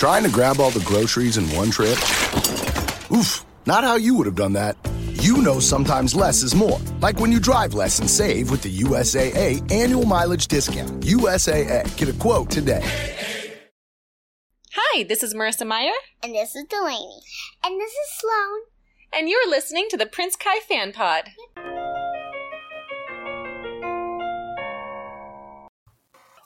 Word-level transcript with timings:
Trying 0.00 0.24
to 0.24 0.30
grab 0.30 0.60
all 0.60 0.70
the 0.70 0.80
groceries 0.80 1.36
in 1.36 1.44
one 1.54 1.70
trip? 1.70 1.98
Oof, 3.12 3.44
not 3.66 3.84
how 3.84 3.96
you 3.96 4.14
would 4.14 4.24
have 4.24 4.34
done 4.34 4.54
that. 4.54 4.78
You 5.12 5.42
know 5.42 5.60
sometimes 5.60 6.14
less 6.14 6.42
is 6.42 6.54
more. 6.54 6.80
Like 7.02 7.20
when 7.20 7.30
you 7.30 7.38
drive 7.38 7.74
less 7.74 7.98
and 7.98 8.08
save 8.08 8.50
with 8.50 8.62
the 8.62 8.74
USAA 8.78 9.70
annual 9.70 10.06
mileage 10.06 10.48
discount. 10.48 11.02
USAA. 11.02 11.84
Get 11.98 12.08
a 12.08 12.14
quote 12.14 12.48
today. 12.48 12.80
Hi, 14.72 15.02
this 15.02 15.22
is 15.22 15.34
Marissa 15.34 15.66
Meyer. 15.66 15.92
And 16.22 16.34
this 16.34 16.56
is 16.56 16.64
Delaney. 16.70 17.20
And 17.62 17.78
this 17.78 17.92
is 17.92 18.20
Sloan. 18.20 18.60
And 19.12 19.28
you're 19.28 19.50
listening 19.50 19.88
to 19.90 19.98
the 19.98 20.06
Prince 20.06 20.34
Kai 20.34 20.60
Fan 20.60 20.94
Pod. 20.94 21.24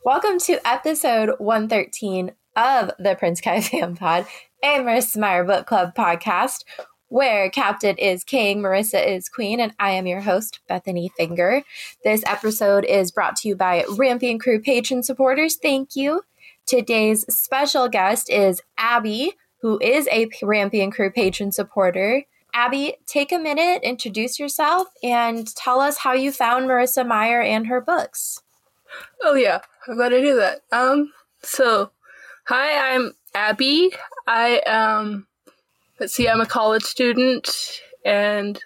Welcome 0.04 0.40
to 0.40 0.58
episode 0.66 1.36
113 1.38 2.32
of 2.56 2.90
the 2.98 3.14
Prince 3.14 3.40
Kai 3.40 3.60
Fan 3.62 3.96
Pod, 3.96 4.26
a 4.62 4.78
Marissa 4.78 5.18
Meyer 5.18 5.44
Book 5.44 5.66
Club 5.66 5.94
podcast, 5.94 6.64
where 7.08 7.50
Captain 7.50 7.96
is 7.96 8.24
King, 8.24 8.62
Marissa 8.62 9.06
is 9.06 9.28
Queen, 9.28 9.60
and 9.60 9.72
I 9.78 9.90
am 9.90 10.06
your 10.06 10.20
host, 10.20 10.60
Bethanie 10.68 11.12
Finger. 11.16 11.62
This 12.02 12.22
episode 12.26 12.84
is 12.84 13.10
brought 13.10 13.36
to 13.36 13.48
you 13.48 13.56
by 13.56 13.82
Rampion 13.82 14.40
Crew 14.40 14.60
patron 14.60 15.02
supporters. 15.02 15.56
Thank 15.56 15.96
you. 15.96 16.22
Today's 16.66 17.24
special 17.34 17.88
guest 17.88 18.30
is 18.30 18.62
Abby, 18.78 19.34
who 19.60 19.78
is 19.80 20.08
a 20.10 20.26
Rampion 20.42 20.92
Crew 20.92 21.10
patron 21.10 21.52
supporter. 21.52 22.24
Abby, 22.54 22.96
take 23.06 23.32
a 23.32 23.38
minute, 23.38 23.82
introduce 23.82 24.38
yourself, 24.38 24.88
and 25.02 25.54
tell 25.56 25.80
us 25.80 25.98
how 25.98 26.12
you 26.12 26.30
found 26.30 26.66
Marissa 26.66 27.06
Meyer 27.06 27.40
and 27.40 27.66
her 27.66 27.80
books. 27.80 28.40
Oh 29.22 29.34
yeah, 29.34 29.60
I'm 29.88 29.96
going 29.96 30.10
to 30.10 30.20
do 30.20 30.36
that. 30.36 30.62
Um, 30.70 31.12
so, 31.42 31.90
hi, 32.46 32.94
I'm 32.94 33.12
Abby. 33.34 33.90
I 34.26 34.60
am, 34.66 35.26
let's 35.98 36.12
see, 36.12 36.28
I'm 36.28 36.40
a 36.40 36.46
college 36.46 36.82
student, 36.82 37.80
and 38.04 38.60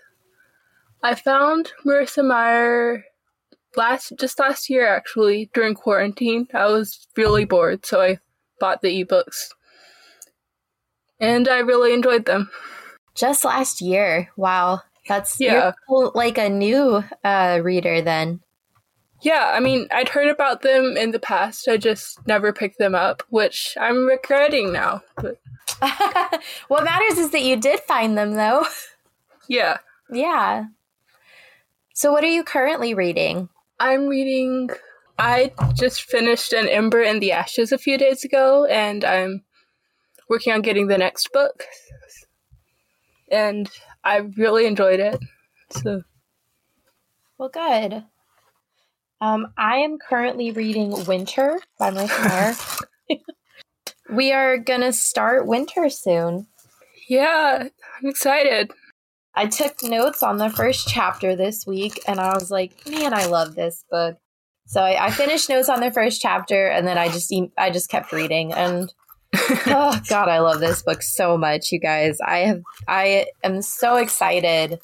I 1.03 1.15
found 1.15 1.73
Marissa 1.87 2.27
Meyer 2.27 3.05
last 3.77 4.13
just 4.19 4.39
last 4.39 4.69
year 4.69 4.87
actually 4.87 5.51
during 5.55 5.75
quarantine. 5.75 6.49
I 6.53 6.67
was 6.67 7.07
really 7.17 7.45
bored, 7.45 7.87
so 7.87 8.01
I 8.01 8.19
bought 8.59 8.83
the 8.83 9.05
ebooks, 9.05 9.49
and 11.21 11.49
I 11.49 11.59
really 11.59 11.95
enjoyed 11.95 12.27
them. 12.27 12.51
Just 13.15 13.45
last 13.45 13.81
year, 13.81 14.31
wow, 14.37 14.81
that's 15.07 15.41
yeah, 15.41 15.73
like 15.89 16.39
a 16.39 16.49
new 16.49 17.05
uh, 17.25 17.61
reader 17.63 18.03
then. 18.03 18.41
Yeah, 19.21 19.53
I 19.55 19.61
mean, 19.61 19.89
I'd 19.91 20.09
heard 20.09 20.29
about 20.29 20.63
them 20.63 20.97
in 20.97 21.11
the 21.11 21.19
past. 21.19 21.67
I 21.69 21.77
just 21.77 22.25
never 22.27 22.53
picked 22.53 22.79
them 22.79 22.95
up, 22.95 23.23
which 23.31 23.77
I'm 23.81 24.07
regretting 24.07 24.73
now. 24.73 25.03
But 25.17 25.41
what 26.69 26.85
matters 26.85 27.19
is 27.19 27.31
that 27.31 27.43
you 27.43 27.57
did 27.57 27.81
find 27.81 28.17
them, 28.17 28.35
though. 28.35 28.67
Yeah. 29.51 29.79
Yeah. 30.13 30.65
So, 31.95 32.13
what 32.13 32.23
are 32.23 32.27
you 32.27 32.45
currently 32.45 32.93
reading? 32.93 33.49
I'm 33.81 34.07
reading. 34.07 34.69
I 35.19 35.53
just 35.73 36.03
finished 36.03 36.53
an 36.53 36.69
Ember 36.69 37.01
in 37.01 37.19
the 37.19 37.33
Ashes 37.33 37.73
a 37.73 37.79
few 37.79 37.97
days 37.97 38.25
ago, 38.25 38.67
and 38.67 39.07
I'm 39.07 39.43
working 40.29 40.53
on 40.53 40.61
getting 40.61 40.89
the 40.89 40.99
next 40.99 41.33
book. 41.33 41.65
And 43.33 43.71
I 44.05 44.19
really 44.19 44.67
enjoyed 44.67 45.01
it. 45.01 45.19
So. 45.71 46.03
Well, 47.39 47.49
good. 47.49 48.05
Um, 49.21 49.53
I 49.57 49.79
am 49.79 49.99
currently 49.99 50.53
reading 50.53 51.05
Winter 51.07 51.59
by 51.79 51.91
Marissa 51.91 52.59
Meyer. 53.09 53.17
we 54.11 54.33
are 54.33 54.59
gonna 54.59 54.93
start 54.93 55.47
winter 55.47 55.89
soon. 55.91 56.47
Yeah, 57.09 57.69
I'm 58.01 58.09
excited. 58.09 58.71
I 59.35 59.47
took 59.47 59.83
notes 59.83 60.23
on 60.23 60.39
the 60.39 60.51
first 60.51 60.89
chapter 60.89 61.35
this 61.35 61.67
week, 61.67 62.01
and 62.07 62.21
I 62.21 62.35
was 62.35 62.51
like, 62.51 62.87
"Man, 62.89 63.13
I 63.13 63.27
love 63.27 63.57
this 63.57 63.85
book." 63.91 64.19
So 64.67 64.83
I, 64.83 65.07
I 65.07 65.11
finished 65.11 65.49
notes 65.49 65.69
on 65.69 65.81
the 65.81 65.91
first 65.91 66.21
chapter, 66.21 66.69
and 66.69 66.87
then 66.87 66.99
I 66.99 67.09
just 67.09 67.33
I 67.57 67.71
just 67.71 67.91
kept 67.91 68.13
reading, 68.13 68.53
and 68.53 68.93
oh 69.35 70.01
god, 70.09 70.29
I 70.29 70.39
love 70.39 70.61
this 70.61 70.83
book 70.83 71.03
so 71.03 71.37
much, 71.37 71.73
you 71.73 71.81
guys. 71.81 72.19
I 72.25 72.39
have 72.41 72.63
I 72.87 73.27
am 73.43 73.63
so 73.63 73.97
excited 73.97 74.79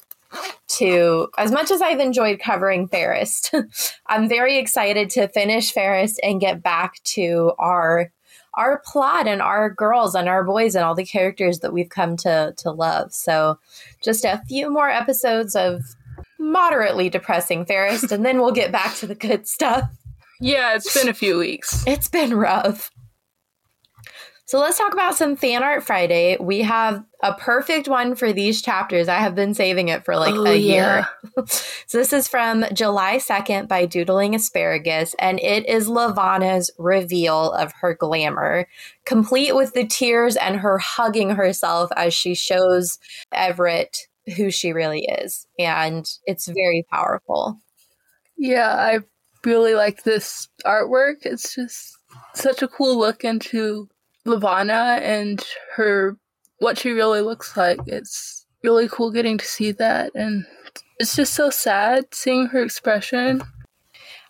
to 0.67 1.27
as 1.37 1.51
much 1.51 1.71
as 1.71 1.81
I've 1.81 1.99
enjoyed 1.99 2.39
covering 2.39 2.87
Fairest, 2.87 3.53
I'm 4.07 4.27
very 4.27 4.57
excited 4.57 5.09
to 5.11 5.27
finish 5.27 5.71
Fairest 5.71 6.19
and 6.23 6.41
get 6.41 6.63
back 6.63 7.01
to 7.03 7.53
our 7.59 8.11
our 8.55 8.81
plot 8.85 9.27
and 9.27 9.41
our 9.41 9.69
girls 9.69 10.15
and 10.15 10.29
our 10.29 10.43
boys 10.43 10.75
and 10.75 10.85
all 10.85 10.95
the 10.95 11.05
characters 11.05 11.59
that 11.59 11.73
we've 11.73 11.89
come 11.89 12.15
to 12.17 12.53
to 12.57 12.71
love. 12.71 13.13
So 13.13 13.59
just 14.01 14.25
a 14.25 14.41
few 14.47 14.69
more 14.69 14.89
episodes 14.89 15.55
of 15.55 15.81
moderately 16.39 17.09
depressing 17.09 17.65
Fairest 17.65 18.11
and 18.11 18.25
then 18.25 18.39
we'll 18.39 18.51
get 18.51 18.71
back 18.71 18.95
to 18.95 19.07
the 19.07 19.15
good 19.15 19.47
stuff. 19.47 19.89
Yeah, 20.39 20.75
it's 20.75 20.93
been 20.93 21.09
a 21.09 21.13
few 21.13 21.37
weeks. 21.37 21.85
It's 21.87 22.09
been 22.09 22.33
rough. 22.33 22.91
So 24.47 24.59
let's 24.59 24.77
talk 24.77 24.93
about 24.93 25.15
some 25.15 25.35
fan 25.35 25.63
art 25.63 25.83
Friday. 25.83 26.37
We 26.39 26.61
have 26.61 27.03
a 27.23 27.33
perfect 27.33 27.87
one 27.87 28.15
for 28.15 28.31
these 28.31 28.61
chapters. 28.61 29.07
I 29.07 29.15
have 29.15 29.33
been 29.33 29.55
saving 29.55 29.87
it 29.87 30.05
for 30.05 30.15
like 30.15 30.35
oh, 30.35 30.45
a 30.45 30.55
year. 30.55 31.07
so 31.47 31.97
this 31.97 32.13
is 32.13 32.27
from 32.27 32.63
July 32.71 33.17
2nd 33.17 33.67
by 33.67 33.87
Doodling 33.87 34.35
Asparagus, 34.35 35.15
and 35.17 35.39
it 35.39 35.67
is 35.67 35.87
Levana's 35.87 36.69
reveal 36.77 37.53
of 37.53 37.73
her 37.81 37.95
glamour, 37.95 38.67
complete 39.03 39.55
with 39.55 39.73
the 39.73 39.87
tears 39.87 40.35
and 40.35 40.57
her 40.57 40.77
hugging 40.77 41.31
herself 41.31 41.89
as 41.95 42.13
she 42.13 42.35
shows 42.35 42.99
Evret 43.33 43.97
who 44.35 44.51
she 44.51 44.73
really 44.73 45.05
is. 45.05 45.47
And 45.57 46.07
it's 46.27 46.47
very 46.47 46.85
powerful. 46.91 47.59
Yeah, 48.37 48.73
I 48.75 48.99
really 49.43 49.73
like 49.73 50.03
this 50.03 50.49
artwork. 50.65 51.25
It's 51.25 51.55
just 51.55 51.97
such 52.33 52.61
a 52.61 52.67
cool 52.67 52.97
look 52.97 53.23
into 53.23 53.89
Levana 54.25 54.99
and 55.01 55.43
her 55.75 56.17
what 56.59 56.77
she 56.77 56.91
really 56.91 57.21
looks 57.21 57.55
like. 57.55 57.79
It's 57.85 58.45
really 58.63 58.87
cool 58.87 59.11
getting 59.11 59.37
to 59.37 59.45
see 59.45 59.71
that 59.73 60.11
and 60.15 60.45
it's 60.99 61.15
just 61.15 61.33
so 61.33 61.49
sad 61.49 62.05
seeing 62.13 62.47
her 62.47 62.63
expression. 62.63 63.41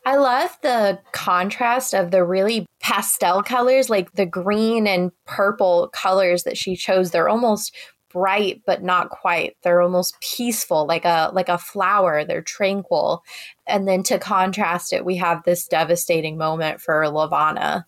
I 0.06 0.18
love 0.18 0.56
the 0.62 1.00
contrast 1.14 1.94
of 1.96 2.12
the 2.12 2.24
really 2.24 2.68
pastel 2.80 3.42
colors, 3.42 3.90
like 3.90 4.14
the 4.14 4.26
green 4.26 4.86
and 4.86 5.12
purple 5.26 5.90
colors 5.94 6.44
that 6.44 6.58
she 6.58 6.76
chose. 6.76 7.10
They're 7.10 7.30
almost 7.30 7.76
bright 8.12 8.62
but 8.66 8.84
not 8.84 9.10
quite. 9.10 9.58
They're 9.64 9.82
almost 9.82 10.20
peaceful, 10.22 10.86
like 10.86 11.06
a 11.06 11.32
like 11.34 11.50
a 11.50 11.58
flower. 11.58 12.24
They're 12.24 12.44
tranquil. 12.44 13.24
And 13.66 13.88
then 13.88 14.04
to 14.04 14.20
contrast 14.20 14.94
it, 14.94 15.04
we 15.06 15.16
have 15.18 15.44
this 15.44 15.68
devastating 15.68 16.38
moment 16.38 16.82
for 16.82 17.08
Levana. 17.10 17.88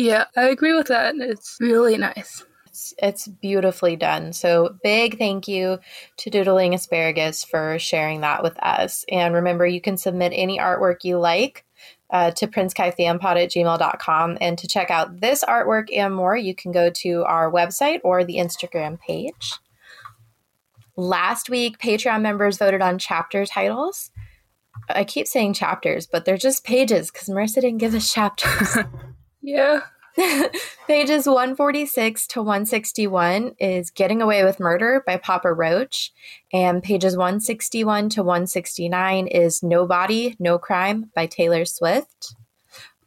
Yeah, 0.00 0.24
I 0.34 0.48
agree 0.48 0.72
with 0.72 0.86
that. 0.86 1.14
It's 1.16 1.58
really 1.60 1.98
nice. 1.98 2.42
It's, 2.64 2.94
it's 3.02 3.28
beautifully 3.28 3.96
done. 3.96 4.32
So, 4.32 4.76
big 4.82 5.18
thank 5.18 5.46
you 5.46 5.78
to 6.16 6.30
Doodling 6.30 6.72
Asparagus 6.72 7.44
for 7.44 7.78
sharing 7.78 8.22
that 8.22 8.42
with 8.42 8.58
us. 8.62 9.04
And 9.10 9.34
remember, 9.34 9.66
you 9.66 9.82
can 9.82 9.98
submit 9.98 10.32
any 10.34 10.58
artwork 10.58 11.04
you 11.04 11.18
like 11.18 11.66
uh, 12.08 12.30
to 12.30 12.46
princekaifanpod 12.46 13.44
at 13.44 13.50
gmail.com. 13.50 14.38
And 14.40 14.56
to 14.56 14.66
check 14.66 14.90
out 14.90 15.20
this 15.20 15.44
artwork 15.44 15.94
and 15.94 16.14
more, 16.14 16.34
you 16.34 16.54
can 16.54 16.72
go 16.72 16.88
to 16.88 17.22
our 17.24 17.52
website 17.52 18.00
or 18.02 18.24
the 18.24 18.36
Instagram 18.36 18.98
page. 19.00 19.52
Last 20.96 21.50
week, 21.50 21.76
Patreon 21.76 22.22
members 22.22 22.56
voted 22.56 22.80
on 22.80 22.98
chapter 22.98 23.44
titles. 23.44 24.10
I 24.88 25.04
keep 25.04 25.26
saying 25.26 25.52
chapters, 25.52 26.06
but 26.06 26.24
they're 26.24 26.38
just 26.38 26.64
pages 26.64 27.10
because 27.10 27.28
Marissa 27.28 27.56
didn't 27.56 27.78
give 27.78 27.94
us 27.94 28.10
chapters. 28.10 28.78
Yeah. 29.42 29.80
Pages 30.86 31.26
146 31.26 32.26
to 32.28 32.42
161 32.42 33.54
is 33.58 33.90
Getting 33.90 34.20
Away 34.20 34.44
with 34.44 34.60
Murder 34.60 35.02
by 35.06 35.16
Papa 35.16 35.52
Roach. 35.52 36.12
And 36.52 36.82
pages 36.82 37.16
161 37.16 38.10
to 38.10 38.22
169 38.22 39.26
is 39.28 39.62
No 39.62 39.86
Body, 39.86 40.36
No 40.38 40.58
Crime 40.58 41.10
by 41.14 41.26
Taylor 41.26 41.64
Swift. 41.64 42.34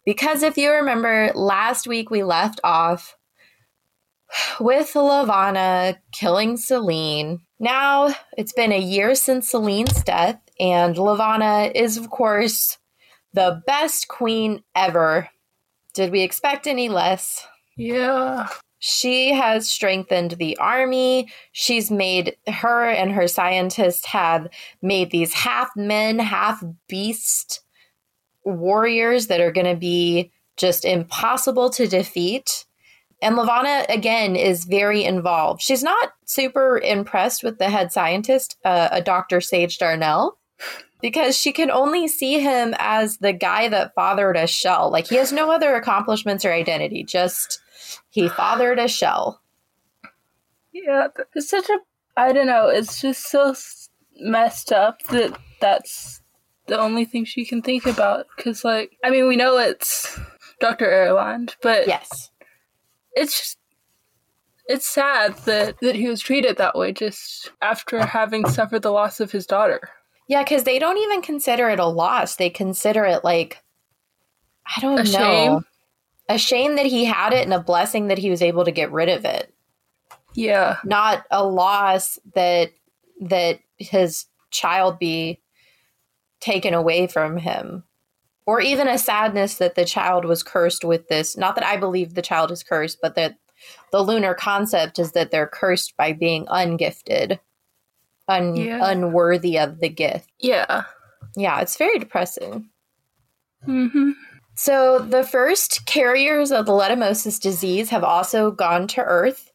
Because 0.05 0.43
if 0.43 0.57
you 0.57 0.71
remember, 0.71 1.31
last 1.35 1.87
week 1.87 2.09
we 2.09 2.23
left 2.23 2.59
off 2.63 3.15
with 4.59 4.95
Levana 4.95 5.97
killing 6.11 6.57
Selene. 6.57 7.41
Now 7.59 8.13
it's 8.37 8.53
been 8.53 8.71
a 8.71 8.79
year 8.79 9.15
since 9.15 9.49
Selene's 9.49 10.03
death, 10.03 10.41
and 10.59 10.97
Levana 10.97 11.71
is, 11.73 11.97
of 11.97 12.09
course, 12.09 12.77
the 13.33 13.61
best 13.65 14.07
queen 14.07 14.63
ever 14.75 15.29
did 15.93 16.11
we 16.11 16.21
expect 16.21 16.67
any 16.67 16.89
less? 16.89 17.47
Yeah. 17.77 18.47
She 18.79 19.31
has 19.33 19.69
strengthened 19.69 20.31
the 20.31 20.57
army. 20.57 21.31
She's 21.53 21.89
made 21.89 22.35
her 22.47 22.89
and 22.89 23.11
her 23.13 23.27
scientists 23.27 24.05
have 24.07 24.49
made 24.81 25.09
these 25.09 25.33
half 25.33 25.69
men, 25.75 26.19
half 26.19 26.61
beast 26.89 27.61
warriors 28.43 29.27
that 29.27 29.39
are 29.39 29.53
going 29.53 29.67
to 29.67 29.79
be 29.79 30.31
just 30.57 30.83
impossible 30.83 31.69
to 31.71 31.87
defeat. 31.87 32.65
And 33.21 33.37
Levana, 33.37 33.85
again, 33.87 34.35
is 34.35 34.65
very 34.65 35.05
involved. 35.05 35.61
She's 35.61 35.81
not 35.81 36.11
super 36.25 36.77
impressed 36.77 37.41
with 37.41 37.57
the 37.57 37.69
head 37.69 37.93
scientist, 37.93 38.57
uh, 38.65 38.89
a 38.91 39.01
Dr. 39.01 39.39
Sage 39.39 39.77
Darnel, 39.77 40.33
because 41.03 41.37
she 41.37 41.51
can 41.51 41.69
only 41.69 42.07
see 42.07 42.39
him 42.39 42.73
as 42.79 43.17
the 43.17 43.33
guy 43.33 43.67
that 43.67 43.93
fathered 43.93 44.37
a 44.37 44.47
shell. 44.47 44.89
Like 44.89 45.09
he 45.09 45.17
has 45.17 45.33
no 45.33 45.51
other 45.51 45.75
accomplishments 45.75 46.45
or 46.45 46.53
identity, 46.53 47.03
just 47.03 47.61
he 48.09 48.29
fathered 48.29 48.79
a 48.79 48.87
shell. 48.87 49.41
Yeah, 50.71 51.07
it's 51.35 51.49
such 51.49 51.69
a. 51.69 51.77
I 52.15 52.31
don't 52.31 52.47
know. 52.47 52.69
It's 52.69 53.01
just 53.01 53.29
so 53.29 53.53
messed 54.21 54.71
up 54.71 55.03
that 55.09 55.37
that's 55.59 56.21
the 56.67 56.79
only 56.79 57.03
thing 57.03 57.25
she 57.25 57.45
can 57.45 57.61
think 57.61 57.85
about. 57.85 58.27
Because, 58.37 58.63
like, 58.63 58.97
I 59.03 59.09
mean, 59.09 59.27
we 59.27 59.35
know 59.35 59.57
it's 59.57 60.17
Dr. 60.61 60.89
Erland, 60.89 61.57
but 61.61 61.85
yes, 61.85 62.31
it's 63.13 63.37
just 63.37 63.57
it's 64.67 64.87
sad 64.87 65.35
that 65.39 65.75
that 65.81 65.95
he 65.95 66.07
was 66.07 66.21
treated 66.21 66.55
that 66.57 66.77
way 66.77 66.93
just 66.93 67.51
after 67.61 68.05
having 68.05 68.47
suffered 68.47 68.83
the 68.83 68.91
loss 68.91 69.19
of 69.19 69.33
his 69.33 69.45
daughter. 69.45 69.89
Yeah, 70.27 70.43
because 70.43 70.63
they 70.63 70.79
don't 70.79 70.97
even 70.97 71.21
consider 71.21 71.69
it 71.69 71.79
a 71.79 71.85
loss. 71.85 72.35
They 72.35 72.49
consider 72.49 73.05
it 73.05 73.23
like 73.23 73.61
I 74.75 74.79
don't 74.81 74.99
A 74.99 75.03
know. 75.03 75.09
shame? 75.09 75.65
A 76.29 76.37
shame 76.37 76.75
that 76.77 76.85
he 76.85 77.03
had 77.05 77.33
it 77.33 77.43
and 77.43 77.53
a 77.53 77.59
blessing 77.59 78.07
that 78.07 78.17
he 78.17 78.29
was 78.29 78.41
able 78.41 78.63
to 78.65 78.71
get 78.71 78.91
rid 78.91 79.09
of 79.09 79.25
it. 79.25 79.53
Yeah, 80.35 80.77
Not 80.83 81.25
a 81.29 81.45
loss 81.45 82.17
that 82.33 82.71
that 83.21 83.59
his 83.77 84.25
child 84.49 84.97
be 84.99 85.41
taken 86.39 86.73
away 86.73 87.07
from 87.07 87.37
him. 87.37 87.83
Or 88.45 88.59
even 88.59 88.87
a 88.87 88.97
sadness 88.97 89.55
that 89.59 89.75
the 89.75 89.85
child 89.85 90.25
was 90.25 90.43
cursed 90.43 90.83
with 90.83 91.07
this. 91.07 91.37
Not 91.37 91.55
that 91.55 91.65
I 91.65 91.77
believe 91.77 92.13
the 92.13 92.21
child 92.21 92.51
is 92.51 92.63
cursed, 92.63 92.97
but 93.01 93.15
that 93.15 93.35
the 93.91 94.01
lunar 94.01 94.33
concept 94.33 94.99
is 94.99 95.11
that 95.13 95.31
they're 95.31 95.47
cursed 95.47 95.95
by 95.95 96.11
being 96.13 96.45
ungifted, 96.47 97.39
un- 98.27 98.55
Yeah. 98.55 98.79
unworthy 98.81 99.57
of 99.59 99.79
the 99.79 99.89
gift. 99.89 100.29
yeah. 100.39 100.83
Yeah, 101.35 101.61
it's 101.61 101.77
very 101.77 101.97
depressing. 101.97 102.69
Mm-hmm. 103.67 104.11
So, 104.55 104.99
the 104.99 105.23
first 105.23 105.87
carriers 105.87 106.51
of 106.51 106.67
the 106.67 106.73
Letumosis 106.73 107.41
disease 107.41 107.89
have 107.89 108.03
also 108.03 108.51
gone 108.51 108.85
to 108.89 109.01
Earth. 109.01 109.51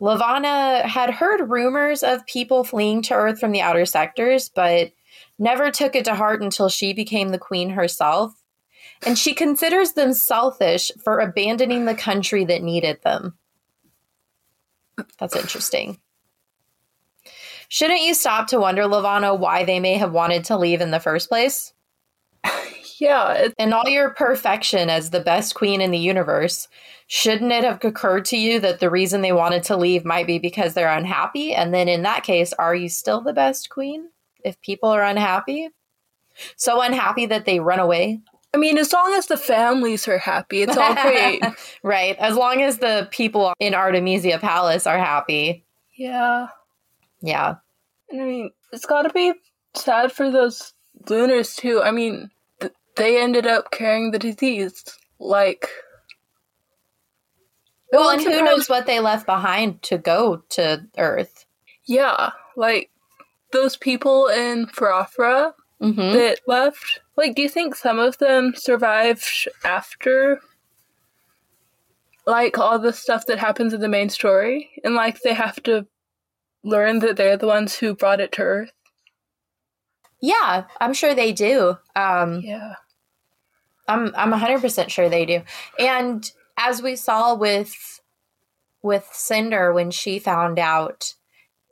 Levana 0.00 0.86
had 0.88 1.10
heard 1.10 1.48
rumors 1.48 2.02
of 2.02 2.26
people 2.26 2.64
fleeing 2.64 3.02
to 3.02 3.14
Earth 3.14 3.38
from 3.38 3.52
the 3.52 3.60
outer 3.60 3.86
sectors, 3.86 4.48
but 4.48 4.90
never 5.38 5.70
took 5.70 5.94
it 5.94 6.04
to 6.06 6.16
heart 6.16 6.42
until 6.42 6.68
she 6.68 6.92
became 6.92 7.28
the 7.28 7.38
queen 7.38 7.70
herself. 7.70 8.34
And 9.06 9.16
she 9.16 9.32
considers 9.32 9.92
them 9.92 10.12
selfish 10.12 10.90
for 11.04 11.20
abandoning 11.20 11.84
the 11.84 11.94
country 11.94 12.44
that 12.46 12.64
needed 12.64 13.00
them. 13.04 13.38
That's 15.20 15.36
interesting. 15.36 15.98
Shouldn't 17.72 18.02
you 18.02 18.12
stop 18.12 18.48
to 18.48 18.60
wonder, 18.60 18.86
Levana, 18.86 19.34
why 19.34 19.64
they 19.64 19.80
may 19.80 19.94
have 19.94 20.12
wanted 20.12 20.44
to 20.44 20.58
leave 20.58 20.82
in 20.82 20.90
the 20.90 21.00
first 21.00 21.30
place? 21.30 21.72
Yeah, 22.98 23.48
In 23.58 23.72
all 23.72 23.88
your 23.88 24.10
perfection 24.10 24.88
as 24.88 25.10
the 25.10 25.18
best 25.18 25.56
queen 25.56 25.80
in 25.80 25.90
the 25.90 25.98
universe, 25.98 26.68
shouldn't 27.08 27.50
it 27.50 27.64
have 27.64 27.82
occurred 27.82 28.26
to 28.26 28.36
you 28.36 28.60
that 28.60 28.78
the 28.78 28.90
reason 28.90 29.22
they 29.22 29.32
wanted 29.32 29.64
to 29.64 29.76
leave 29.76 30.04
might 30.04 30.28
be 30.28 30.38
because 30.38 30.74
they're 30.74 30.92
unhappy? 30.92 31.52
And 31.52 31.74
then 31.74 31.88
in 31.88 32.02
that 32.02 32.22
case, 32.22 32.52
are 32.52 32.76
you 32.76 32.88
still 32.88 33.20
the 33.20 33.32
best 33.32 33.70
queen 33.70 34.10
if 34.44 34.60
people 34.60 34.88
are 34.90 35.02
unhappy? 35.02 35.70
So 36.54 36.80
unhappy 36.80 37.26
that 37.26 37.44
they 37.44 37.58
run 37.58 37.80
away? 37.80 38.20
I 38.54 38.58
mean, 38.58 38.78
as 38.78 38.92
long 38.92 39.14
as 39.14 39.26
the 39.26 39.38
families 39.38 40.06
are 40.06 40.18
happy, 40.18 40.62
it's 40.62 40.76
all 40.76 40.94
great. 40.94 41.42
right. 41.82 42.16
As 42.18 42.36
long 42.36 42.62
as 42.62 42.78
the 42.78 43.08
people 43.10 43.52
in 43.58 43.74
Artemisia 43.74 44.38
Palace 44.38 44.86
are 44.86 44.98
happy. 44.98 45.64
yeah. 45.96 46.48
Yeah. 47.22 47.56
I 48.12 48.16
mean, 48.16 48.50
it's 48.72 48.86
got 48.86 49.02
to 49.02 49.10
be 49.10 49.32
sad 49.74 50.12
for 50.12 50.30
those 50.30 50.74
lunars 51.08 51.54
too. 51.56 51.82
I 51.82 51.90
mean, 51.90 52.30
th- 52.60 52.72
they 52.96 53.20
ended 53.22 53.46
up 53.46 53.70
carrying 53.70 54.10
the 54.10 54.18
disease. 54.18 54.84
Like, 55.18 55.68
Well, 57.92 58.10
and 58.10 58.20
who 58.22 58.42
knows 58.42 58.68
what 58.68 58.86
they 58.86 59.00
left 59.00 59.26
behind 59.26 59.82
to 59.82 59.98
go 59.98 60.42
to 60.50 60.86
Earth? 60.98 61.44
yeah, 61.86 62.30
like 62.56 62.90
those 63.52 63.76
people 63.76 64.28
in 64.28 64.66
Farafrah 64.66 65.52
hmm 65.80 66.12
that 66.12 66.40
left. 66.46 67.00
Like, 67.16 67.34
do 67.34 67.42
you 67.42 67.48
think 67.48 67.74
some 67.74 67.98
of 67.98 68.18
them 68.18 68.54
survived 68.56 69.48
after, 69.64 70.40
like, 72.26 72.58
all 72.58 72.78
the 72.78 72.92
stuff 72.92 73.26
that 73.26 73.38
happens 73.38 73.72
in 73.74 73.80
the 73.80 73.88
main 73.88 74.08
story? 74.08 74.70
And, 74.84 74.94
like, 74.94 75.20
they 75.20 75.34
have 75.34 75.62
to 75.64 75.86
learn 76.62 77.00
that 77.00 77.16
they're 77.16 77.36
the 77.36 77.46
ones 77.46 77.76
who 77.76 77.94
brought 77.94 78.20
it 78.20 78.32
to 78.32 78.42
Earth? 78.42 78.72
Yeah, 80.20 80.64
I'm 80.80 80.94
sure 80.94 81.14
they 81.14 81.32
do. 81.32 81.76
Um, 81.96 82.40
Yeah. 82.40 82.74
I'm 83.88 84.12
I'm 84.16 84.32
100% 84.32 84.88
sure 84.90 85.08
they 85.08 85.26
do. 85.26 85.42
And 85.78 86.30
as 86.56 86.80
we 86.80 86.94
saw 86.96 87.34
with 87.34 88.00
with 88.82 89.08
Cinder 89.12 89.72
when 89.72 89.90
she 89.90 90.18
found 90.18 90.58
out, 90.58 91.14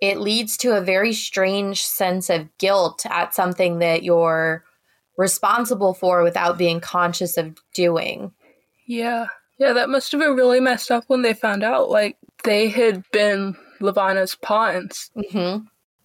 it 0.00 0.18
leads 0.18 0.56
to 0.58 0.76
a 0.76 0.80
very 0.80 1.12
strange 1.12 1.84
sense 1.84 2.28
of 2.30 2.48
guilt 2.58 3.04
at 3.08 3.34
something 3.34 3.78
that 3.78 4.02
you're 4.02 4.64
responsible 5.16 5.94
for 5.94 6.22
without 6.22 6.58
being 6.58 6.80
conscious 6.80 7.36
of 7.36 7.56
doing. 7.74 8.32
Yeah. 8.86 9.26
Yeah, 9.58 9.72
that 9.74 9.90
must 9.90 10.10
have 10.12 10.20
been 10.20 10.36
really 10.36 10.58
messed 10.60 10.90
up 10.90 11.04
when 11.08 11.22
they 11.22 11.34
found 11.34 11.62
out. 11.62 11.90
Like, 11.90 12.16
they 12.44 12.68
had 12.68 13.04
been 13.12 13.54
Levana's 13.80 14.34
pawns. 14.36 15.10
hmm 15.30 15.58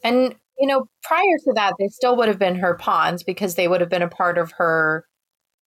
And 0.04 0.36
you 0.58 0.68
know, 0.68 0.88
prior 1.04 1.38
to 1.44 1.54
that, 1.54 1.74
they 1.80 1.90
still 1.90 2.16
would 2.16 2.30
have 2.30 2.40
been 2.40 2.56
her 2.56 2.76
pawns 2.76 3.24
because 3.24 3.56
they 3.56 3.68
would 3.68 3.82
have 3.82 3.90
been 3.90 4.02
a 4.02 4.08
part 4.08 4.38
of 4.38 4.52
her 4.54 5.06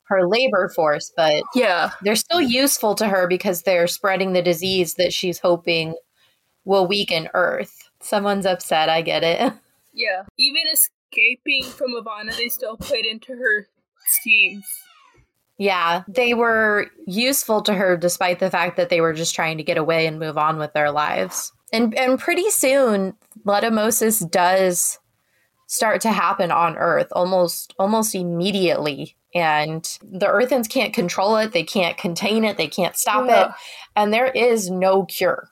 her 0.06 0.25
labor 0.25 0.69
force, 0.74 1.12
but 1.18 1.44
Yeah. 1.54 1.89
they're 2.01 2.15
still 2.15 2.39
useful 2.42 2.95
to 2.95 3.09
her 3.09 3.27
because 3.27 3.63
they're 3.63 3.88
spreading 3.88 4.31
the 4.31 4.42
disease 4.42 4.94
that 4.94 5.12
she's 5.13 5.38
hoping 5.39 5.95
will 6.63 6.88
weaken 6.88 7.27
Earth. 7.33 7.89
Someone's 8.00 8.45
upset, 8.45 8.88
I 8.89 9.01
get 9.01 9.24
it. 9.24 9.51
Yeah. 9.94 10.24
Even 10.38 10.62
escaping 10.71 11.63
from 11.63 11.92
Levana, 11.92 12.31
they 12.38 12.50
still 12.50 12.77
played 12.77 13.06
into 13.07 13.33
her 13.33 13.68
schemes. 14.06 14.63
yeah, 15.57 16.04
they 16.07 16.36
were 16.36 16.86
useful 17.07 17.62
to 17.63 17.74
her 17.74 17.98
despite 17.98 18.38
the 18.39 18.51
fact 18.51 18.77
that 18.77 18.89
they 18.89 19.01
were 19.01 19.13
just 19.13 19.33
trying 19.33 19.57
to 19.57 19.63
get 19.63 19.77
away 19.80 20.06
and 20.06 20.19
move 20.19 20.38
on 20.38 20.59
with 20.59 20.71
their 20.74 20.92
lives. 20.92 21.52
And 21.74 21.94
and 21.95 22.19
pretty 22.19 22.50
soon 22.50 23.16
letumosis 23.45 24.30
does 24.30 25.00
start 25.68 26.02
to 26.02 26.12
happen 26.12 26.52
on 26.52 26.78
Earth 26.78 27.07
almost 27.12 27.74
almost 27.78 28.16
immediately. 28.16 29.16
And 29.36 29.83
the 30.02 30.28
Earthens 30.28 30.68
can't 30.68 30.94
control 30.94 31.36
it, 31.38 31.52
they 31.52 31.64
can't 31.64 31.97
contain 31.97 32.44
it, 32.44 32.57
they 32.57 32.68
can't 32.68 32.95
stop 32.95 33.30
it. 33.30 33.54
And 33.95 34.14
there 34.14 34.28
is 34.28 34.69
no 34.69 35.06
cure. 35.06 35.50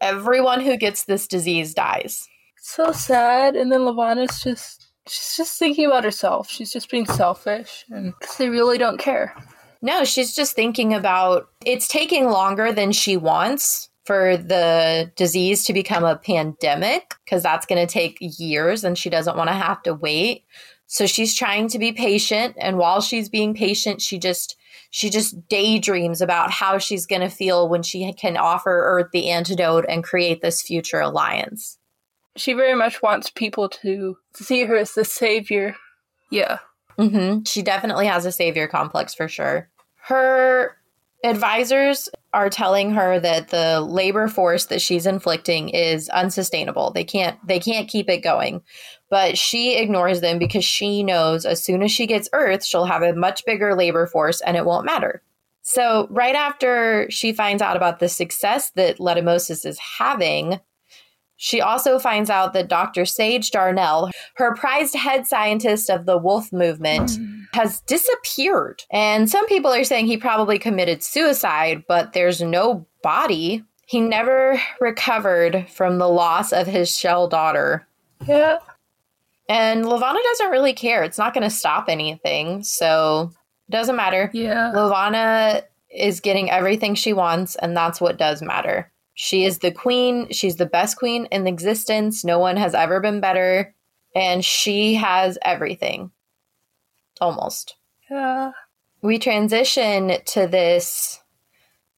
Everyone 0.00 0.60
who 0.60 0.76
gets 0.76 1.04
this 1.04 1.26
disease 1.26 1.74
dies. 1.74 2.28
So 2.58 2.92
sad. 2.92 3.56
And 3.56 3.70
then 3.72 3.80
Levana's 3.80 4.42
just, 4.42 4.88
she's 5.08 5.36
just 5.36 5.58
thinking 5.58 5.86
about 5.86 6.04
herself. 6.04 6.48
She's 6.48 6.72
just 6.72 6.90
being 6.90 7.06
selfish. 7.06 7.84
and 7.90 8.14
they 8.38 8.48
really 8.48 8.78
don't 8.78 8.98
care. 8.98 9.34
No, 9.82 10.04
she's 10.04 10.34
just 10.34 10.54
thinking 10.54 10.94
about 10.94 11.48
it's 11.64 11.88
taking 11.88 12.26
longer 12.26 12.72
than 12.72 12.92
she 12.92 13.16
wants 13.16 13.88
for 14.06 14.36
the 14.36 15.10
disease 15.16 15.64
to 15.64 15.72
become 15.72 16.04
a 16.04 16.16
pandemic 16.16 17.14
because 17.24 17.42
that's 17.42 17.66
going 17.66 17.84
to 17.84 17.92
take 17.92 18.16
years 18.20 18.84
and 18.84 18.96
she 18.96 19.10
doesn't 19.10 19.36
want 19.36 19.48
to 19.48 19.54
have 19.54 19.82
to 19.82 19.94
wait. 19.94 20.44
So 20.86 21.06
she's 21.06 21.34
trying 21.34 21.66
to 21.68 21.78
be 21.80 21.92
patient 21.92 22.54
and 22.58 22.78
while 22.78 23.00
she's 23.00 23.28
being 23.28 23.52
patient, 23.54 24.00
she 24.00 24.18
just 24.18 24.56
she 24.90 25.10
just 25.10 25.48
daydreams 25.48 26.20
about 26.20 26.52
how 26.52 26.78
she's 26.78 27.06
going 27.06 27.22
to 27.22 27.28
feel 27.28 27.68
when 27.68 27.82
she 27.82 28.12
can 28.12 28.36
offer 28.36 28.70
Earth 28.70 29.08
the 29.12 29.28
antidote 29.28 29.84
and 29.88 30.04
create 30.04 30.40
this 30.40 30.62
future 30.62 31.00
alliance. 31.00 31.78
She 32.36 32.52
very 32.52 32.74
much 32.74 33.02
wants 33.02 33.28
people 33.28 33.68
to 33.70 34.16
see 34.34 34.64
her 34.64 34.76
as 34.76 34.94
the 34.94 35.04
savior. 35.04 35.74
Yeah. 36.30 36.58
hmm 36.96 37.42
She 37.44 37.62
definitely 37.62 38.06
has 38.06 38.24
a 38.24 38.32
savior 38.32 38.68
complex 38.68 39.14
for 39.14 39.26
sure. 39.26 39.68
Her 39.96 40.76
advisors 41.26 42.08
are 42.32 42.50
telling 42.50 42.90
her 42.90 43.18
that 43.20 43.48
the 43.48 43.80
labor 43.80 44.28
force 44.28 44.66
that 44.66 44.82
she's 44.82 45.06
inflicting 45.06 45.70
is 45.70 46.08
unsustainable. 46.10 46.90
They 46.90 47.04
can't 47.04 47.38
they 47.46 47.58
can't 47.58 47.88
keep 47.88 48.08
it 48.08 48.22
going. 48.22 48.62
But 49.08 49.38
she 49.38 49.76
ignores 49.76 50.20
them 50.20 50.38
because 50.38 50.64
she 50.64 51.02
knows 51.02 51.46
as 51.46 51.62
soon 51.62 51.82
as 51.82 51.92
she 51.92 52.06
gets 52.06 52.28
Earth, 52.32 52.64
she'll 52.64 52.86
have 52.86 53.02
a 53.02 53.14
much 53.14 53.44
bigger 53.46 53.74
labor 53.74 54.06
force 54.06 54.40
and 54.40 54.56
it 54.56 54.64
won't 54.64 54.86
matter. 54.86 55.22
So 55.62 56.06
right 56.10 56.34
after 56.34 57.10
she 57.10 57.32
finds 57.32 57.60
out 57.60 57.76
about 57.76 57.98
the 57.98 58.08
success 58.08 58.70
that 58.76 58.98
Letumosis 58.98 59.66
is 59.66 59.78
having, 59.78 60.60
She 61.36 61.60
also 61.60 61.98
finds 61.98 62.30
out 62.30 62.52
that 62.54 62.68
Dr. 62.68 63.04
Sage 63.04 63.50
Darnel, 63.50 64.10
her 64.36 64.54
prized 64.54 64.94
head 64.94 65.26
scientist 65.26 65.90
of 65.90 66.06
the 66.06 66.16
wolf 66.16 66.52
movement, 66.52 67.16
hmm. 67.16 67.42
has 67.52 67.80
disappeared. 67.82 68.84
And 68.90 69.28
some 69.28 69.46
people 69.46 69.72
are 69.72 69.84
saying 69.84 70.06
he 70.06 70.16
probably 70.16 70.58
committed 70.58 71.02
suicide, 71.02 71.84
but 71.86 72.12
there's 72.12 72.40
no 72.40 72.86
body. 73.02 73.62
He 73.86 74.00
never 74.00 74.60
recovered 74.80 75.66
from 75.68 75.98
the 75.98 76.08
loss 76.08 76.52
of 76.52 76.66
his 76.66 76.96
shell 76.96 77.28
daughter. 77.28 77.86
Yeah. 78.26 78.58
And 79.48 79.88
Levana 79.88 80.18
doesn't 80.22 80.50
really 80.50 80.72
care. 80.72 81.04
It's 81.04 81.18
not 81.18 81.34
going 81.34 81.44
to 81.44 81.50
stop 81.50 81.88
anything. 81.88 82.64
So 82.64 83.30
it 83.68 83.72
doesn't 83.72 83.94
matter. 83.94 84.30
Yeah. 84.32 84.72
Levana 84.72 85.62
is 85.90 86.20
getting 86.20 86.50
everything 86.50 86.94
she 86.94 87.12
wants, 87.12 87.56
and 87.56 87.76
that's 87.76 88.00
what 88.00 88.18
does 88.18 88.42
matter. 88.42 88.90
She 89.16 89.44
is 89.44 89.58
the 89.58 89.72
queen. 89.72 90.30
She's 90.30 90.56
the 90.56 90.66
best 90.66 90.98
queen 90.98 91.26
in 91.32 91.46
existence. 91.46 92.22
No 92.22 92.38
one 92.38 92.58
has 92.58 92.74
ever 92.74 93.00
been 93.00 93.18
better. 93.20 93.74
And 94.14 94.44
she 94.44 94.94
has 94.94 95.38
everything. 95.42 96.10
Almost. 97.20 97.76
Yeah. 98.10 98.52
We 99.00 99.18
transition 99.18 100.18
to 100.26 100.46
this 100.46 101.20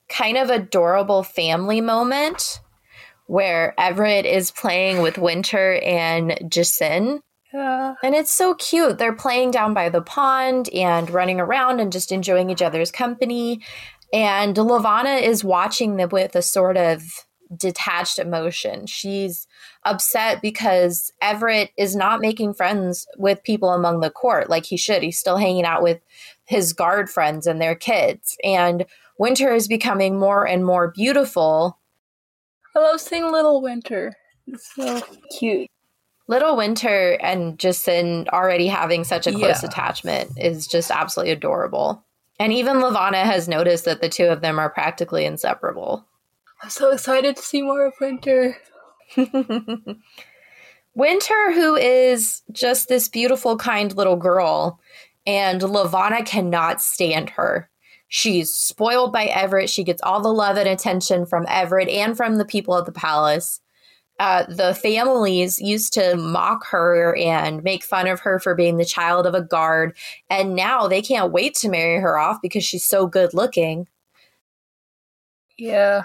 kind 0.09 0.39
of 0.39 0.49
adorable 0.49 1.25
family 1.25 1.81
moment 1.81 2.61
where 3.27 3.75
Evret 3.79 4.25
is 4.25 4.53
playing 4.53 5.03
with 5.03 5.19
Winter 5.19 5.81
and 5.85 6.39
Jacin. 6.49 7.21
Yeah. 7.53 7.95
And 8.03 8.15
it's 8.15 8.33
so 8.33 8.55
cute. 8.55 8.99
They're 8.99 9.13
playing 9.13 9.51
down 9.51 9.75
by 9.75 9.89
the 9.89 10.03
pond 10.03 10.69
and 10.71 11.11
running 11.11 11.41
around 11.41 11.81
and 11.81 11.91
just 11.91 12.13
enjoying 12.13 12.49
each 12.49 12.63
other's 12.63 12.93
company. 12.93 13.61
And 14.13 14.57
Levana 14.57 15.17
is 15.17 15.45
watching 15.45 15.97
them 15.97 16.09
with 16.11 16.35
a 16.35 16.43
sort 16.43 16.77
of 16.77 17.03
detached 17.57 18.19
emotion. 18.19 18.87
She's 18.87 19.47
upset 19.85 20.43
because 20.43 21.11
Evret 21.23 21.71
is 21.79 21.97
not 21.97 22.21
making 22.21 22.55
friends 22.55 23.07
with 23.17 23.43
people 23.43 23.71
among 23.71 24.01
the 24.01 24.11
court 24.11 24.51
like 24.51 24.67
he 24.67 24.77
should. 24.77 25.03
He's 25.03 25.19
still 25.19 25.39
hanging 25.39 25.65
out 25.65 25.83
with 25.83 26.01
his 26.45 26.73
guard 26.73 27.09
friends 27.11 27.47
and 27.47 27.61
their 27.61 27.75
kids. 27.75 28.37
And 28.45 28.85
Winter 29.19 29.55
is 29.55 29.67
becoming 29.67 30.19
more 30.19 30.47
and 30.47 30.65
more 30.65 30.89
beautiful. 30.91 31.79
I 32.77 32.81
love 32.81 33.01
seeing 33.01 33.31
Little 33.33 33.61
Winter. 33.63 34.15
It's 34.47 34.75
so 34.75 35.03
cute. 35.39 35.69
Little 36.29 36.57
Winter 36.57 37.19
and 37.23 37.59
Jacin 37.59 38.29
already 38.29 38.67
having 38.67 39.05
such 39.05 39.27
a 39.27 39.33
close 39.33 39.63
Yeah. 39.63 39.69
attachment 39.71 40.33
is 40.39 40.67
just 40.67 40.91
absolutely 40.91 41.33
adorable. 41.33 42.05
And 42.39 42.53
even 42.53 42.81
Levana 42.81 43.25
has 43.25 43.49
noticed 43.49 43.85
that 43.85 44.01
the 44.01 44.09
two 44.09 44.27
of 44.27 44.41
them 44.41 44.59
are 44.59 44.71
practically 44.71 45.25
inseparable. 45.25 46.05
I'm 46.63 46.71
so 46.71 46.91
excited 46.91 47.37
to 47.37 47.43
see 47.43 47.63
more 47.63 47.87
of 47.87 47.95
Winter. 48.01 48.57
Winter, 50.95 51.53
who 51.53 51.77
is 51.77 52.43
just 52.53 52.89
this 52.89 53.09
beautiful, 53.09 53.57
kind 53.57 53.97
little 53.97 54.17
girl, 54.17 54.81
and 55.27 55.63
Levana 55.63 56.25
cannot 56.25 56.81
stand 56.81 57.31
her. 57.31 57.69
She's 58.09 58.55
spoiled 58.55 59.13
by 59.13 59.27
Evret. 59.27 59.69
She 59.69 59.85
gets 59.85 60.03
all 60.03 60.21
the 60.21 60.33
love 60.33 60.57
and 60.57 60.69
attention 60.69 61.27
from 61.27 61.47
Evret 61.47 61.93
and 61.93 62.17
from 62.17 62.37
the 62.37 62.45
people 62.45 62.77
at 62.77 62.87
the 62.87 62.93
palace. 62.93 63.61
Uh, 64.19 64.45
the 64.49 64.75
families 64.75 65.61
used 65.61 65.93
to 65.95 66.17
mock 66.17 66.67
her 66.67 67.17
and 67.17 67.63
make 67.63 67.85
fun 67.85 68.07
of 68.09 68.21
her 68.21 68.39
for 68.41 68.55
being 68.55 68.77
the 68.77 68.85
child 68.85 69.27
of 69.27 69.35
a 69.35 69.43
guard, 69.43 69.97
and 70.29 70.55
now 70.57 70.89
they 70.89 71.01
can't 71.03 71.33
wait 71.33 71.55
to 71.55 71.69
marry 71.69 72.01
her 72.01 72.19
off 72.19 72.39
because 72.43 72.65
she's 72.65 72.85
so 72.87 73.07
good 73.07 73.33
looking. 73.35 73.87
Yeah. 75.59 76.05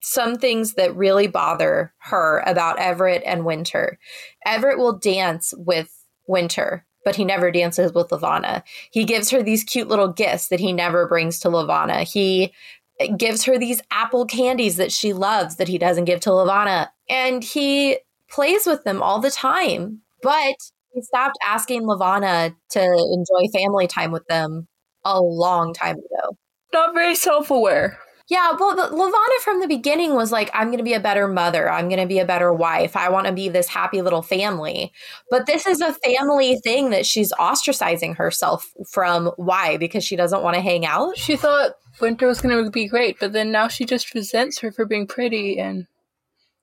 some 0.00 0.36
things 0.36 0.74
that 0.74 0.94
really 0.96 1.26
bother 1.26 1.92
her 1.98 2.42
about 2.46 2.78
Evret 2.78 3.22
and 3.24 3.44
Winter. 3.44 3.98
Evret 4.46 4.76
will 4.78 4.98
dance 4.98 5.54
with 5.56 5.90
Winter, 6.26 6.86
but 7.04 7.16
he 7.16 7.24
never 7.24 7.50
dances 7.50 7.92
with 7.92 8.12
Levana. 8.12 8.62
He 8.90 9.04
gives 9.04 9.30
her 9.30 9.42
these 9.42 9.64
cute 9.64 9.88
little 9.88 10.12
gifts 10.12 10.48
that 10.48 10.60
he 10.60 10.72
never 10.72 11.08
brings 11.08 11.40
to 11.40 11.48
Levana. 11.48 12.02
He 12.04 12.52
gives 13.16 13.44
her 13.44 13.58
these 13.58 13.82
apple 13.90 14.26
candies 14.26 14.76
that 14.76 14.92
she 14.92 15.12
loves 15.12 15.56
that 15.56 15.68
he 15.68 15.78
doesn't 15.78 16.04
give 16.04 16.20
to 16.20 16.32
Levana. 16.32 16.92
And 17.08 17.44
he 17.44 17.98
plays 18.30 18.66
with 18.66 18.84
them 18.84 19.02
all 19.02 19.20
the 19.20 19.30
time. 19.30 20.00
But 20.22 20.56
he 20.92 21.02
stopped 21.02 21.36
asking 21.46 21.86
Levana 21.86 22.54
to 22.70 22.80
enjoy 22.80 23.48
family 23.52 23.86
time 23.86 24.10
with 24.12 24.26
them 24.26 24.68
a 25.04 25.20
long 25.20 25.74
time 25.74 25.96
ago. 25.96 26.36
Not 26.72 26.94
very 26.94 27.14
self 27.14 27.50
aware. 27.50 27.98
Yeah, 28.28 28.52
well, 28.58 28.74
the, 28.74 28.84
Levana 28.84 29.40
from 29.42 29.60
the 29.60 29.68
beginning 29.68 30.14
was 30.14 30.32
like, 30.32 30.50
I'm 30.54 30.68
going 30.68 30.78
to 30.78 30.84
be 30.84 30.94
a 30.94 31.00
better 31.00 31.28
mother. 31.28 31.70
I'm 31.70 31.88
going 31.88 32.00
to 32.00 32.06
be 32.06 32.20
a 32.20 32.24
better 32.24 32.54
wife. 32.54 32.96
I 32.96 33.10
want 33.10 33.26
to 33.26 33.34
be 33.34 33.50
this 33.50 33.68
happy 33.68 34.00
little 34.00 34.22
family. 34.22 34.92
But 35.30 35.44
this 35.44 35.66
is 35.66 35.82
a 35.82 35.92
family 35.92 36.56
thing 36.64 36.88
that 36.88 37.04
she's 37.04 37.32
ostracizing 37.32 38.16
herself 38.16 38.72
from. 38.90 39.30
Why? 39.36 39.76
Because 39.76 40.04
she 40.04 40.16
doesn't 40.16 40.42
want 40.42 40.54
to 40.54 40.62
hang 40.62 40.86
out? 40.86 41.18
She 41.18 41.36
thought 41.36 41.72
Winter 42.00 42.26
was 42.26 42.40
going 42.40 42.64
to 42.64 42.70
be 42.70 42.88
great, 42.88 43.18
but 43.20 43.34
then 43.34 43.52
now 43.52 43.68
she 43.68 43.84
just 43.84 44.14
resents 44.14 44.58
her 44.60 44.72
for 44.72 44.86
being 44.86 45.06
pretty 45.06 45.58
and 45.58 45.86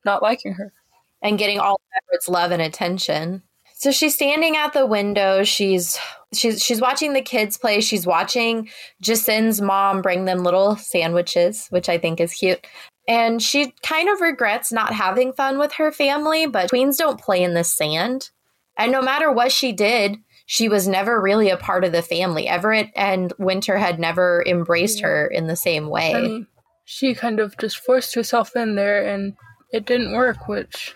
not 0.06 0.22
liking 0.22 0.54
her. 0.54 0.74
and 1.22 1.38
getting 1.38 1.60
all 1.60 1.76
of 1.76 2.18
Evret's 2.20 2.28
love 2.30 2.52
and 2.52 2.62
attention. 2.62 3.44
So 3.76 3.92
she's 3.92 4.14
standing 4.14 4.56
at 4.58 4.74
the 4.74 4.86
window. 4.86 5.44
She's 5.44 5.98
she's 6.34 6.64
she's 6.64 6.80
watching 6.82 7.14
the 7.14 7.22
kids 7.22 7.58
play. 7.58 7.82
She's 7.82 8.06
watching 8.06 8.70
Jacin's 9.02 9.60
mom 9.60 10.02
bring 10.04 10.26
them 10.26 10.44
little 10.44 10.76
sandwiches, 10.76 11.68
which 11.72 11.90
I 11.90 11.98
think 11.98 12.20
is 12.20 12.34
cute. 12.34 12.66
And 13.08 13.42
she 13.42 13.74
kind 13.82 14.08
of 14.10 14.22
regrets 14.22 14.72
not 14.72 14.94
having 14.94 15.34
fun 15.34 15.58
with 15.58 15.74
her 15.74 15.92
family, 15.92 16.46
but 16.46 16.70
queens 16.70 16.98
don't 16.98 17.20
play 17.20 17.42
in 17.42 17.56
the 17.56 17.64
sand. 17.64 18.30
And 18.78 18.92
no 18.92 19.02
matter 19.02 19.32
what 19.32 19.52
she 19.52 19.72
did, 19.72 20.18
she 20.46 20.70
was 20.70 20.88
never 20.88 21.20
really 21.20 21.50
a 21.50 21.58
part 21.58 21.84
of 21.84 21.92
the 21.92 22.04
family. 22.04 22.46
Evret 22.46 22.92
and 22.96 23.34
Winter 23.40 23.78
had 23.78 24.00
never 24.00 24.44
embraced 24.46 25.02
her 25.02 25.28
in 25.28 25.48
the 25.48 25.56
same 25.56 25.90
way. 25.90 26.12
And 26.14 26.46
she 26.86 27.16
kind 27.16 27.40
of 27.40 27.58
just 27.58 27.78
forced 27.78 28.14
herself 28.14 28.56
in 28.56 28.76
there 28.76 29.04
and 29.08 29.34
it 29.72 29.86
didn't 29.86 30.14
work, 30.14 30.48
which 30.48 30.96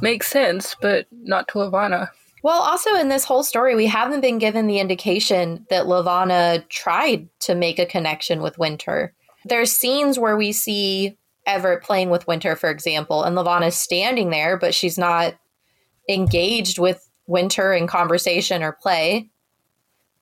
makes 0.00 0.28
sense, 0.28 0.74
but 0.80 1.06
not 1.10 1.48
to 1.48 1.58
Levana. 1.58 2.10
Well, 2.42 2.60
also 2.60 2.94
in 2.96 3.08
this 3.08 3.24
whole 3.24 3.44
story, 3.44 3.76
we 3.76 3.86
haven't 3.86 4.20
been 4.20 4.38
given 4.38 4.66
the 4.66 4.80
indication 4.80 5.64
that 5.70 5.86
Levana 5.86 6.64
tried 6.68 7.28
to 7.40 7.54
make 7.54 7.78
a 7.78 7.86
connection 7.86 8.42
with 8.42 8.58
Winter. 8.58 9.14
There's 9.44 9.72
scenes 9.72 10.18
where 10.18 10.36
we 10.36 10.50
see 10.52 11.16
Evret 11.46 11.82
playing 11.82 12.10
with 12.10 12.26
Winter, 12.26 12.56
for 12.56 12.70
example, 12.70 13.22
and 13.22 13.36
Levana's 13.36 13.76
standing 13.76 14.30
there, 14.30 14.56
but 14.56 14.74
she's 14.74 14.98
not 14.98 15.34
engaged 16.08 16.78
with 16.78 17.08
Winter 17.26 17.72
in 17.72 17.86
conversation 17.86 18.62
or 18.62 18.72
play. 18.72 19.30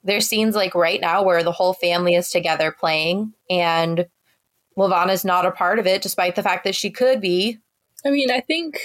There's 0.05 0.27
scenes 0.27 0.55
like 0.55 0.75
right 0.75 1.01
now 1.01 1.23
where 1.23 1.43
the 1.43 1.53
whole 1.53 1.75
family 1.75 2.15
is 2.15 2.31
together 2.31 2.71
playing, 2.71 3.33
and 3.49 4.07
Levana's 4.81 5.25
not 5.25 5.45
a 5.47 5.51
part 5.51 5.79
of 5.79 5.87
it, 5.87 6.03
despite 6.03 6.35
the 6.37 6.43
fact 6.43 6.65
that 6.65 6.75
she 6.75 6.91
could 6.91 7.21
be. 7.21 7.59
I 8.05 8.11
mean, 8.11 8.31
I 8.31 8.41
think, 8.41 8.81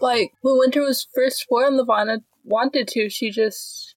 like, 0.00 0.32
when 0.40 0.58
Winter 0.58 0.80
was 0.80 1.06
first 1.14 1.46
born, 1.48 1.76
Levana 1.76 2.18
wanted 2.44 2.88
to. 2.88 3.10
She 3.10 3.30
just 3.30 3.94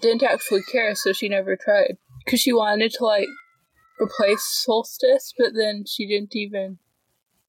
didn't 0.00 0.22
actually 0.22 0.62
care, 0.70 0.94
so 0.94 1.12
she 1.12 1.28
never 1.28 1.56
tried. 1.56 1.96
Because 2.24 2.40
she 2.40 2.52
wanted 2.52 2.92
to, 2.92 3.04
like, 3.04 3.28
replace 4.00 4.42
Solstice, 4.42 5.32
but 5.38 5.52
then 5.54 5.84
she 5.86 6.06
didn't 6.06 6.36
even 6.36 6.78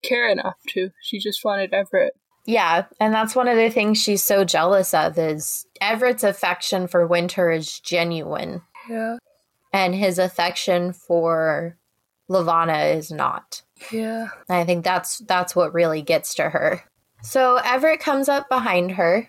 care 0.02 0.30
enough 0.30 0.58
to. 0.70 0.92
She 1.02 1.20
just 1.20 1.44
wanted 1.44 1.72
Evret. 1.72 2.10
Yeah, 2.46 2.86
and 3.00 3.14
that's 3.14 3.36
one 3.36 3.48
of 3.48 3.58
the 3.58 3.70
things 3.72 4.02
she's 4.02 4.22
so 4.24 4.46
jealous 4.46 4.94
of 4.94 5.18
is 5.18 5.66
Evret's 5.82 6.24
affection 6.24 6.88
for 6.88 7.08
Winter 7.08 7.50
is 7.52 7.80
genuine, 7.80 8.62
Yeah. 8.90 9.18
and 9.74 9.96
his 9.96 10.20
affection 10.20 10.94
for 10.94 11.76
Levana 12.28 12.86
is 12.86 13.12
not. 13.12 13.62
Yeah. 13.92 14.30
And 14.50 14.58
I 14.58 14.66
think 14.66 14.84
that's 14.84 15.20
that's 15.20 15.56
what 15.56 15.74
really 15.74 16.02
gets 16.02 16.36
to 16.36 16.50
her. 16.50 16.84
So 17.22 17.60
Evret 17.64 18.00
comes 18.00 18.30
up 18.30 18.50
behind 18.50 18.92
her. 18.92 19.28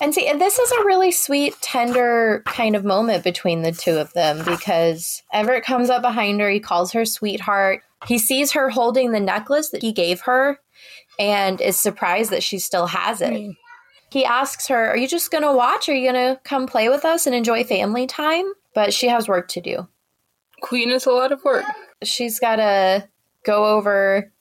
And 0.00 0.12
see, 0.12 0.28
and 0.28 0.40
this 0.40 0.58
is 0.58 0.70
a 0.72 0.84
really 0.84 1.10
sweet, 1.10 1.54
tender 1.62 2.42
kind 2.44 2.76
of 2.76 2.84
moment 2.84 3.24
between 3.24 3.62
the 3.62 3.72
two 3.72 3.96
of 3.96 4.12
them 4.12 4.44
because 4.44 5.22
Evret 5.32 5.62
comes 5.62 5.88
up 5.88 6.02
behind 6.02 6.40
her. 6.40 6.50
He 6.50 6.60
calls 6.60 6.92
her 6.92 7.06
sweetheart. 7.06 7.82
He 8.06 8.18
sees 8.18 8.52
her 8.52 8.68
holding 8.68 9.12
the 9.12 9.20
necklace 9.20 9.70
that 9.70 9.82
he 9.82 9.92
gave 9.92 10.20
her 10.22 10.60
and 11.18 11.62
is 11.62 11.78
surprised 11.78 12.30
that 12.30 12.42
she 12.42 12.58
still 12.58 12.86
has 12.86 13.22
it. 13.22 13.32
Mm. 13.32 13.56
He 14.10 14.24
asks 14.24 14.68
her, 14.68 14.88
Are 14.88 14.96
you 14.96 15.08
just 15.08 15.30
going 15.30 15.44
to 15.44 15.52
watch? 15.52 15.88
Are 15.88 15.94
you 15.94 16.10
going 16.10 16.34
to 16.34 16.40
come 16.44 16.66
play 16.66 16.88
with 16.88 17.04
us 17.04 17.26
and 17.26 17.34
enjoy 17.34 17.64
family 17.64 18.06
time? 18.06 18.52
But 18.74 18.92
she 18.92 19.08
has 19.08 19.28
work 19.28 19.48
to 19.48 19.60
do. 19.60 19.88
Queen 20.60 20.90
is 20.90 21.06
a 21.06 21.10
lot 21.10 21.32
of 21.32 21.42
work. 21.44 21.64
She's 22.02 22.38
got 22.38 22.56
to 22.56 23.08
go 23.44 23.76
over 23.76 24.32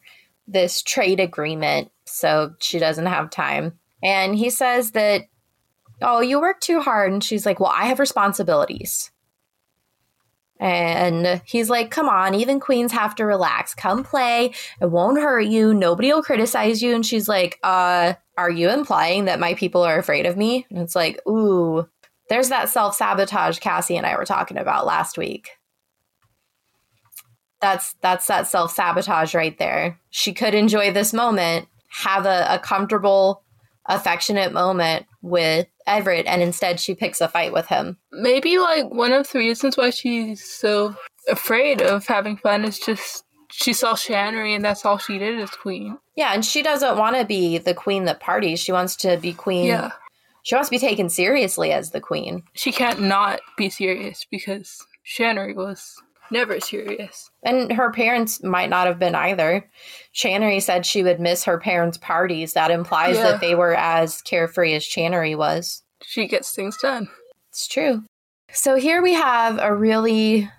this 0.47 0.81
trade 0.81 1.19
agreement, 1.19 1.91
so 2.05 2.53
she 2.59 2.79
doesn't 2.79 3.05
have 3.05 3.29
time. 3.29 3.79
And 4.03 4.35
he 4.35 4.49
says 4.49 4.91
that, 4.91 5.23
Oh, 6.01 6.19
you 6.19 6.41
work 6.41 6.59
too 6.59 6.81
hard. 6.81 7.11
And 7.13 7.23
she's 7.23 7.45
like, 7.45 7.59
Well, 7.59 7.73
I 7.73 7.85
have 7.85 7.99
responsibilities. 7.99 9.11
And 10.59 11.41
he's 11.45 11.69
like, 11.69 11.91
come 11.91 12.07
on, 12.07 12.33
even 12.33 12.59
queens 12.59 12.91
have 12.93 13.15
to 13.15 13.25
relax. 13.25 13.75
Come 13.75 14.03
play. 14.03 14.53
It 14.81 14.89
won't 14.89 15.19
hurt 15.19 15.41
you. 15.41 15.73
Nobody 15.73 16.13
will 16.13 16.23
criticize 16.23 16.81
you. 16.81 16.95
And 16.95 17.05
she's 17.05 17.27
like, 17.27 17.59
uh, 17.63 18.13
are 18.37 18.49
you 18.49 18.69
implying 18.69 19.25
that 19.25 19.39
my 19.39 19.53
people 19.55 19.83
are 19.83 19.99
afraid 19.99 20.25
of 20.25 20.37
me? 20.37 20.65
And 20.69 20.79
it's 20.79 20.95
like, 20.95 21.19
ooh, 21.27 21.87
there's 22.29 22.49
that 22.49 22.69
self 22.69 22.95
sabotage 22.95 23.59
Cassie 23.59 23.97
and 23.97 24.05
I 24.05 24.15
were 24.15 24.25
talking 24.25 24.57
about 24.57 24.85
last 24.85 25.17
week. 25.17 25.49
That's 27.65 27.95
that's 28.01 28.27
that 28.27 28.45
self 28.45 28.71
sabotage 28.71 29.33
right 29.33 29.57
there. 29.57 29.99
She 30.11 30.33
could 30.33 30.53
enjoy 30.53 30.93
this 30.93 31.13
moment, 31.13 31.67
have 31.89 32.27
a, 32.27 32.45
a 32.47 32.59
comfortable, 32.59 33.41
affectionate 33.87 34.53
moment 34.53 35.07
with 35.23 35.65
Evret, 35.87 36.25
and 36.27 36.43
instead 36.43 36.79
she 36.79 36.93
picks 36.93 37.21
a 37.21 37.27
fight 37.27 37.53
with 37.53 37.65
him. 37.65 37.97
Maybe 38.11 38.59
like 38.59 38.93
one 38.93 39.13
of 39.13 39.27
the 39.31 39.39
reasons 39.39 39.77
why 39.77 39.89
she's 39.89 40.45
so 40.45 40.95
afraid 41.27 41.81
of 41.81 42.05
having 42.05 42.37
fun 42.37 42.65
is 42.65 42.77
just 42.77 43.23
she 43.51 43.73
saw 43.73 43.95
Channary 43.95 44.55
and 44.55 44.63
that's 44.63 44.85
all 44.85 44.99
she 44.99 45.17
did 45.17 45.39
as 45.39 45.49
queen. 45.49 45.97
Yeah, 46.15 46.35
and 46.35 46.45
she 46.45 46.61
doesn't 46.61 46.99
want 46.99 47.15
to 47.15 47.25
be 47.25 47.57
the 47.57 47.73
queen 47.73 48.05
that 48.05 48.19
parties. 48.19 48.59
She 48.59 48.73
wants 48.73 48.95
to 48.97 49.17
be 49.17 49.33
queen. 49.33 49.69
Yeah. 49.69 49.91
She 50.43 50.53
wants 50.53 50.69
to 50.69 50.75
be 50.75 50.77
taken 50.79 51.09
seriously 51.09 51.71
as 51.71 51.89
the 51.89 51.99
queen. 51.99 52.43
She 52.53 52.71
can't 52.71 53.01
not 53.01 53.39
be 53.57 53.71
serious 53.71 54.27
because 54.29 54.85
Channary 55.03 55.55
was 55.55 55.95
never 56.31 56.59
serious. 56.59 57.31
And 57.45 57.71
her 57.71 57.91
parents 57.91 58.41
might 58.43 58.69
not 58.71 58.87
have 58.87 58.97
been 58.99 59.13
either. 59.15 59.69
Channary 60.13 60.61
said 60.61 60.85
she 60.85 61.03
would 61.03 61.19
miss 61.19 61.43
her 61.43 61.59
parents' 61.59 61.97
parties. 61.97 62.53
That 62.53 62.71
implies 62.71 63.15
Yeah. 63.17 63.31
that 63.31 63.39
they 63.41 63.53
were 63.53 63.75
as 63.75 64.21
carefree 64.23 64.73
as 64.73 64.83
Channary 64.83 65.37
was. 65.37 65.83
She 66.01 66.27
gets 66.27 66.53
things 66.53 66.75
done. 66.81 67.07
It's 67.49 67.67
true. 67.67 68.03
So 68.51 68.75
here 68.75 69.01
we 69.01 69.13
have 69.13 69.59
a 69.59 69.73
really 69.73 70.49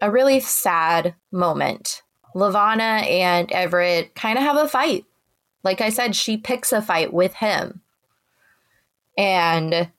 a 0.00 0.10
really 0.10 0.40
sad 0.40 1.14
moment. 1.30 2.02
Levana 2.34 2.82
and 3.04 3.48
Evret 3.48 4.14
kind 4.14 4.38
of 4.38 4.44
have 4.44 4.56
a 4.56 4.68
fight. 4.68 5.04
Like 5.64 5.80
I 5.80 5.90
said, 5.90 6.14
she 6.16 6.36
picks 6.36 6.72
a 6.72 6.80
fight 6.80 7.12
with 7.12 7.34
him. 7.34 7.82
And 9.16 9.90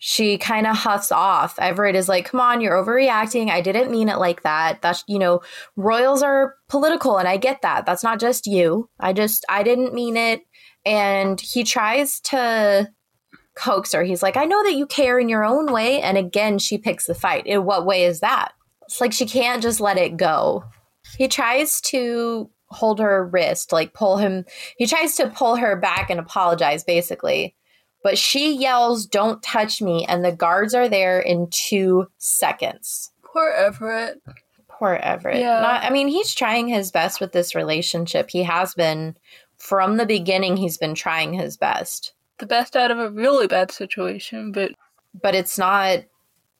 she 0.00 0.38
kind 0.38 0.66
of 0.66 0.74
huffs 0.76 1.12
off. 1.12 1.56
Evret 1.56 1.94
is 1.94 2.08
like, 2.08 2.24
"Come 2.24 2.40
on, 2.40 2.60
you're 2.60 2.82
overreacting. 2.82 3.50
I 3.50 3.60
didn't 3.60 3.90
mean 3.90 4.08
it 4.08 4.18
like 4.18 4.42
that. 4.42 4.82
That's, 4.82 5.04
you 5.06 5.18
know, 5.18 5.42
royals 5.76 6.22
are 6.22 6.56
political 6.68 7.18
and 7.18 7.28
I 7.28 7.36
get 7.36 7.62
that. 7.62 7.86
That's 7.86 8.02
not 8.02 8.18
just 8.18 8.46
you. 8.46 8.88
I 8.98 9.12
just 9.12 9.44
I 9.48 9.62
didn't 9.62 9.94
mean 9.94 10.16
it." 10.16 10.42
And 10.86 11.40
he 11.40 11.64
tries 11.64 12.20
to 12.22 12.90
coax 13.54 13.92
her. 13.92 14.02
He's 14.02 14.22
like, 14.22 14.38
I 14.38 14.46
know 14.46 14.62
that 14.64 14.74
you 14.74 14.86
care 14.86 15.18
in 15.18 15.28
your 15.28 15.44
own 15.44 15.72
way. 15.72 16.00
And 16.00 16.16
again, 16.16 16.58
she 16.58 16.78
picks 16.78 17.06
the 17.06 17.14
fight. 17.14 17.46
In 17.46 17.64
what 17.64 17.84
way 17.84 18.04
is 18.04 18.20
that? 18.20 18.52
It's 18.86 19.00
like 19.00 19.12
she 19.12 19.26
can't 19.26 19.62
just 19.62 19.80
let 19.80 19.98
it 19.98 20.16
go. 20.16 20.64
He 21.18 21.28
tries 21.28 21.80
to 21.82 22.50
hold 22.68 23.00
her 23.00 23.26
wrist, 23.26 23.72
like 23.72 23.92
pull 23.92 24.16
him. 24.16 24.44
He 24.78 24.86
tries 24.86 25.16
to 25.16 25.28
pull 25.28 25.56
her 25.56 25.76
back 25.76 26.08
and 26.08 26.18
apologize, 26.18 26.84
basically. 26.84 27.54
But 28.02 28.18
she 28.18 28.54
yells, 28.54 29.06
Don't 29.06 29.42
touch 29.42 29.82
me. 29.82 30.06
And 30.06 30.24
the 30.24 30.32
guards 30.32 30.74
are 30.74 30.88
there 30.88 31.20
in 31.20 31.48
two 31.50 32.08
seconds. 32.18 33.12
Poor 33.22 33.52
Evret. 33.58 34.14
Poor 34.68 34.98
Evret. 35.02 35.38
Yeah. 35.38 35.60
Not, 35.60 35.84
I 35.84 35.90
mean, 35.90 36.08
he's 36.08 36.34
trying 36.34 36.68
his 36.68 36.90
best 36.90 37.20
with 37.20 37.32
this 37.32 37.54
relationship. 37.54 38.30
He 38.30 38.42
has 38.42 38.74
been 38.74 39.16
from 39.58 39.98
the 39.98 40.06
beginning, 40.06 40.56
he's 40.56 40.78
been 40.78 40.94
trying 40.94 41.34
his 41.34 41.56
best. 41.56 42.14
The 42.38 42.46
best 42.46 42.74
out 42.74 42.90
of 42.90 42.98
a 42.98 43.10
really 43.10 43.46
bad 43.46 43.70
situation, 43.70 44.52
but 44.52 44.72
but 45.20 45.34
it's 45.34 45.58
not 45.58 46.04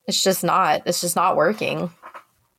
it's 0.06 0.22
just 0.22 0.44
not 0.44 0.82
it's 0.86 1.00
just 1.00 1.16
not 1.16 1.36
working 1.36 1.90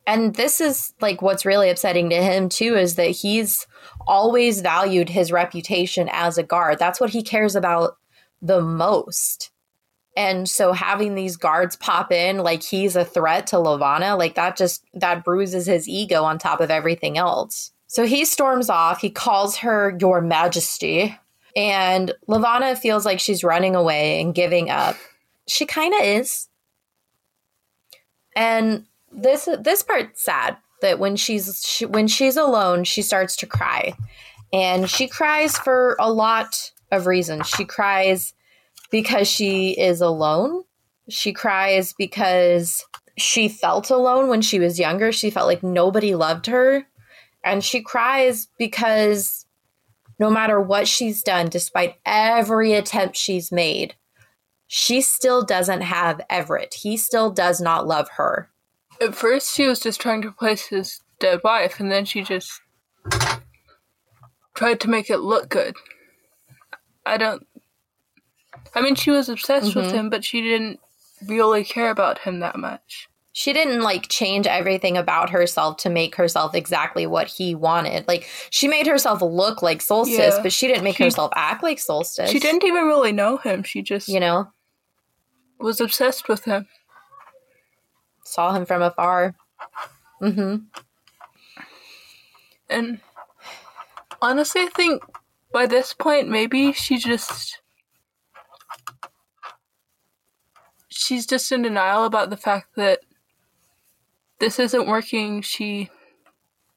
and 0.08 0.36
this 0.36 0.62
is 0.62 0.94
like 1.02 1.22
what's 1.22 1.46
really 1.46 1.70
upsetting 1.70 2.10
to 2.10 2.22
him 2.22 2.50
too 2.50 2.76
is 2.76 2.96
that 2.96 3.10
he's 3.10 3.68
always 4.08 4.62
valued 4.62 5.10
his 5.10 5.32
reputation 5.32 6.10
as 6.12 6.38
a 6.38 6.44
guard 6.44 6.80
that's 6.80 7.00
what 7.00 7.10
he 7.10 7.22
cares 7.22 7.56
about 7.56 7.98
the 8.42 8.62
most. 8.62 9.52
And 10.18 10.50
so 10.50 10.74
having 10.74 11.16
these 11.16 11.38
guards 11.38 11.76
pop 11.76 12.12
in 12.12 12.38
like 12.38 12.64
he's 12.64 12.96
a 12.96 13.06
threat 13.06 13.48
to 13.48 13.60
Levana 13.60 14.18
like 14.18 14.36
that 14.36 14.58
just 14.58 14.84
that 14.94 15.24
bruises 15.24 15.66
his 15.66 15.88
ego 15.88 16.24
on 16.24 16.38
top 16.38 16.60
of 16.60 16.70
everything 16.70 17.18
else. 17.18 17.72
So 17.88 18.06
he 18.06 18.26
storms 18.26 18.70
off 18.70 19.00
he 19.00 19.10
calls 19.10 19.58
her 19.58 19.98
your 20.00 20.22
majesty 20.22 21.18
and 21.56 22.14
Levana 22.28 22.76
feels 22.76 23.06
like 23.06 23.20
she's 23.20 23.44
running 23.44 23.76
away 23.76 24.22
and 24.22 24.36
giving 24.36 24.70
up. 24.70 24.96
She 25.48 25.66
kind 25.66 25.94
of 25.94 26.02
is. 26.02 26.48
And 28.36 28.86
this 29.12 29.48
this 29.60 29.82
part's 29.82 30.24
sad 30.24 30.58
that 30.82 31.00
when 31.00 31.16
she's 31.16 31.64
she, 31.66 31.86
when 31.86 32.08
she's 32.08 32.38
alone 32.38 32.84
she 32.84 33.02
starts 33.02 33.38
to 33.38 33.46
cry. 33.46 33.94
And 34.54 34.90
she 34.90 35.08
cries 35.08 35.58
for 35.58 35.96
a 36.00 36.12
lot 36.12 36.72
of 36.92 37.08
reasons 37.08 37.48
she 37.48 37.66
cries 37.66 38.34
because 38.90 39.28
she 39.28 39.72
is 39.72 40.02
alone 40.02 40.64
she 41.10 41.34
cries 41.34 41.94
because 41.94 42.86
she 43.18 43.48
felt 43.48 43.90
alone 43.90 44.28
when 44.28 44.42
she 44.42 44.60
was 44.60 44.80
younger 44.80 45.12
she 45.12 45.30
felt 45.30 45.48
like 45.48 45.64
nobody 45.64 46.16
loved 46.16 46.46
her 46.46 46.86
and 47.44 47.64
she 47.64 47.82
cries 47.82 48.48
because 48.58 49.46
no 50.20 50.30
matter 50.30 50.62
what 50.62 50.88
she's 50.88 51.24
done 51.24 51.48
despite 51.48 51.96
every 52.06 52.74
attempt 52.74 53.16
she's 53.18 53.52
made 53.52 53.96
she 54.74 55.02
still 55.02 55.44
doesn't 55.44 55.82
have 55.82 56.22
Evret. 56.30 56.74
He 56.76 56.96
still 56.96 57.30
does 57.30 57.60
not 57.60 57.88
love 57.88 58.08
her. 58.16 58.50
at 59.02 59.14
first 59.14 59.54
she 59.54 59.68
was 59.68 59.82
just 59.82 60.00
trying 60.00 60.22
to 60.22 60.30
replace 60.30 60.68
his 60.68 61.02
dead 61.20 61.42
wife, 61.44 61.82
and 61.82 61.92
then 61.92 62.06
she 62.06 62.22
just 62.22 62.62
tried 64.54 64.80
to 64.80 64.90
make 64.90 65.10
it 65.10 65.18
look 65.18 65.50
good. 65.50 65.76
I 67.06 67.18
don't. 67.18 67.46
I 68.76 68.82
mean, 68.82 68.96
she 68.96 69.12
was 69.12 69.28
obsessed 69.30 69.76
with 69.76 69.88
Mhm. 69.88 69.92
him, 69.94 70.10
but 70.10 70.24
she 70.24 70.42
didn't 70.42 70.80
really 71.26 71.64
care 71.64 71.90
about 71.90 72.20
him 72.20 72.40
that 72.40 72.56
much. 72.58 73.08
She 73.34 73.54
didn't 73.54 73.82
like 73.82 74.10
change 74.10 74.46
everything 74.46 74.98
about 74.98 75.30
herself 75.30 75.78
to 75.78 75.90
make 75.90 76.16
herself 76.16 76.54
exactly 76.54 77.06
what 77.08 77.28
he 77.28 77.56
wanted. 77.56 78.08
Like 78.08 78.28
she 78.50 78.68
made 78.68 78.88
herself 78.88 79.22
look 79.22 79.62
like 79.62 79.82
Solstice, 79.82 80.36
Yeah. 80.36 80.42
but 80.44 80.52
she 80.52 80.68
didn't 80.68 80.84
make 80.84 80.98
She- 80.98 81.04
herself 81.06 81.32
act 81.36 81.64
like 81.64 81.80
Solstice. 81.80 82.30
She 82.30 82.40
didn't 82.40 82.64
even 82.66 82.86
really 82.86 83.12
know 83.14 83.38
him. 83.38 83.64
She 83.64 83.82
just 83.82 84.08
you 84.10 84.20
know, 84.20 84.52
was 85.60 85.80
obsessed 85.82 86.28
with 86.28 86.44
him. 86.46 86.68
saw 88.24 88.54
him 88.54 88.66
from 88.66 88.82
afar. 88.82 89.36
Mhm. 90.22 90.66
And 92.70 93.02
honestly, 94.22 94.62
I 94.62 94.68
think 94.68 95.04
by 95.54 95.66
this 95.66 95.94
point, 95.94 96.30
maybe 96.30 96.74
she 96.74 96.98
just. 96.98 97.60
She's 100.90 101.26
just 101.26 101.52
in 101.52 101.64
denial 101.64 102.06
about 102.06 102.30
the 102.30 102.38
fact 102.38 102.76
that 102.76 103.00
this 104.40 104.60
isn't 104.60 104.88
working. 104.88 105.42
She 105.42 105.90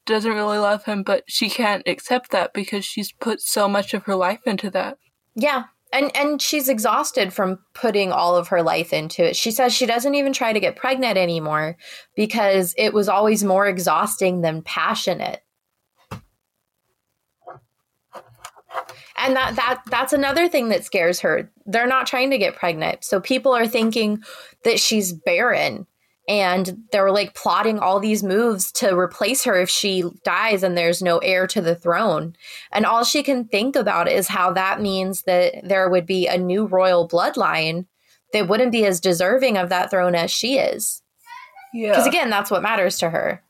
doesn't 0.07 0.33
really 0.33 0.59
love 0.59 0.85
him, 0.85 1.03
but 1.03 1.25
she 1.27 1.49
can't 1.49 1.87
accept 1.87 2.31
that 2.31 2.53
because 2.53 2.85
she's 2.85 3.13
put 3.13 3.41
so 3.41 3.69
much 3.69 3.95
of 3.95 4.05
her 4.05 4.15
life 4.15 4.41
into 4.47 4.71
that. 4.71 4.99
Yeah. 5.35 5.65
And 5.93 6.15
and 6.17 6.43
she's 6.43 6.69
exhausted 6.69 7.33
from 7.33 7.61
putting 7.73 8.11
all 8.11 8.37
of 8.37 8.49
her 8.49 8.63
life 8.63 8.93
into 8.93 9.25
it. 9.25 9.37
She 9.37 9.53
says 9.53 9.73
she 9.73 9.87
doesn't 9.87 10.15
even 10.15 10.33
try 10.33 10.53
to 10.53 10.61
get 10.61 10.77
pregnant 10.77 11.17
anymore 11.17 11.77
because 12.17 12.75
it 12.77 12.93
was 12.93 13.09
always 13.09 13.45
more 13.45 13.67
exhausting 13.67 14.41
than 14.41 14.63
passionate. 14.63 15.44
And 19.17 19.37
that 19.37 19.57
that 19.57 19.83
that's 19.89 20.13
another 20.13 20.49
thing 20.49 20.69
that 20.71 20.85
scares 20.85 21.21
her. 21.21 21.51
They're 21.67 21.87
not 21.87 22.07
trying 22.07 22.31
to 22.31 22.39
get 22.39 22.57
pregnant. 22.57 23.05
So 23.05 23.21
people 23.21 23.53
are 23.53 23.67
thinking 23.67 24.23
that 24.65 24.81
she's 24.81 25.13
barren 25.13 25.87
and 26.29 26.85
they're 26.91 27.11
like 27.11 27.35
plotting 27.35 27.79
all 27.79 28.01
these 28.01 28.23
moves 28.23 28.73
to 28.73 28.97
replace 28.99 29.45
her 29.45 29.61
if 29.61 29.69
she 29.69 30.05
dies 30.25 30.63
and 30.63 30.77
there's 30.77 31.03
no 31.03 31.19
heir 31.19 31.47
to 31.49 31.61
the 31.61 31.75
throne. 31.75 32.35
And 32.73 32.87
all 32.87 33.05
she 33.05 33.23
can 33.23 33.45
think 33.45 33.77
about 33.77 34.09
is 34.09 34.29
how 34.29 34.53
that 34.55 34.81
means 34.81 35.23
that 35.23 35.55
there 35.63 35.89
would 35.89 36.07
be 36.07 36.27
a 36.27 36.39
new 36.39 36.67
royal 36.67 37.07
bloodline 37.09 37.87
that 38.33 38.49
wouldn't 38.49 38.73
be 38.73 38.87
as 38.87 39.01
deserving 39.01 39.59
of 39.59 39.69
that 39.69 39.91
throne 39.91 40.15
as 40.15 40.31
she 40.31 40.59
is. 40.59 41.03
Yeah. 41.75 41.91
Because 41.91 42.07
again, 42.07 42.31
that's 42.31 42.51
what 42.51 42.63
matters 42.63 42.99
to 42.99 43.11
her. 43.11 43.44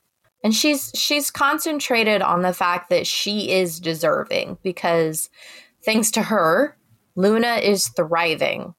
And 0.45 0.53
she's 0.53 0.91
she's 0.93 1.31
concentrated 1.31 2.21
on 2.21 2.43
the 2.43 2.53
fact 2.53 2.91
that 2.91 3.07
she 3.07 3.49
is 3.49 3.79
deserving 3.79 4.59
because 4.61 5.31
thanks 5.83 6.11
to 6.11 6.21
her, 6.21 6.77
Luna 7.15 7.55
is 7.55 7.87
thriving. 7.87 8.75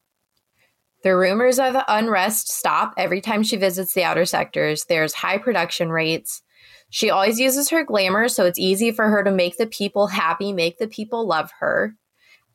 The 1.02 1.16
rumors 1.16 1.58
of 1.58 1.74
unrest 1.88 2.52
stop 2.52 2.94
every 2.96 3.20
time 3.20 3.42
she 3.42 3.56
visits 3.56 3.94
the 3.94 4.04
outer 4.04 4.24
sectors. 4.26 4.84
There's 4.84 5.12
high 5.12 5.38
production 5.38 5.90
rates. 5.90 6.40
She 6.90 7.10
always 7.10 7.40
uses 7.40 7.70
her 7.70 7.82
glamour, 7.82 8.28
so 8.28 8.44
it's 8.44 8.60
easy 8.60 8.92
for 8.92 9.08
her 9.08 9.24
to 9.24 9.32
make 9.32 9.56
the 9.56 9.66
people 9.66 10.06
happy, 10.06 10.52
make 10.52 10.78
the 10.78 10.86
people 10.86 11.26
love 11.26 11.50
her. 11.58 11.96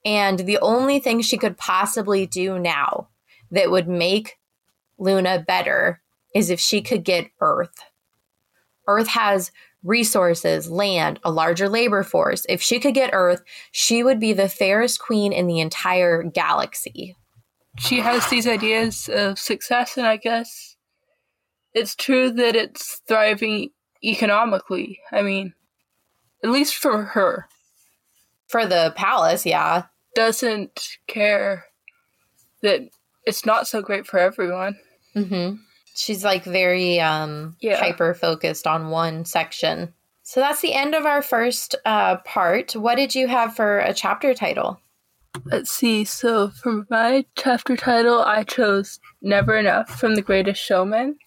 And 0.06 0.40
the 0.40 0.60
only 0.60 1.00
thing 1.00 1.20
she 1.20 1.38
could 1.38 1.58
possibly 1.58 2.28
do 2.28 2.58
now 2.58 3.10
that 3.52 3.72
would 3.72 3.90
make 3.90 4.38
Luna 4.98 5.44
better 5.46 6.02
is 6.34 6.50
if 6.50 6.62
she 6.62 6.82
could 6.82 7.04
get 7.04 7.30
Earth. 7.42 7.91
Earth 8.88 9.08
has 9.08 9.52
resources, 9.84 10.70
land, 10.70 11.20
a 11.24 11.32
larger 11.32 11.68
labor 11.68 12.04
force. 12.04 12.46
If 12.48 12.62
she 12.62 12.80
could 12.80 12.94
get 12.94 13.12
Earth, 13.14 13.42
she 13.72 14.04
would 14.04 14.20
be 14.20 14.34
the 14.34 14.50
fairest 14.50 15.00
queen 15.00 15.34
in 15.34 15.48
the 15.48 15.60
entire 15.60 16.24
galaxy. 16.24 17.16
She 17.80 18.00
has 18.00 18.30
these 18.30 18.48
ideas 18.48 19.10
of 19.12 19.40
success, 19.40 19.98
and 19.98 20.06
I 20.06 20.18
guess 20.18 20.76
it's 21.74 21.96
true 21.96 22.32
that 22.32 22.56
it's 22.56 23.02
thriving 23.08 23.70
economically. 24.04 25.00
I 25.12 25.22
mean, 25.22 25.54
at 26.44 26.50
least 26.50 26.76
for 26.76 27.04
her. 27.04 27.48
For 28.48 28.66
the 28.66 28.94
palace, 28.98 29.46
yeah. 29.46 29.86
Doesn't 30.14 30.98
care 31.08 31.66
that 32.62 32.82
it's 33.26 33.46
not 33.46 33.68
so 33.68 33.82
great 33.82 34.06
for 34.06 34.20
everyone. 34.20 34.78
Mm-hmm. 35.16 35.56
She's 36.02 36.24
like 36.24 36.44
very 36.44 37.00
um, 37.00 37.56
Yeah. 37.62 37.78
hyper 37.78 38.14
focused 38.14 38.66
on 38.66 38.90
one 38.90 39.24
section. 39.26 39.94
So 40.24 40.40
that's 40.40 40.62
the 40.62 40.74
end 40.74 40.96
of 40.96 41.06
our 41.06 41.22
first 41.22 41.76
uh, 41.86 42.18
part. 42.18 42.74
What 42.76 42.96
did 42.96 43.14
you 43.16 43.28
have 43.28 43.56
for 43.56 43.80
a 43.80 43.94
chapter 43.94 44.34
title? 44.34 44.80
Let's 45.46 45.70
see. 45.72 46.04
So 46.06 46.50
for 46.50 46.86
my 46.90 47.26
chapter 47.38 47.76
title, 47.78 48.22
I 48.22 48.44
chose 48.44 49.00
"Never 49.22 49.56
Enough" 49.58 49.90
from 50.00 50.16
The 50.16 50.22
Greatest 50.22 50.62
Showman, 50.62 51.18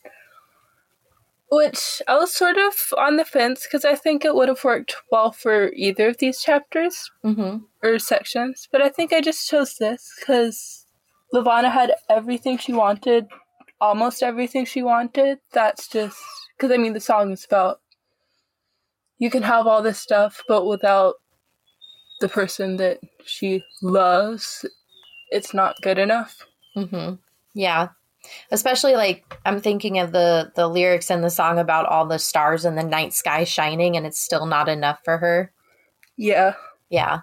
which 1.50 2.02
I 2.08 2.16
was 2.16 2.34
sort 2.34 2.56
of 2.58 2.74
on 2.98 3.16
the 3.16 3.24
fence 3.24 3.66
because 3.66 3.84
I 3.84 3.94
think 3.94 4.24
it 4.24 4.34
would 4.34 4.48
have 4.48 4.64
worked 4.64 4.96
well 5.10 5.30
for 5.32 5.72
either 5.74 6.08
of 6.08 6.18
these 6.18 6.40
chapters 6.42 7.10
Mm-hmm. 7.24 7.58
or 7.82 7.98
sections. 7.98 8.68
But 8.72 8.82
I 8.82 8.88
think 8.88 9.12
I 9.12 9.20
just 9.20 9.48
chose 9.48 9.76
this 9.78 10.12
because 10.18 10.86
Levana 11.32 11.70
had 11.70 11.92
everything 12.10 12.58
she 12.58 12.72
wanted, 12.72 13.26
almost 13.80 14.22
everything 14.22 14.64
she 14.64 14.82
wanted. 14.82 15.38
That's 15.52 15.88
just 15.88 16.18
because 16.56 16.72
I 16.72 16.76
mean 16.76 16.92
the 16.92 17.00
song 17.00 17.32
is 17.32 17.44
about 17.44 17.80
you 19.18 19.30
can 19.30 19.42
have 19.42 19.66
all 19.66 19.82
this 19.82 19.98
stuff, 20.00 20.42
but 20.48 20.66
without 20.66 21.14
the 22.20 22.28
person 22.28 22.76
that 22.76 22.98
she 23.24 23.62
loves, 23.82 24.64
it's 25.30 25.54
not 25.54 25.76
good 25.82 25.98
enough. 25.98 26.46
Mm-hmm. 26.76 27.14
Yeah. 27.54 27.88
Especially 28.50 28.94
like 28.94 29.38
I'm 29.44 29.60
thinking 29.60 29.98
of 29.98 30.12
the 30.12 30.50
the 30.56 30.66
lyrics 30.68 31.10
in 31.10 31.20
the 31.20 31.30
song 31.30 31.58
about 31.58 31.86
all 31.86 32.06
the 32.06 32.18
stars 32.18 32.64
in 32.64 32.74
the 32.74 32.82
night 32.82 33.12
sky 33.12 33.44
shining 33.44 33.96
and 33.96 34.06
it's 34.06 34.20
still 34.20 34.46
not 34.46 34.68
enough 34.68 35.00
for 35.04 35.18
her. 35.18 35.52
Yeah, 36.16 36.54
Yeah. 36.90 37.20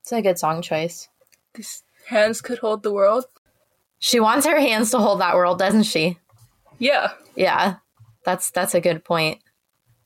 It's 0.00 0.12
a 0.12 0.22
good 0.22 0.38
song 0.38 0.62
choice. 0.62 1.08
these 1.54 1.82
hands 2.08 2.40
could 2.40 2.58
hold 2.58 2.82
the 2.82 2.92
world. 2.92 3.26
She 3.98 4.20
wants 4.20 4.46
her 4.46 4.60
hands 4.60 4.90
to 4.92 4.98
hold 4.98 5.20
that 5.20 5.34
world, 5.34 5.58
doesn't 5.58 5.84
she? 5.84 6.18
Yeah, 6.78 7.12
Yeah. 7.34 7.76
That's 8.24 8.50
that's 8.50 8.74
a 8.74 8.80
good 8.80 9.04
point. 9.04 9.40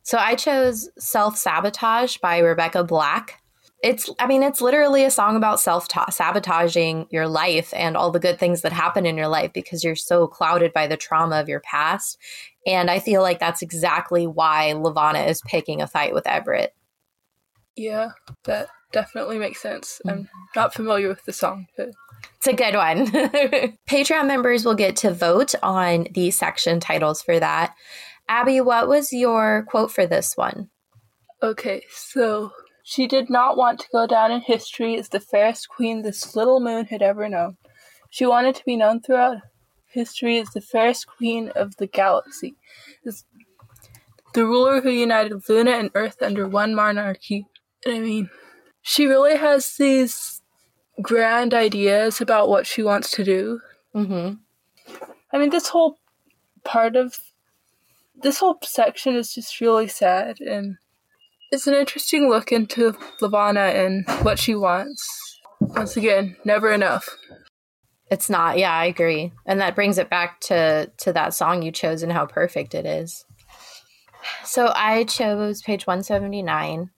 So 0.05 0.17
I 0.19 0.37
chose 0.37 0.89
Self 0.99 1.37
Sabotage 1.37 2.19
by 2.19 2.39
Rebecca 2.39 2.85
Black. 2.85 3.41
It's 3.83 4.09
I 4.21 4.29
mean 4.29 4.45
it's 4.45 4.61
literally 4.61 5.05
a 5.05 5.11
song 5.11 5.35
about 5.35 5.59
self 5.59 5.89
sabotaging 6.11 7.09
your 7.11 7.27
life 7.27 7.75
and 7.75 7.97
all 7.97 8.13
the 8.13 8.21
good 8.21 8.39
things 8.39 8.63
that 8.63 8.73
happen 8.73 9.07
in 9.07 9.17
your 9.17 9.27
life 9.27 9.53
because 9.53 9.83
you're 9.83 9.97
so 9.97 10.29
clouded 10.29 10.73
by 10.73 10.87
the 10.87 10.97
trauma 10.97 11.41
of 11.41 11.49
your 11.49 11.61
past. 11.61 12.17
And 12.65 12.89
I 12.89 13.01
feel 13.01 13.23
like 13.23 13.41
that's 13.41 13.61
exactly 13.61 14.27
why 14.27 14.73
Levana 14.73 15.21
is 15.21 15.43
picking 15.47 15.83
a 15.83 15.89
fight 15.89 16.15
with 16.15 16.25
Evret. 16.25 16.69
yeah, 17.75 18.11
that 18.45 18.69
definitely 18.93 19.39
makes 19.39 19.61
sense. 19.61 20.01
I'm 20.07 20.15
mm-hmm. 20.15 20.27
not 20.55 20.75
familiar 20.75 21.09
with 21.09 21.25
the 21.25 21.33
song, 21.33 21.67
but 21.77 21.91
It's 22.37 22.47
a 22.49 22.53
good 22.53 22.75
one. 22.75 23.07
Patreon 23.89 24.27
members 24.27 24.65
will 24.65 24.75
get 24.75 24.97
to 24.97 25.13
vote 25.13 25.55
on 25.63 26.09
the 26.13 26.31
section 26.31 26.81
titles 26.81 27.23
for 27.23 27.39
that. 27.39 27.75
Abby, 28.29 28.61
what 28.61 28.89
was 28.89 29.13
your 29.13 29.65
quote 29.69 29.93
for 29.93 30.07
this 30.07 30.37
one? 30.37 30.69
Okay, 31.43 31.85
so 31.91 32.53
she 32.83 33.07
did 33.07 33.31
not 33.31 33.57
want 33.57 33.81
to 33.81 33.89
go 33.93 34.07
down 34.07 34.33
in 34.33 34.41
history 34.41 34.99
as 34.99 35.09
the 35.09 35.21
fairest 35.21 35.69
queen 35.69 36.03
this 36.03 36.35
little 36.35 36.61
moon 36.61 36.87
had 36.87 37.03
ever 37.03 37.29
known. 37.29 37.57
She 38.11 38.27
wanted 38.27 38.55
to 38.57 38.65
be 38.65 38.77
known 38.77 39.01
throughout 39.01 39.39
history 39.87 40.39
as 40.39 40.51
the 40.51 40.61
fairest 40.61 41.07
queen 41.07 41.51
of 41.55 41.77
the 41.77 41.87
galaxy, 41.87 42.57
as 43.07 43.25
the 44.35 44.45
ruler 44.45 44.81
who 44.81 44.91
united 44.91 45.49
Luna 45.49 45.73
and 45.73 45.91
Earth 45.95 46.23
under 46.23 46.49
one 46.49 46.75
monarchy. 46.75 47.47
I 47.87 47.99
mean, 48.01 48.31
she 48.83 49.07
really 49.07 49.37
has 49.37 49.77
these 49.77 50.42
grand 51.01 51.55
ideas 51.55 52.21
about 52.21 52.49
what 52.49 52.67
she 52.67 52.83
wants 52.83 53.11
to 53.13 53.25
do. 53.25 53.61
Mm-hmm. 53.95 54.35
I 55.33 55.39
mean, 55.39 55.51
this 55.51 55.69
whole 55.69 55.99
part 56.65 56.97
of 56.97 57.19
this 58.23 58.39
whole 58.39 58.59
section 58.63 59.17
is 59.17 59.35
just 59.35 59.61
really 59.61 59.89
sad, 59.89 60.41
and 60.41 60.77
it's 61.51 61.67
an 61.67 61.75
interesting 61.75 62.29
look 62.29 62.53
into 62.53 62.95
Levana 63.21 63.61
and 63.61 64.09
what 64.23 64.39
she 64.39 64.55
wants. 64.55 65.41
Once 65.61 65.97
again, 65.97 66.37
never 66.45 66.71
enough. 66.71 67.09
It's 68.11 68.29
not. 68.29 68.59
Yeah, 68.59 68.73
I 68.73 68.85
agree. 68.85 69.33
And 69.47 69.61
that 69.61 69.75
brings 69.75 69.97
it 69.97 70.11
back 70.11 70.41
to 70.43 70.91
to 70.99 71.13
that 71.13 71.35
song 71.35 71.63
you 71.63 71.73
chose 71.73 72.03
and 72.03 72.13
how 72.13 72.27
perfect 72.27 72.75
it 72.75 72.85
is. 72.85 73.25
So 74.45 74.73
I 74.75 75.05
chose 75.05 75.63
page 75.63 75.87
179. 75.87 76.91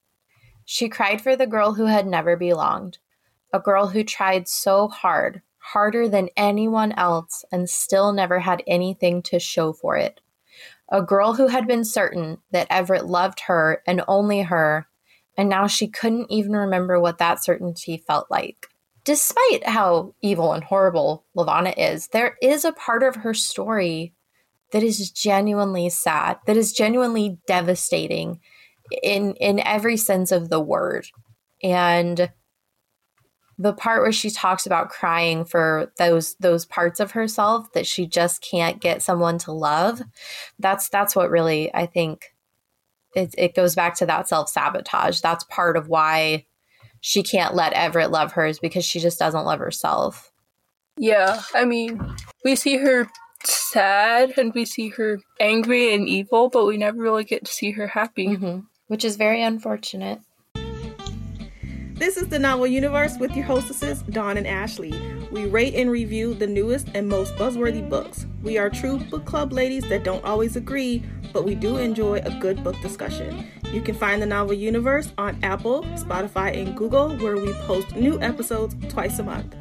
She 0.65 0.89
cried 0.89 1.21
for 1.21 1.37
the 1.37 1.47
girl 1.47 1.75
who 1.75 1.87
had 1.87 2.07
never 2.07 2.37
belonged, 2.37 2.99
a 3.55 3.61
girl 3.61 3.87
who 3.87 4.05
tried 4.05 4.49
so 4.49 4.89
hard, 4.89 5.41
harder 5.59 6.09
than 6.09 6.29
anyone 6.37 6.93
else, 6.93 7.45
and 7.51 7.71
still 7.71 8.13
never 8.13 8.41
had 8.41 8.63
anything 8.67 9.23
to 9.23 9.39
show 9.39 9.73
for 9.73 9.97
it. 9.97 10.21
A 10.91 11.01
girl 11.01 11.35
who 11.35 11.47
had 11.47 11.67
been 11.67 11.85
certain 11.85 12.39
that 12.51 12.69
Evret 12.69 13.09
loved 13.09 13.41
her 13.41 13.83
and 13.87 14.03
only 14.07 14.43
her, 14.43 14.87
and 15.39 15.49
now 15.49 15.67
she 15.67 15.89
couldn't 15.89 16.31
even 16.31 16.53
remember 16.53 17.01
what 17.01 17.19
that 17.19 17.43
certainty 17.43 17.97
felt 17.97 18.31
like 18.31 18.69
despite 19.05 19.67
how 19.67 20.15
evil 20.23 20.53
and 20.53 20.65
horrible 20.65 21.25
Levana 21.35 21.75
is, 21.77 22.09
there 22.09 22.37
is 22.43 22.65
a 22.65 22.73
part 22.73 23.03
of 23.03 23.17
her 23.17 23.35
story 23.35 24.15
that 24.73 24.83
is 24.83 25.11
genuinely 25.11 25.89
sad, 25.91 26.39
that 26.47 26.57
is 26.57 26.73
genuinely 26.73 27.39
devastating 27.47 28.41
in 29.03 29.35
in 29.37 29.61
every 29.61 29.97
sense 29.97 30.33
of 30.33 30.49
the 30.49 30.61
word. 30.61 31.07
And 31.63 32.33
the 33.59 33.73
part 33.73 34.03
where 34.03 34.13
she 34.13 34.31
talks 34.31 34.67
about 34.67 34.91
crying 34.91 35.45
for 35.45 35.93
those 35.99 36.35
those 36.37 36.65
parts 36.65 37.01
of 37.01 37.13
herself 37.13 37.73
that 37.73 37.87
she 37.87 38.07
just 38.07 38.43
can't 38.43 38.81
get 38.81 39.03
someone 39.03 39.39
to 39.39 39.53
love, 39.53 40.03
that's 40.59 40.89
that's 40.89 41.15
what 41.15 41.31
really 41.31 41.73
I 41.75 41.87
think 41.87 42.35
it, 43.15 43.35
it 43.39 43.55
goes 43.55 43.75
back 43.75 43.97
to 43.97 44.07
that 44.07 44.29
self-sabotage. 44.29 45.21
That's 45.21 45.45
part 45.45 45.77
of 45.77 45.89
why 45.89 46.47
she 47.01 47.23
can't 47.23 47.55
let 47.55 47.75
Evret 47.75 48.11
love 48.11 48.33
her 48.33 48.47
is 48.47 48.59
because 48.59 48.85
she 48.85 48.99
just 48.99 49.19
doesn't 49.19 49.45
love 49.45 49.61
herself. 49.61 50.33
Yeah, 50.97 51.43
I 51.55 51.65
mean, 51.65 52.01
we 52.45 52.57
see 52.57 52.77
her 52.77 53.09
sad 53.45 54.39
and 54.39 54.53
we 54.55 54.65
see 54.65 54.89
her 54.91 55.21
angry 55.39 55.95
and 55.95 56.09
evil, 56.09 56.49
but 56.49 56.67
we 56.67 56.77
never 56.77 56.99
really 56.99 57.25
get 57.25 57.45
to 57.45 57.53
see 57.53 57.73
her 57.73 57.89
happy. 57.89 58.35
hmm 58.35 58.61
Which 58.87 59.05
is 59.05 59.17
very 59.17 59.43
unfortunate. 59.43 60.21
This 61.95 62.17
is 62.17 62.27
the 62.27 62.41
Novel 62.41 62.67
Universe 62.67 63.19
with 63.19 63.37
your 63.37 63.45
hostesses, 63.45 64.03
Dawn 64.03 64.37
and 64.37 64.49
Ashley. 64.49 64.93
We 65.31 65.47
rate 65.47 65.77
and 65.77 65.89
review 65.89 66.35
the 66.35 66.47
newest 66.47 66.89
and 66.93 67.09
most 67.09 67.37
buzzworthy 67.37 67.89
books. 67.89 68.27
We 68.43 68.59
are 68.59 68.69
true 68.69 68.99
book 68.99 69.25
club 69.25 69.53
ladies 69.53 69.89
that 69.89 70.03
don't 70.03 70.25
always 70.25 70.57
agree, 70.57 71.05
but 71.33 71.45
we 71.45 71.55
do 71.55 71.77
enjoy 71.77 72.19
a 72.25 72.37
good 72.41 72.65
book 72.65 72.75
discussion. 72.83 73.47
You 73.73 73.81
can 73.81 73.95
find 73.95 74.21
the 74.21 74.27
Novel 74.27 74.55
Universe 74.55 75.13
on 75.19 75.39
Apple, 75.45 75.85
Spotify, 75.95 76.61
and 76.61 76.77
Google, 76.77 77.17
where 77.19 77.37
we 77.37 77.53
post 77.53 77.95
new 77.95 78.21
episodes 78.21 78.75
twice 78.89 79.21
a 79.21 79.23
month. 79.23 79.55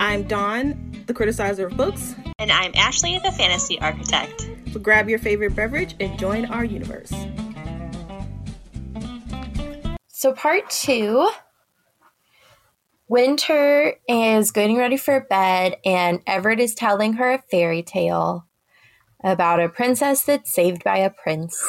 I'm 0.00 0.24
Dawn, 0.24 0.92
the 1.06 1.14
criticizer 1.14 1.70
of 1.70 1.76
books. 1.76 2.16
And 2.40 2.50
I'm 2.50 2.72
Ashley, 2.74 3.20
the 3.20 3.30
fantasy 3.30 3.78
architect. 3.78 4.50
So 4.72 4.80
grab 4.80 5.08
your 5.08 5.20
favorite 5.20 5.54
beverage 5.54 5.94
and 6.00 6.18
join 6.18 6.46
our 6.46 6.64
universe. 6.64 7.12
So, 10.08 10.32
part 10.32 10.68
two 10.70 11.30
Winter 13.08 13.94
is 14.08 14.50
getting 14.50 14.76
ready 14.76 14.96
for 14.96 15.20
bed, 15.20 15.76
and 15.84 16.24
Evret 16.26 16.58
is 16.58 16.74
telling 16.74 17.14
her 17.14 17.32
a 17.32 17.42
fairy 17.50 17.82
tale 17.82 18.46
about 19.22 19.60
a 19.60 19.68
princess 19.68 20.22
that's 20.22 20.52
saved 20.52 20.82
by 20.82 20.98
a 20.98 21.10
prince, 21.10 21.62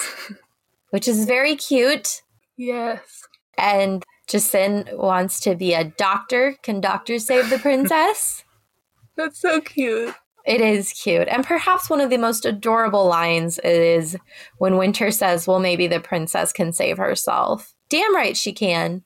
which 0.89 1.07
is 1.07 1.25
very 1.25 1.55
cute. 1.55 2.21
Yes. 2.57 3.23
And 3.57 4.03
Jacin 4.27 4.97
wants 4.97 5.39
to 5.41 5.55
be 5.55 5.73
a 5.73 5.85
doctor. 5.85 6.55
Can 6.63 6.81
doctors 6.81 7.25
save 7.25 7.49
the 7.49 7.59
princess? 7.59 8.43
That's 9.15 9.39
so 9.39 9.61
cute. 9.61 10.13
It 10.45 10.61
is 10.61 10.93
cute. 10.93 11.27
And 11.27 11.45
perhaps 11.45 11.89
one 11.89 12.01
of 12.01 12.09
the 12.09 12.17
most 12.17 12.45
adorable 12.45 13.05
lines 13.07 13.59
is 13.59 14.15
when 14.59 14.77
Winter 14.77 15.11
says, 15.11 15.47
Well, 15.47 15.59
maybe 15.59 15.87
the 15.87 15.99
princess 15.99 16.53
can 16.53 16.71
save 16.71 16.97
herself. 16.97 17.73
Damn 17.89 18.15
right 18.15 18.37
she 18.37 18.53
can. 18.53 19.03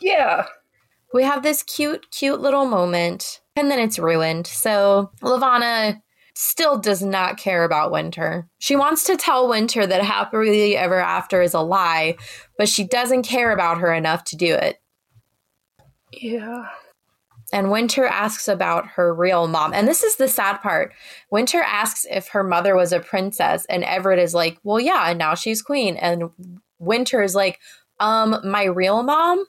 Yeah. 0.00 0.46
We 1.12 1.24
have 1.24 1.42
this 1.42 1.62
cute, 1.62 2.10
cute 2.10 2.40
little 2.40 2.66
moment, 2.66 3.40
and 3.56 3.70
then 3.70 3.80
it's 3.80 3.98
ruined. 3.98 4.46
So 4.46 5.10
Levana 5.22 6.00
still 6.34 6.78
does 6.78 7.02
not 7.02 7.36
care 7.36 7.64
about 7.64 7.90
Winter. 7.90 8.48
She 8.58 8.76
wants 8.76 9.04
to 9.04 9.16
tell 9.16 9.48
Winter 9.48 9.86
that 9.86 10.02
happily 10.02 10.76
ever 10.76 10.98
after 11.00 11.42
is 11.42 11.54
a 11.54 11.60
lie, 11.60 12.16
but 12.56 12.68
she 12.68 12.84
doesn't 12.84 13.24
care 13.24 13.52
about 13.52 13.78
her 13.78 13.92
enough 13.92 14.24
to 14.24 14.36
do 14.36 14.54
it. 14.54 14.80
Yeah. 16.12 16.66
And 17.52 17.70
Winter 17.70 18.06
asks 18.06 18.46
about 18.46 18.86
her 18.90 19.12
real 19.12 19.48
mom. 19.48 19.72
And 19.72 19.88
this 19.88 20.02
is 20.04 20.16
the 20.16 20.28
sad 20.28 20.58
part. 20.58 20.92
Winter 21.30 21.62
asks 21.62 22.06
if 22.08 22.28
her 22.28 22.44
mother 22.44 22.76
was 22.76 22.92
a 22.92 23.00
princess, 23.00 23.66
and 23.68 23.82
Evret 23.82 24.18
is 24.18 24.34
like, 24.34 24.58
Well, 24.62 24.80
yeah, 24.80 25.10
and 25.10 25.18
now 25.18 25.34
she's 25.34 25.62
queen. 25.62 25.96
And 25.96 26.30
Winter 26.78 27.22
is 27.22 27.34
like, 27.34 27.58
Um, 27.98 28.40
my 28.44 28.64
real 28.64 29.02
mom? 29.02 29.44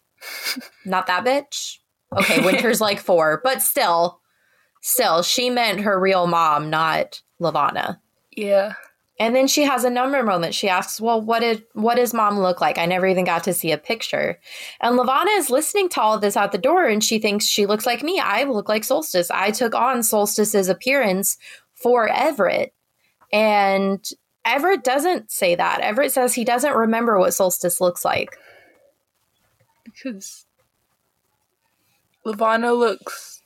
Not 0.86 1.08
that 1.08 1.26
bitch. 1.26 1.78
Okay, 2.18 2.44
Winter's 2.44 2.82
like 2.82 3.00
four, 3.02 3.42
but 3.44 3.62
still, 3.62 4.20
still, 4.82 5.24
she 5.24 5.50
meant 5.50 5.82
her 5.82 6.00
real 6.00 6.28
mom, 6.28 6.70
not 6.70 7.22
Levana. 7.40 8.02
Yeah. 8.32 8.74
And 9.20 9.36
then 9.36 9.48
she 9.48 9.64
has 9.64 9.84
a 9.84 9.90
number 9.90 10.24
moment. 10.24 10.56
She 10.56 10.68
asks, 10.68 11.00
"Well, 11.00 11.22
what 11.22 11.42
did 11.42 11.64
what 11.74 11.96
does 11.96 12.14
mom 12.14 12.40
look 12.40 12.60
like? 12.60 12.80
I 12.80 12.88
never 12.88 13.06
even 13.06 13.24
got 13.24 13.44
to 13.44 13.54
see 13.54 13.72
a 13.72 13.78
picture." 13.78 14.40
And 14.80 14.98
Levana 14.98 15.30
is 15.32 15.52
listening 15.52 15.90
to 15.90 16.02
all 16.02 16.18
this 16.18 16.36
out 16.36 16.52
the 16.52 16.58
door, 16.58 16.86
and 16.86 17.04
she 17.04 17.20
thinks 17.20 17.46
she 17.46 17.68
looks 17.68 17.86
like 17.86 18.02
me. 18.02 18.20
I 18.20 18.46
look 18.46 18.68
like 18.68 18.84
Solstice. 18.84 19.30
I 19.30 19.52
took 19.52 19.76
on 19.76 20.02
Solstice's 20.02 20.70
appearance 20.70 21.38
for 21.76 22.10
Evret, 22.10 22.72
and 23.32 24.04
Evret 24.46 24.82
doesn't 24.82 25.32
say 25.32 25.54
that. 25.54 25.82
Evret 25.82 26.10
says 26.10 26.34
he 26.34 26.44
doesn't 26.44 26.76
remember 26.76 27.20
what 27.20 27.34
Solstice 27.34 27.80
looks 27.80 28.04
like. 28.04 28.36
Because 30.02 30.46
Levana 32.26 32.74
looks 32.74 33.42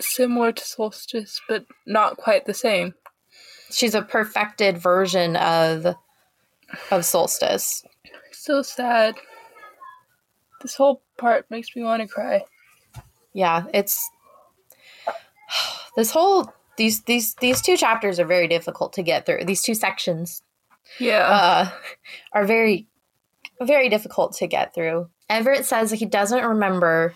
similar 0.00 0.52
to 0.52 0.64
Solstice, 0.64 1.40
but 1.48 1.64
not 1.86 2.16
quite 2.16 2.46
the 2.46 2.54
same. 2.54 2.94
She's 3.70 3.94
a 3.94 4.02
perfected 4.02 4.78
version 4.78 5.36
of 5.36 5.94
of 6.90 7.04
Solstice. 7.04 7.84
So 8.32 8.62
sad. 8.62 9.16
This 10.62 10.74
whole 10.76 11.02
part 11.18 11.50
makes 11.50 11.74
me 11.76 11.82
want 11.82 12.02
to 12.02 12.08
cry. 12.08 12.44
Yeah, 13.32 13.64
it's 13.74 14.08
this 15.96 16.10
whole 16.10 16.52
these 16.76 17.02
these 17.02 17.34
these 17.36 17.60
two 17.60 17.76
chapters 17.76 18.18
are 18.18 18.24
very 18.26 18.48
difficult 18.48 18.92
to 18.94 19.02
get 19.02 19.26
through. 19.26 19.44
These 19.44 19.62
two 19.62 19.74
sections 19.74 20.42
Yeah. 20.98 21.28
uh, 21.28 21.70
are 22.32 22.46
very 22.46 22.86
very 23.60 23.88
difficult 23.88 24.34
to 24.36 24.46
get 24.46 24.74
through. 24.74 25.08
Evret 25.30 25.64
says 25.64 25.90
he 25.90 26.06
doesn't 26.06 26.44
remember 26.44 27.14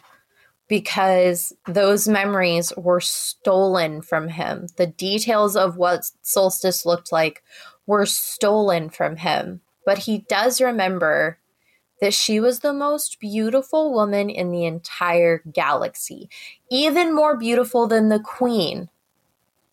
because 0.68 1.54
those 1.66 2.06
memories 2.06 2.72
were 2.76 3.00
stolen 3.00 4.02
from 4.02 4.28
him. 4.28 4.66
The 4.76 4.86
details 4.86 5.56
of 5.56 5.76
what 5.76 6.10
Solstice 6.22 6.84
looked 6.84 7.10
like 7.10 7.42
were 7.86 8.06
stolen 8.06 8.90
from 8.90 9.16
him. 9.16 9.62
But 9.84 9.98
he 9.98 10.18
does 10.28 10.60
remember 10.60 11.38
that 12.00 12.14
she 12.14 12.38
was 12.38 12.60
the 12.60 12.72
most 12.72 13.18
beautiful 13.18 13.92
woman 13.92 14.30
in 14.30 14.50
the 14.50 14.66
entire 14.66 15.42
galaxy, 15.50 16.28
even 16.70 17.14
more 17.14 17.36
beautiful 17.36 17.86
than 17.86 18.08
the 18.08 18.20
Queen, 18.20 18.88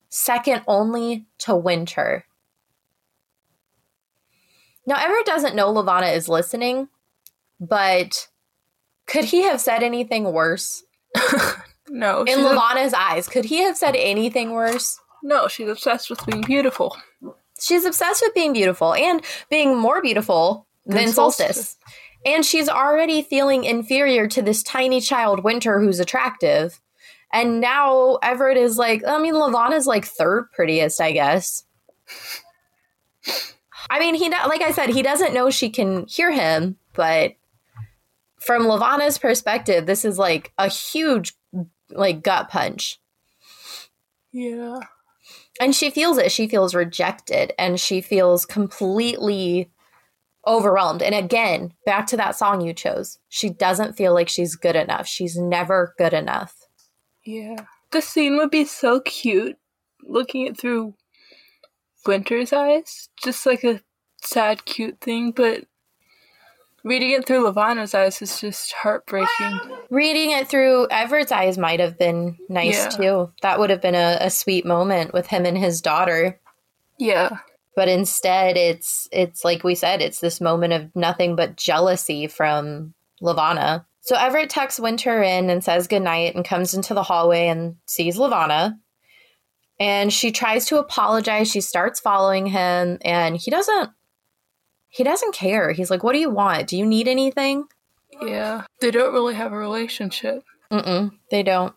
second 0.09 0.63
only 0.67 1.25
to 1.39 1.55
Winter. 1.55 2.25
Now, 4.87 4.95
Evret 4.95 5.25
doesn't 5.25 5.55
know 5.55 5.69
Levana 5.69 6.07
is 6.07 6.29
listening, 6.29 6.87
but 7.59 8.27
could 9.07 9.25
he 9.25 9.43
have 9.43 9.61
said 9.61 9.83
anything 9.83 10.31
worse? 10.31 10.83
no. 11.89 12.23
In 12.23 12.39
a- 12.39 12.43
Levana's 12.43 12.93
eyes, 12.93 13.27
could 13.27 13.45
he 13.45 13.63
have 13.63 13.77
said 13.77 13.95
anything 13.95 14.51
worse? 14.51 14.99
no, 15.25 15.47
she's 15.47 15.67
obsessed 15.67 16.09
with 16.11 16.23
being 16.27 16.41
beautiful. 16.43 16.95
She's 17.59 17.83
obsessed 17.83 18.21
with 18.21 18.35
being 18.35 18.53
beautiful 18.53 18.93
and 18.93 19.21
being 19.49 19.75
more 19.75 19.99
beautiful 20.01 20.67
than 20.85 21.05
Than 21.05 21.13
Solstice. 21.13 21.55
Solstice. 21.55 21.77
And 22.25 22.45
she's 22.45 22.69
already 22.69 23.23
feeling 23.23 23.63
inferior 23.63 24.27
to 24.27 24.41
this 24.43 24.61
tiny 24.61 25.01
child, 25.01 25.43
Winter, 25.43 25.79
who's 25.79 25.99
attractive. 25.99 26.79
And 27.33 27.59
now 27.59 28.19
Evret 28.23 28.55
is 28.55 28.77
like, 28.77 29.03
I 29.05 29.17
mean, 29.19 29.33
Levana's 29.33 29.87
like 29.87 30.05
third 30.05 30.51
prettiest, 30.51 31.01
I 31.01 31.11
guess. 31.11 31.63
I 33.89 33.99
mean, 33.99 34.15
he 34.15 34.29
like 34.29 34.61
I 34.61 34.71
said, 34.71 34.89
he 34.89 35.01
doesn't 35.01 35.33
know 35.33 35.49
she 35.49 35.69
can 35.69 36.05
hear 36.07 36.31
him, 36.31 36.77
but 36.93 37.33
from 38.45 38.63
Levana's 38.63 39.17
perspective, 39.17 39.87
this 39.87 40.05
is 40.05 40.19
like 40.19 40.53
a 40.59 40.67
huge 40.67 41.33
like 41.89 42.21
gut 42.21 42.47
punch. 42.47 42.99
Yeah. 44.31 44.79
And 45.59 45.73
she 45.73 45.89
feels 45.89 46.19
it. 46.19 46.31
She 46.31 46.47
feels 46.47 46.75
rejected 46.75 47.53
and 47.57 47.79
she 47.79 48.01
feels 48.01 48.45
completely 48.45 49.71
overwhelmed. 50.45 51.01
And 51.01 51.15
again, 51.15 51.73
back 51.87 52.05
to 52.07 52.17
that 52.17 52.35
song 52.35 52.61
you 52.61 52.71
chose. 52.73 53.17
She 53.29 53.49
doesn't 53.49 53.97
feel 53.97 54.13
like 54.13 54.29
she's 54.29 54.55
good 54.55 54.75
enough. 54.75 55.07
She's 55.07 55.35
never 55.35 55.95
good 55.97 56.13
enough. 56.13 56.55
Yeah. 57.25 57.55
The 57.91 58.01
scene 58.01 58.37
would 58.37 58.51
be 58.51 58.65
so 58.65 58.99
cute 58.99 59.57
looking 60.03 60.45
it 60.45 60.59
through 60.59 60.93
Winter's 62.05 62.53
eyes. 62.53 63.09
Just 63.23 63.47
like 63.47 63.63
a 63.63 63.81
sad, 64.21 64.65
cute 64.65 65.01
thing, 65.01 65.31
but 65.31 65.65
reading 66.85 67.11
it 67.11 67.25
through 67.25 67.43
Levana's 67.43 67.93
eyes 67.93 68.21
is 68.21 68.39
just 68.39 68.71
heartbreaking. 68.73 69.59
Reading 69.89 70.31
it 70.31 70.47
through 70.47 70.87
Evret's 70.89 71.31
eyes 71.31 71.57
might 71.57 71.79
have 71.81 71.97
been 71.99 72.37
nice 72.47 72.75
Yeah. 72.85 72.89
too. 72.89 73.31
That 73.41 73.59
would 73.59 73.71
have 73.71 73.81
been 73.81 73.95
a, 73.95 74.17
a 74.21 74.29
sweet 74.29 74.65
moment 74.65 75.13
with 75.13 75.27
him 75.27 75.45
and 75.45 75.57
his 75.57 75.81
daughter. 75.81 76.39
Yeah. 76.97 77.39
But 77.75 77.89
instead 77.89 78.55
it's 78.55 79.09
it's 79.11 79.43
like 79.43 79.63
we 79.65 79.75
said, 79.75 80.01
it's 80.01 80.19
this 80.21 80.39
moment 80.39 80.71
of 80.73 80.95
nothing 80.95 81.35
but 81.35 81.57
jealousy 81.57 82.27
from 82.27 82.93
Levana. 83.19 83.85
So 84.01 84.15
Evret 84.15 84.49
tucks 84.49 84.79
Winter 84.79 85.21
in 85.23 85.49
and 85.49 85.63
says 85.63 85.87
goodnight 85.87 86.35
and 86.35 86.45
comes 86.45 86.73
into 86.75 86.93
the 86.93 87.03
hallway 87.03 87.47
and 87.47 87.75
sees 87.87 88.17
Levana. 88.17 88.77
And 89.79 90.13
she 90.13 90.31
tries 90.31 90.67
to 90.67 90.77
apologize. 90.77 91.49
She 91.51 91.59
starts 91.59 91.99
following 91.99 92.45
him 92.45 92.99
and 93.03 93.35
he 93.35 93.51
doesn't 93.51 93.89
he 94.95 95.03
doesn't 95.03 95.35
care. 95.35 95.73
He's 95.73 95.91
like, 95.91 96.03
"What 96.03 96.13
do 96.13 96.19
you 96.19 96.29
want? 96.29 96.67
Do 96.67 96.77
you 96.77 96.85
need 96.85 97.09
anything?" 97.09 97.65
Yeah. 98.21 98.63
They 98.79 98.91
don't 98.91 99.13
really 99.13 99.33
have 99.33 99.51
a 99.51 99.57
relationship. 99.57 100.43
Mm-mm, 100.71 101.11
they 101.29 101.43
don't. 101.43 101.75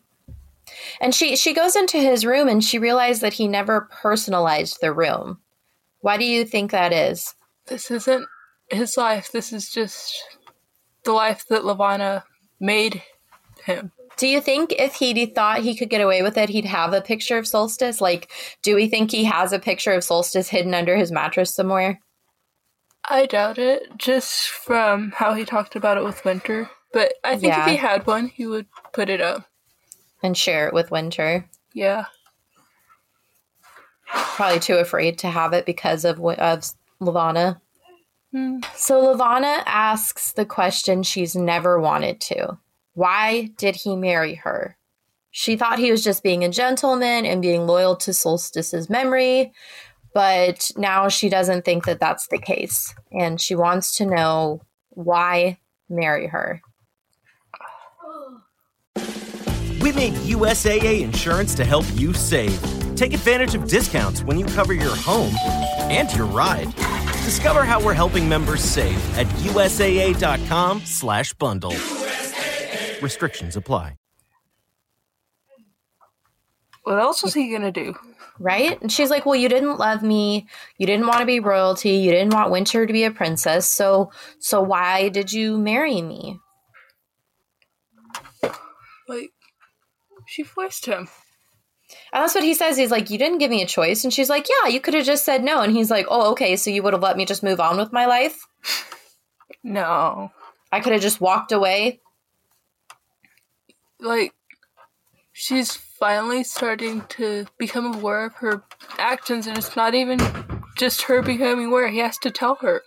And 1.01 1.13
she 1.13 1.35
she 1.35 1.53
goes 1.53 1.75
into 1.75 1.99
his 1.99 2.25
room 2.25 2.47
and 2.47 2.63
she 2.63 2.79
realized 2.79 3.23
that 3.23 3.33
he 3.33 3.49
never 3.49 3.89
personalized 3.91 4.79
the 4.81 4.93
room. 4.93 5.41
Why 6.01 6.17
do 6.17 6.25
you 6.25 6.45
think 6.45 6.71
that 6.71 6.93
is? 6.93 7.35
This 7.67 7.91
isn't 7.91 8.27
his 8.71 8.97
life. 8.97 9.33
This 9.33 9.53
is 9.53 9.69
just 9.69 10.15
the 11.05 11.13
life 11.13 11.45
that 11.49 11.63
Lavana 11.63 12.23
made 12.61 13.03
him. 13.65 13.91
Do 14.17 14.29
you 14.29 14.41
think 14.41 14.73
if 14.79 14.95
he 14.95 15.27
thought 15.27 15.63
he 15.63 15.75
could 15.75 15.91
get 15.91 16.01
away 16.01 16.23
with 16.23 16.37
it, 16.37 16.51
he'd 16.51 16.65
have 16.67 16.93
a 16.93 17.01
picture 17.01 17.39
of 17.39 17.47
Solstice? 17.47 18.01
Like, 18.01 18.31
do 18.63 18.75
we 18.75 18.89
think 18.89 19.11
he 19.11 19.25
has 19.25 19.53
a 19.53 19.59
picture 19.59 19.93
of 19.93 20.05
Solstice 20.05 20.49
hidden 20.49 20.75
under 20.75 20.97
his 20.97 21.11
mattress 21.11 21.55
somewhere? 21.55 22.01
I 23.11 23.27
doubt 23.27 23.59
it, 23.59 23.97
just 23.97 24.49
from 24.49 25.13
how 25.13 25.35
he 25.35 25.45
talked 25.45 25.77
about 25.77 25.97
it 25.97 26.05
with 26.05 26.25
Winter. 26.25 26.71
But 26.93 27.15
I 27.25 27.33
think 27.39 27.53
Yeah. 27.55 27.65
if 27.65 27.71
he 27.71 27.77
had 27.77 28.07
one, 28.07 28.29
he 28.29 28.47
would 28.47 28.67
put 28.93 29.09
it 29.09 29.21
up. 29.21 29.49
And 30.23 30.37
share 30.37 30.67
it 30.67 30.75
with 30.75 30.91
Winter. 30.91 31.49
Yeah. 31.73 32.07
Probably 34.07 34.59
too 34.61 34.77
afraid 34.77 35.19
to 35.19 35.29
have 35.29 35.53
it 35.53 35.67
because 35.67 36.05
of 36.05 36.21
of 36.21 36.65
Levana. 37.01 37.61
Hmm. 38.33 38.59
So 38.75 39.01
Levana 39.01 39.63
asks 39.67 40.33
the 40.33 40.45
question 40.47 41.03
she's 41.03 41.35
never 41.37 41.81
wanted 41.81 42.21
to. 42.23 42.59
Why 42.95 43.51
did 43.57 43.77
he 43.77 43.97
marry 43.97 44.35
her? 44.35 44.77
She 45.31 45.57
thought 45.57 45.79
he 45.79 45.91
was 45.91 46.03
just 46.03 46.23
being 46.23 46.43
a 46.43 46.49
gentleman 46.49 47.25
and 47.27 47.41
being 47.43 47.67
loyal 47.67 47.97
to 47.97 48.13
Solstice's 48.13 48.91
memory, 48.91 49.53
but 50.15 50.71
now 50.77 51.09
she 51.09 51.29
doesn't 51.29 51.65
think 51.65 51.85
that 51.87 52.01
that's 52.01 52.27
the 52.29 52.39
case. 52.39 52.95
And 53.13 53.41
she 53.41 53.55
wants 53.55 53.97
to 53.97 54.07
know 54.07 54.63
why 54.91 55.59
marry 55.89 56.27
her. 56.27 56.61
We 59.81 59.93
made 59.93 60.15
USAA 60.15 61.03
insurance 61.03 61.55
to 61.55 61.65
help 61.65 61.85
you 61.95 62.13
save. 62.13 62.61
Take 62.97 63.15
advantage 63.15 63.55
of 63.55 63.69
discounts 63.69 64.23
when 64.23 64.37
you 64.39 64.47
cover 64.47 64.73
your 64.73 64.97
home 64.97 65.33
and 65.91 66.13
your 66.15 66.27
ride. 66.27 66.75
Discover 67.25 67.65
how 67.65 67.83
we're 67.83 67.95
helping 67.95 68.29
members 68.29 68.63
save 68.63 68.99
at 69.17 69.27
USAA.com/slash 69.27 71.35
bundle. 71.35 71.75
Restrictions 73.01 73.57
apply. 73.57 73.95
What 76.83 76.99
else 76.99 77.23
was 77.23 77.35
he 77.35 77.53
gonna 77.53 77.71
do? 77.71 77.95
Right? 78.39 78.81
And 78.81 78.91
she's 78.91 79.11
like, 79.11 79.27
"Well, 79.27 79.37
you 79.37 79.49
didn't 79.49 79.79
love 79.79 80.03
me. 80.03 80.47
You 80.79 80.87
didn't 80.87 81.07
want 81.07 81.21
to 81.21 81.27
be 81.27 81.41
royalty. 81.41 81.91
You 81.91 82.11
didn't 82.11 82.35
want 82.35 82.51
Winter 82.51 82.87
to 82.87 82.93
be 82.93 83.05
a 83.05 83.11
princess. 83.11 83.69
So, 83.69 84.11
so 84.39 84.61
why 84.61 85.09
did 85.09 85.33
you 85.33 85.59
marry 85.59 86.03
me?" 86.03 86.39
Like, 89.09 89.31
she 90.27 90.43
forced 90.43 90.85
him. 90.87 91.09
And 92.13 92.23
that's 92.23 92.35
what 92.35 92.45
he 92.45 92.53
says. 92.55 92.77
He's 92.77 92.91
like, 92.91 93.11
You 93.11 93.19
didn't 93.19 93.39
give 93.39 93.51
me 93.51 93.63
a 93.63 93.67
choice. 93.67 94.05
And 94.05 94.13
she's 94.13 94.29
like, 94.29 94.47
Yeah, 94.49 94.69
you 94.69 94.81
could 94.81 94.95
have 94.95 95.07
just 95.07 95.25
said 95.25 95.43
no. 95.43 95.63
And 95.63 95.73
he's 95.73 95.91
like, 95.91 96.07
Oh, 96.09 96.31
okay. 96.33 96.57
So 96.57 96.71
you 96.71 96.83
would 96.83 96.93
have 96.93 97.03
let 97.03 97.17
me 97.17 97.25
just 97.25 97.43
move 97.43 97.61
on 97.61 97.79
with 97.79 97.93
my 97.93 98.07
life? 98.07 98.47
No. 99.65 100.31
I 100.71 100.81
could 100.81 100.93
have 100.93 101.03
just 101.03 101.21
walked 101.21 101.53
away. 101.53 102.01
Like, 104.01 104.33
she's 105.33 105.79
finally 105.99 106.45
starting 106.45 107.03
to 107.11 107.47
become 107.59 107.95
aware 107.95 108.27
of 108.27 108.35
her 108.35 108.63
actions, 108.99 109.47
and 109.47 109.59
it's 109.59 109.77
not 109.77 109.95
even 109.95 110.19
just 110.77 111.03
her 111.03 111.23
becoming 111.23 111.67
aware. 111.67 111.89
He 111.89 111.99
has 111.99 112.19
to 112.19 112.31
tell 112.31 112.57
her. 112.57 112.83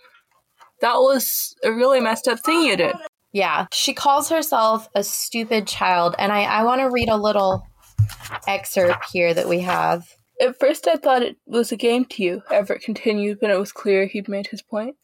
That 0.80 0.96
was 0.96 1.54
a 1.62 1.72
really 1.72 2.00
messed 2.00 2.26
up 2.26 2.40
thing 2.40 2.62
you 2.62 2.76
did. 2.76 2.96
Yeah. 3.32 3.66
She 3.72 3.94
calls 3.94 4.28
herself 4.28 4.88
a 4.94 5.02
stupid 5.02 5.66
child. 5.66 6.14
And 6.18 6.32
I, 6.32 6.42
I 6.42 6.64
want 6.64 6.80
to 6.80 6.90
read 6.90 7.08
a 7.08 7.16
little 7.16 7.66
excerpt 8.46 9.06
here 9.12 9.32
that 9.32 9.48
we 9.48 9.60
have. 9.60 10.04
At 10.40 10.58
first, 10.58 10.88
I 10.88 10.96
thought 10.96 11.22
it 11.22 11.36
was 11.46 11.70
a 11.70 11.76
game 11.76 12.04
to 12.06 12.22
you, 12.22 12.42
Evret 12.50 12.80
continued 12.80 13.38
when 13.40 13.50
it 13.50 13.58
was 13.58 13.70
clear 13.70 14.06
he'd 14.06 14.28
made 14.28 14.48
his 14.48 14.60
point. 14.60 14.96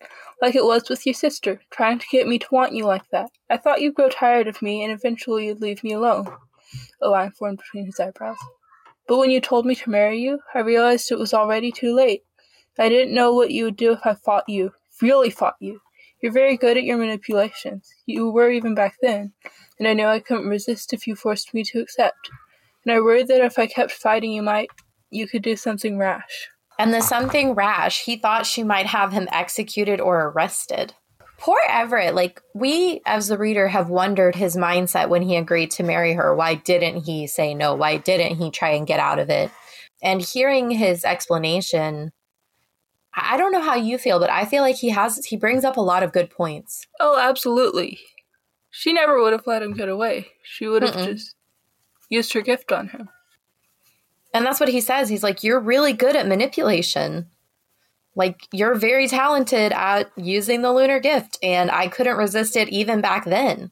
Like 0.43 0.57
it 0.57 0.65
was 0.65 0.89
with 0.89 1.07
your 1.07 1.15
sister, 1.15 1.61
trying 1.71 2.01
to 2.01 2.07
get 2.11 2.27
me 2.27 2.39
to 2.41 2.47
want 2.51 2.75
you 2.75 2.85
like 2.87 3.09
that. 3.13 3.31
I 3.49 3.57
thought 3.57 3.81
you'd 3.81 3.95
grow 3.95 4.09
tired 4.09 4.49
of 4.49 4.61
me 4.63 4.83
and 4.83 4.93
eventually 4.93 5.47
you'd 5.47 5.61
leave 5.61 5.85
me 5.85 5.93
alone. 5.93 6.29
A 7.01 7.09
line 7.09 7.31
formed 7.33 7.59
between 7.59 7.87
his 7.87 8.01
eyebrows. 8.01 8.39
But 9.07 9.19
when 9.19 9.31
you 9.31 9.41
told 9.41 9.65
me 9.65 9.75
to 9.75 9.91
marry 9.91 10.21
you, 10.21 10.41
I 10.55 10.61
realized 10.61 11.11
it 11.11 11.19
was 11.19 11.33
already 11.33 11.73
too 11.73 11.95
late. 11.95 12.25
I 12.79 12.89
didn't 12.89 13.15
know 13.15 13.35
what 13.35 13.51
you 13.51 13.65
would 13.65 13.77
do 13.77 13.93
if 13.93 14.01
I 14.05 14.15
fought 14.15 14.45
you, 14.49 14.73
really 15.03 15.31
fought 15.31 15.57
you. 15.61 15.81
You're 16.21 16.33
very 16.33 16.57
good 16.57 16.77
at 16.77 16.85
your 16.85 16.97
manipulations. 16.97 17.95
You 18.07 18.31
were 18.31 18.51
even 18.51 18.75
back 18.75 18.97
then, 19.01 19.33
and 19.79 19.89
I 19.89 19.95
knew 19.95 20.07
I 20.07 20.21
couldn't 20.21 20.49
resist 20.49 20.93
if 20.93 21.07
you 21.07 21.17
forced 21.17 21.55
me 21.55 21.65
to 21.65 21.81
accept. 21.81 22.31
And 22.85 22.93
I 22.93 23.01
worried 23.01 23.29
that 23.29 23.41
if 23.41 23.59
I 23.59 23.67
kept 23.67 23.93
fighting, 23.93 24.33
you 24.33 24.43
might, 24.43 24.69
you 25.11 25.27
could 25.27 25.43
do 25.43 25.57
something 25.57 25.99
rash. 25.99 26.49
And 26.79 26.95
the 26.95 27.01
something 27.01 27.55
rash, 27.55 28.05
he 28.05 28.17
thought 28.17 28.47
she 28.47 28.63
might 28.63 28.87
have 28.87 29.13
him 29.13 29.29
executed 29.33 30.01
or 30.01 30.29
arrested. 30.29 30.95
Poor 31.39 31.59
Evret, 31.69 32.15
like 32.15 32.43
we 32.53 33.01
as 33.07 33.29
the 33.29 33.39
reader 33.39 33.69
have 33.69 33.89
wondered 33.89 34.35
his 34.35 34.57
mindset 34.57 35.09
when 35.09 35.23
he 35.23 35.37
agreed 35.37 35.71
to 35.73 35.85
marry 35.85 36.13
her. 36.15 36.35
Why 36.35 36.57
didn't 36.57 37.05
he 37.05 37.29
say 37.29 37.55
no? 37.55 37.75
Why 37.75 37.97
didn't 37.97 38.37
he 38.37 38.51
try 38.51 38.71
and 38.71 38.87
get 38.87 38.99
out 38.99 39.21
of 39.21 39.31
it? 39.31 39.51
And 40.03 40.21
hearing 40.21 40.71
his 40.71 41.05
explanation, 41.05 42.11
I 43.15 43.37
don't 43.37 43.53
know 43.53 43.63
how 43.63 43.77
you 43.77 43.99
feel, 43.99 44.19
but 44.19 44.31
I 44.31 44.45
feel 44.45 44.63
like 44.63 44.77
he 44.77 44.91
has 44.91 45.25
he 45.25 45.37
brings 45.37 45.65
up 45.65 45.77
a 45.77 45.81
lot 45.83 46.03
of 46.03 46.13
good 46.13 46.29
points. 46.29 46.87
Oh, 46.99 47.19
absolutely. 47.19 48.01
She 48.71 48.93
never 48.93 49.23
would 49.23 49.33
have 49.33 49.47
let 49.47 49.63
him 49.63 49.75
get 49.75 49.89
away. 49.89 50.29
She 50.43 50.67
would 50.67 50.83
have 50.83 50.95
Mm-mm. 50.95 51.07
just 51.07 51.37
used 52.09 52.33
her 52.33 52.43
gift 52.43 52.73
on 52.73 52.89
him. 52.89 53.09
And 54.35 54.45
that's 54.45 54.61
what 54.61 54.69
he 54.69 54.81
says. 54.81 55.09
He's 55.09 55.23
like, 55.23 55.45
You're 55.45 55.61
really 55.61 55.93
good 55.93 56.17
at 56.17 56.27
manipulation. 56.27 57.27
Like, 58.19 58.49
you're 58.53 58.75
very 58.75 59.07
talented 59.07 59.71
at 59.71 60.11
using 60.17 60.63
the 60.63 60.73
lunar 60.73 60.99
gift. 60.99 61.39
And 61.41 61.71
I 61.71 61.87
couldn't 61.87 62.17
resist 62.17 62.57
it 62.57 62.69
even 62.69 63.01
back 63.01 63.25
then, 63.25 63.71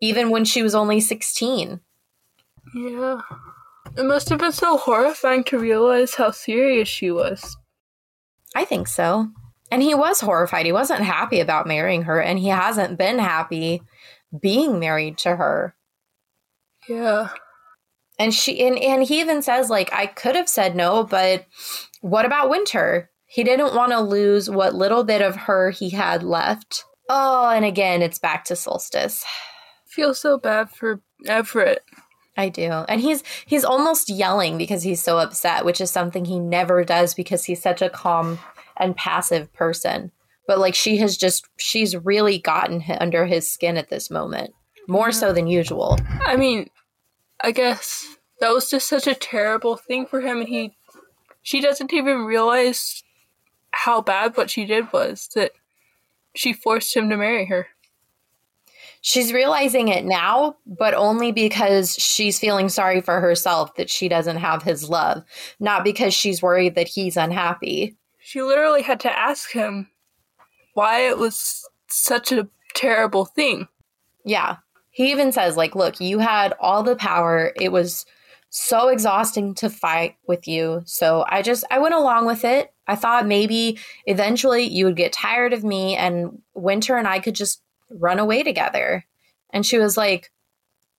even 0.00 0.30
when 0.30 0.46
she 0.46 0.62
was 0.62 0.74
only 0.74 0.98
16. 0.98 1.80
Yeah. 2.74 3.20
It 3.98 4.04
must 4.04 4.30
have 4.30 4.38
been 4.38 4.50
so 4.50 4.78
horrifying 4.78 5.44
to 5.44 5.58
realize 5.58 6.14
how 6.14 6.30
serious 6.30 6.88
she 6.88 7.10
was. 7.10 7.56
I 8.54 8.64
think 8.64 8.88
so. 8.88 9.28
And 9.70 9.82
he 9.82 9.94
was 9.94 10.20
horrified. 10.20 10.64
He 10.64 10.72
wasn't 10.72 11.02
happy 11.02 11.40
about 11.40 11.66
marrying 11.66 12.02
her, 12.04 12.20
and 12.20 12.38
he 12.38 12.48
hasn't 12.48 12.96
been 12.96 13.18
happy 13.18 13.82
being 14.40 14.78
married 14.78 15.18
to 15.18 15.36
her. 15.36 15.74
Yeah. 16.88 17.28
And 18.18 18.32
she 18.32 18.64
and, 18.64 18.78
and 18.78 19.02
he 19.02 19.20
even 19.20 19.42
says, 19.42 19.68
like, 19.68 19.92
I 19.92 20.06
could 20.06 20.34
have 20.34 20.48
said 20.48 20.74
no, 20.74 21.04
but 21.04 21.44
what 22.00 22.24
about 22.24 22.48
Winter? 22.48 23.10
He 23.34 23.42
didn't 23.42 23.74
want 23.74 23.90
to 23.90 24.00
lose 24.00 24.48
what 24.48 24.76
little 24.76 25.02
bit 25.02 25.20
of 25.20 25.34
her 25.34 25.70
he 25.70 25.90
had 25.90 26.22
left. 26.22 26.84
Oh, 27.08 27.50
and 27.50 27.64
again, 27.64 28.00
it's 28.00 28.20
back 28.20 28.44
to 28.44 28.54
solstice. 28.54 29.24
feel 29.86 30.14
so 30.14 30.38
bad 30.38 30.70
for 30.70 31.00
Evret. 31.26 31.78
I 32.36 32.48
do. 32.48 32.62
And 32.62 33.00
he's 33.00 33.24
he's 33.44 33.64
almost 33.64 34.08
yelling 34.08 34.56
because 34.56 34.84
he's 34.84 35.02
so 35.02 35.18
upset, 35.18 35.64
which 35.64 35.80
is 35.80 35.90
something 35.90 36.24
he 36.24 36.38
never 36.38 36.84
does 36.84 37.12
because 37.12 37.44
he's 37.44 37.60
such 37.60 37.82
a 37.82 37.90
calm 37.90 38.38
and 38.76 38.96
passive 38.96 39.52
person. 39.52 40.12
But 40.46 40.60
like 40.60 40.76
she 40.76 40.98
has 40.98 41.16
just 41.16 41.48
she's 41.56 41.96
really 41.96 42.38
gotten 42.38 42.84
under 43.00 43.26
his 43.26 43.52
skin 43.52 43.76
at 43.76 43.90
this 43.90 44.12
moment, 44.12 44.52
more 44.86 45.10
so 45.10 45.32
than 45.32 45.48
usual. 45.48 45.98
I 46.24 46.36
mean, 46.36 46.70
I 47.42 47.50
guess 47.50 48.16
that 48.38 48.50
was 48.50 48.70
just 48.70 48.88
such 48.88 49.08
a 49.08 49.14
terrible 49.14 49.76
thing 49.76 50.06
for 50.06 50.20
him, 50.20 50.38
and 50.38 50.48
he, 50.48 50.76
she 51.42 51.60
doesn't 51.60 51.92
even 51.92 52.24
realize 52.24 53.03
how 53.74 54.00
bad 54.00 54.36
what 54.36 54.50
she 54.50 54.64
did 54.64 54.92
was 54.92 55.28
that 55.34 55.52
she 56.34 56.52
forced 56.52 56.96
him 56.96 57.10
to 57.10 57.16
marry 57.16 57.46
her. 57.46 57.68
She's 59.00 59.34
realizing 59.34 59.88
it 59.88 60.04
now, 60.04 60.56
but 60.66 60.94
only 60.94 61.30
because 61.30 61.94
she's 61.94 62.38
feeling 62.38 62.70
sorry 62.70 63.02
for 63.02 63.20
herself 63.20 63.74
that 63.76 63.90
she 63.90 64.08
doesn't 64.08 64.38
have 64.38 64.62
his 64.62 64.88
love, 64.88 65.24
not 65.60 65.84
because 65.84 66.14
she's 66.14 66.40
worried 66.40 66.74
that 66.74 66.88
he's 66.88 67.16
unhappy. 67.16 67.96
She 68.18 68.40
literally 68.40 68.80
had 68.80 69.00
to 69.00 69.18
ask 69.18 69.50
him 69.50 69.90
why 70.72 71.00
it 71.00 71.18
was 71.18 71.68
such 71.88 72.32
a 72.32 72.48
terrible 72.74 73.26
thing. 73.26 73.68
Yeah. 74.24 74.56
He 74.90 75.10
even 75.10 75.32
says, 75.32 75.56
like, 75.56 75.74
look, 75.74 76.00
you 76.00 76.20
had 76.20 76.54
all 76.58 76.82
the 76.82 76.96
power. 76.96 77.52
It 77.56 77.72
was 77.72 78.06
so 78.56 78.86
exhausting 78.86 79.52
to 79.52 79.68
fight 79.68 80.14
with 80.28 80.46
you. 80.46 80.80
So 80.86 81.24
I 81.28 81.42
just, 81.42 81.64
I 81.72 81.80
went 81.80 81.96
along 81.96 82.26
with 82.26 82.44
it. 82.44 82.72
I 82.86 82.94
thought 82.94 83.26
maybe 83.26 83.80
eventually 84.06 84.62
you 84.62 84.84
would 84.84 84.94
get 84.94 85.12
tired 85.12 85.52
of 85.52 85.64
me 85.64 85.96
and 85.96 86.40
Winter 86.54 86.96
and 86.96 87.08
I 87.08 87.18
could 87.18 87.34
just 87.34 87.60
run 87.90 88.20
away 88.20 88.44
together. 88.44 89.06
And 89.50 89.66
she 89.66 89.76
was 89.76 89.96
like, 89.96 90.30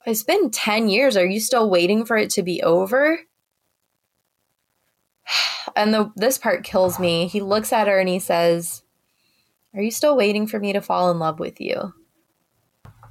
it's 0.05 0.21
been 0.21 0.51
10 0.51 0.89
years. 0.89 1.15
Are 1.15 1.25
you 1.25 1.39
still 1.39 1.69
waiting 1.69 2.03
for 2.03 2.17
it 2.17 2.29
to 2.31 2.43
be 2.43 2.61
over? 2.61 3.19
And 5.77 5.93
the 5.93 6.11
this 6.15 6.37
part 6.37 6.63
kills 6.63 6.99
me. 6.99 7.27
He 7.27 7.41
looks 7.41 7.73
at 7.73 7.87
her 7.87 7.99
and 7.99 8.07
he 8.07 8.19
says, 8.19 8.83
Are 9.73 9.81
you 9.81 9.91
still 9.91 10.15
waiting 10.15 10.47
for 10.47 10.57
me 10.57 10.71
to 10.71 10.79
fall 10.79 11.11
in 11.11 11.19
love 11.19 11.37
with 11.37 11.59
you? 11.59 11.93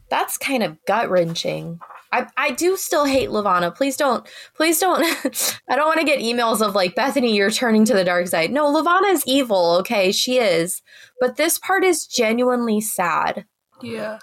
That's 0.09 0.39
kind 0.39 0.63
of 0.63 0.79
gut 0.87 1.11
wrenching. 1.11 1.81
I, 2.15 2.27
I 2.37 2.51
do 2.53 2.77
still 2.77 3.05
hate 3.07 3.31
Levana. 3.33 3.71
Please 3.73 3.97
don't, 3.97 4.25
please 4.55 4.79
don't. 4.79 5.03
I 5.69 5.75
don't 5.75 5.87
want 5.87 5.99
to 5.99 6.07
get 6.07 6.21
emails 6.21 6.61
of 6.65 6.75
like, 6.75 6.95
Bethanie, 6.95 7.35
you're 7.35 7.51
turning 7.51 7.85
to 7.87 7.93
the 7.95 8.05
dark 8.05 8.29
side. 8.29 8.53
No, 8.53 8.69
Levana 8.69 9.09
is 9.09 9.25
evil. 9.27 9.73
Okay, 9.81 10.13
she 10.13 10.39
is. 10.39 10.81
But 11.21 11.37
this 11.37 11.59
part 11.59 11.83
is 11.83 12.07
genuinely 12.07 12.81
sad 12.81 13.47
Yeah. 13.83 14.19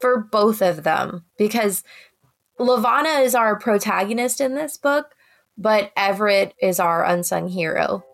for 0.00 0.18
both 0.18 0.60
of 0.62 0.82
them 0.82 1.24
because 1.36 1.84
Levana 2.58 3.20
is 3.20 3.36
our 3.36 3.56
protagonist 3.56 4.40
in 4.40 4.56
this 4.56 4.76
book, 4.76 5.14
but 5.56 5.94
Evret 5.94 6.52
is 6.60 6.80
our 6.80 7.04
unsung 7.04 7.48
hero. 7.48 8.04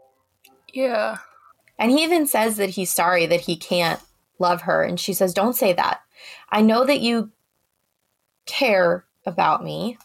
Yeah. 0.73 1.19
And 1.79 1.91
he 1.91 2.03
even 2.05 2.27
says 2.27 2.59
that 2.59 2.71
he's 2.71 2.91
sorry 2.95 3.25
that 3.27 3.41
he 3.41 3.57
can't 3.57 4.01
love 4.39 4.63
her. 4.63 4.83
And 4.83 5.01
she 5.01 5.15
says, 5.15 5.33
Don't 5.33 5.55
say 5.57 5.73
that. 5.73 6.01
I 6.51 6.61
know 6.61 6.85
that 6.85 7.01
you 7.01 7.31
care 8.47 9.05
about 9.27 9.63
me. 9.63 9.99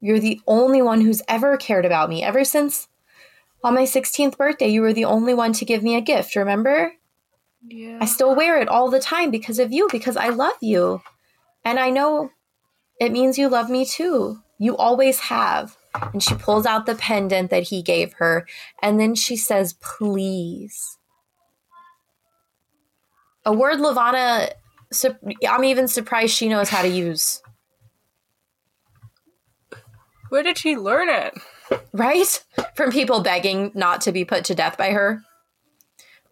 You're 0.00 0.20
the 0.20 0.40
only 0.46 0.82
one 0.82 1.00
who's 1.00 1.22
ever 1.28 1.56
cared 1.56 1.84
about 1.84 2.08
me. 2.08 2.22
Ever 2.22 2.44
since 2.44 2.88
on 3.64 3.74
my 3.74 3.82
16th 3.82 4.36
birthday, 4.36 4.68
you 4.68 4.80
were 4.80 4.92
the 4.92 5.06
only 5.06 5.34
one 5.34 5.52
to 5.54 5.64
give 5.64 5.82
me 5.82 5.96
a 5.96 6.00
gift, 6.00 6.36
remember? 6.36 6.92
Yeah. 7.66 7.98
I 8.00 8.04
still 8.04 8.36
wear 8.36 8.60
it 8.60 8.68
all 8.68 8.90
the 8.90 9.00
time 9.00 9.30
because 9.30 9.58
of 9.58 9.72
you, 9.72 9.88
because 9.90 10.16
I 10.16 10.28
love 10.28 10.56
you. 10.60 11.02
And 11.64 11.80
I 11.80 11.90
know 11.90 12.30
it 13.00 13.12
means 13.12 13.38
you 13.38 13.48
love 13.48 13.70
me 13.70 13.84
too. 13.84 14.40
You 14.58 14.76
always 14.76 15.18
have. 15.20 15.76
And 16.12 16.22
she 16.22 16.34
pulls 16.34 16.66
out 16.66 16.86
the 16.86 16.94
pendant 16.94 17.50
that 17.50 17.64
he 17.64 17.82
gave 17.82 18.12
her. 18.14 18.46
And 18.82 19.00
then 19.00 19.14
she 19.14 19.36
says, 19.36 19.74
please. 19.74 20.98
A 23.44 23.52
word 23.52 23.80
Levana, 23.80 24.50
I'm 25.48 25.64
even 25.64 25.88
surprised 25.88 26.34
she 26.34 26.48
knows 26.48 26.68
how 26.68 26.82
to 26.82 26.88
use. 26.88 27.42
Where 30.28 30.42
did 30.42 30.58
she 30.58 30.76
learn 30.76 31.08
it? 31.08 31.34
Right? 31.92 32.44
From 32.74 32.90
people 32.90 33.22
begging 33.22 33.72
not 33.74 34.00
to 34.02 34.12
be 34.12 34.24
put 34.24 34.44
to 34.46 34.54
death 34.54 34.76
by 34.76 34.90
her. 34.90 35.22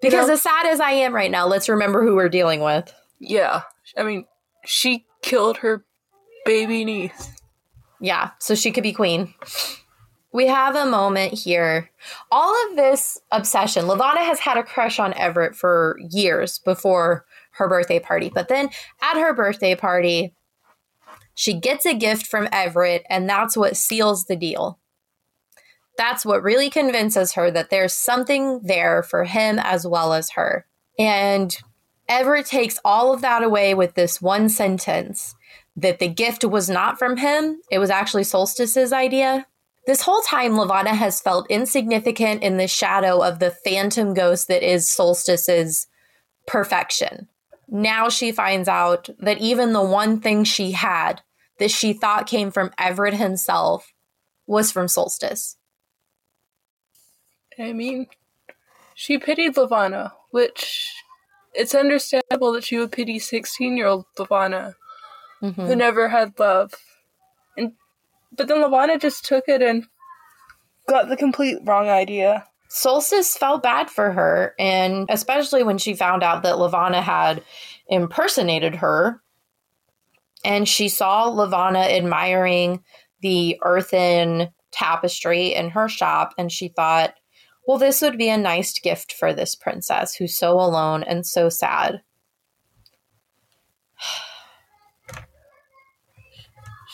Because 0.01 0.29
know- 0.29 0.35
as 0.35 0.43
sad 0.43 0.67
as 0.67 0.81
I 0.81 0.93
am 0.93 1.15
right 1.15 1.31
now, 1.31 1.47
let's 1.47 1.69
remember 1.69 2.03
who 2.03 2.15
we're 2.15 2.29
dealing 2.29 2.61
with. 2.61 2.93
Yeah. 3.19 3.63
I 3.97 4.03
mean, 4.03 4.27
she 4.65 5.07
killed 5.23 5.59
her 5.59 5.85
baby 6.45 6.85
niece. 6.85 7.31
Yeah, 8.01 8.31
so 8.39 8.55
she 8.55 8.71
could 8.71 8.83
be 8.83 8.93
queen. 8.93 9.33
We 10.33 10.49
have 10.49 10.75
a 10.75 10.85
moment 10.85 11.33
here. 11.33 11.91
All 12.31 12.55
of 12.69 12.77
this 12.77 13.19
obsession, 13.31 13.87
Levana 13.87 14.25
has 14.25 14.41
had 14.41 14.59
a 14.59 14.65
crush 14.65 14.99
on 14.99 15.13
Evret 15.13 15.55
for 15.55 15.97
years 16.11 16.59
before 16.59 17.25
her 17.53 17.69
birthday 17.69 18.01
party. 18.01 18.31
But 18.35 18.49
then 18.49 18.69
at 19.01 19.17
her 19.17 19.33
birthday 19.33 19.77
party, 19.77 20.35
she 21.35 21.55
gets 21.55 21.85
a 21.85 21.95
gift 21.95 22.27
from 22.27 22.47
Evret, 22.47 23.03
and 23.11 23.29
that's 23.29 23.57
what 23.57 23.77
seals 23.77 24.25
the 24.25 24.37
deal. 24.37 24.79
That's 25.97 26.25
what 26.25 26.43
really 26.43 26.71
convinces 26.71 27.33
her 27.33 27.51
that 27.51 27.71
there's 27.71 27.93
something 27.93 28.61
there 28.63 29.03
for 29.03 29.25
him 29.25 29.59
as 29.59 29.87
well 29.87 30.13
as 30.13 30.31
her. 30.31 30.67
And 30.99 31.57
Evret 32.09 32.47
takes 32.47 32.79
all 32.85 33.13
of 33.13 33.21
that 33.23 33.43
away 33.43 33.75
with 33.75 33.95
this 33.95 34.21
one 34.21 34.49
sentence 34.49 35.35
that 35.77 35.99
the 35.99 36.09
gift 36.09 36.45
was 36.45 36.71
not 36.71 36.99
from 36.99 37.17
him, 37.17 37.61
it 37.71 37.79
was 37.79 37.91
actually 37.91 38.25
Solstice's 38.25 38.93
idea. 38.93 39.47
This 39.87 40.03
whole 40.03 40.23
time, 40.23 40.57
Levana 40.57 40.95
has 40.95 41.21
felt 41.21 41.51
insignificant 41.51 42.43
in 42.43 42.57
the 42.57 42.69
shadow 42.69 43.23
of 43.23 43.39
the 43.39 43.51
phantom 43.51 44.15
ghost 44.15 44.49
that 44.49 44.63
is 44.63 44.91
Solstice's 44.91 45.89
perfection. 46.47 47.29
Now 47.69 48.09
she 48.09 48.33
finds 48.33 48.69
out 48.69 49.09
that 49.19 49.39
even 49.39 49.73
the 49.73 49.83
one 49.83 50.21
thing 50.21 50.45
she 50.45 50.73
had 50.73 51.23
that 51.59 51.71
she 51.71 51.93
thought 51.93 52.27
came 52.27 52.51
from 52.51 52.71
Evret 52.79 53.15
himself 53.15 53.93
was 54.47 54.71
from 54.71 54.89
Solstice. 54.89 55.57
I 57.59 57.73
mean, 57.73 58.07
she 58.95 59.19
pitied 59.19 59.57
Levana, 59.57 60.13
which 60.31 60.93
it's 61.55 61.75
understandable 61.75 62.53
that 62.53 62.65
she 62.65 62.77
would 62.79 62.93
pity 62.93 63.19
16 63.19 63.77
year 63.77 63.87
old 63.87 64.07
Levana 64.19 64.75
Mm-hmm. 65.43 65.67
who 65.67 65.77
never 65.77 66.09
had 66.09 66.39
love. 66.39 66.73
And 67.55 67.73
but 68.35 68.49
then 68.49 68.63
Levana 68.63 68.99
just 68.99 69.27
took 69.27 69.45
it 69.47 69.61
and 69.61 69.85
got 70.89 71.11
the 71.11 71.19
complete 71.19 71.59
wrong 71.65 71.89
idea. 71.89 72.47
Solstice 72.75 73.37
felt 73.37 73.63
bad 73.63 73.89
for 73.89 74.11
her, 74.11 74.53
and 74.59 75.07
especially 75.09 75.63
when 75.63 75.79
she 75.79 75.95
found 75.95 76.25
out 76.25 76.43
that 76.43 76.59
Levana 76.59 77.01
had 77.01 77.45
impersonated 77.87 78.75
her. 78.75 79.23
And 80.45 80.69
she 80.69 80.89
saw 80.89 81.27
Levana 81.29 81.79
admiring 81.79 82.83
the 83.23 83.57
earthen 83.63 84.49
tapestry 84.73 85.55
in 85.55 85.71
her 85.71 85.89
shop, 85.89 86.35
and 86.37 86.51
she 86.51 86.67
thought, 86.67 87.15
well, 87.65 87.79
this 87.79 88.03
would 88.03 88.19
be 88.19 88.29
a 88.29 88.37
nice 88.37 88.77
gift 88.81 89.13
for 89.13 89.33
this 89.33 89.55
princess 89.55 90.17
who's 90.17 90.37
so 90.37 90.59
alone 90.59 91.05
and 91.05 91.25
so 91.25 91.49
sad. 91.49 92.03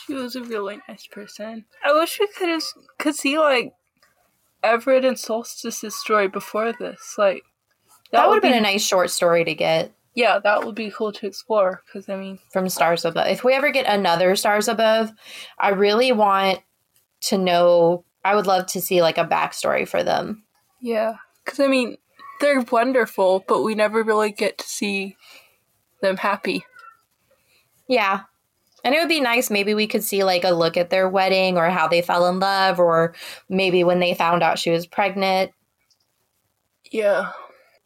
She 0.06 0.14
was 0.14 0.34
a 0.34 0.42
really 0.42 0.80
nice 0.88 1.06
person. 1.06 1.66
I 1.84 1.92
wish 1.92 2.18
we 2.18 2.26
could 2.36 2.48
have 2.48 2.62
could 2.98 3.14
see 3.14 3.38
like 3.38 3.72
Evret 4.62 5.06
and 5.06 5.18
Solstice's 5.18 5.98
story 5.98 6.28
before 6.28 6.72
this. 6.72 7.14
Like 7.16 7.42
That, 8.12 8.28
would 8.28 8.34
have 8.34 8.42
been 8.42 8.58
a 8.58 8.60
nice 8.60 8.84
short 8.84 9.10
story 9.10 9.44
to 9.44 9.54
get 9.54 9.92
yeah, 10.14 10.40
that 10.40 10.64
would 10.64 10.74
be 10.74 10.90
cool 10.90 11.12
to 11.12 11.26
explore. 11.26 11.82
Because 11.86 12.08
I 12.08 12.16
mean, 12.16 12.38
from 12.52 12.68
Stars 12.68 13.04
Above. 13.04 13.28
If 13.28 13.44
we 13.44 13.54
ever 13.54 13.70
get 13.70 13.86
another 13.86 14.34
Stars 14.36 14.68
Above, 14.68 15.12
I 15.58 15.70
really 15.70 16.12
want 16.12 16.60
to 17.22 17.38
know. 17.38 18.04
I 18.24 18.34
would 18.34 18.46
love 18.46 18.66
to 18.66 18.80
see 18.80 19.02
like 19.02 19.18
a 19.18 19.24
backstory 19.24 19.88
for 19.88 20.02
them. 20.02 20.42
yeah, 20.80 21.14
because 21.44 21.60
I 21.60 21.68
mean, 21.68 21.96
they're 22.40 22.60
wonderful, 22.60 23.44
but 23.46 23.62
we 23.62 23.74
never 23.74 24.02
really 24.02 24.32
get 24.32 24.58
to 24.58 24.66
see 24.66 25.16
them 26.02 26.16
happy. 26.16 26.64
Yeah. 27.88 28.22
And 28.84 28.94
it 28.94 28.98
would 28.98 29.08
be 29.08 29.20
nice. 29.20 29.50
Maybe 29.50 29.74
we 29.74 29.86
could 29.86 30.02
see 30.02 30.24
like 30.24 30.44
a 30.44 30.50
look 30.50 30.76
at 30.76 30.90
their 30.90 31.08
wedding 31.08 31.58
or 31.58 31.68
how 31.70 31.88
they 31.88 32.02
fell 32.02 32.26
in 32.26 32.38
love, 32.40 32.78
or 32.78 33.14
maybe 33.48 33.84
when 33.84 34.00
they 34.00 34.14
found 34.14 34.42
out 34.42 34.58
she 34.58 34.70
was 34.70 34.86
pregnant. 34.86 35.52
Yeah, 36.90 37.30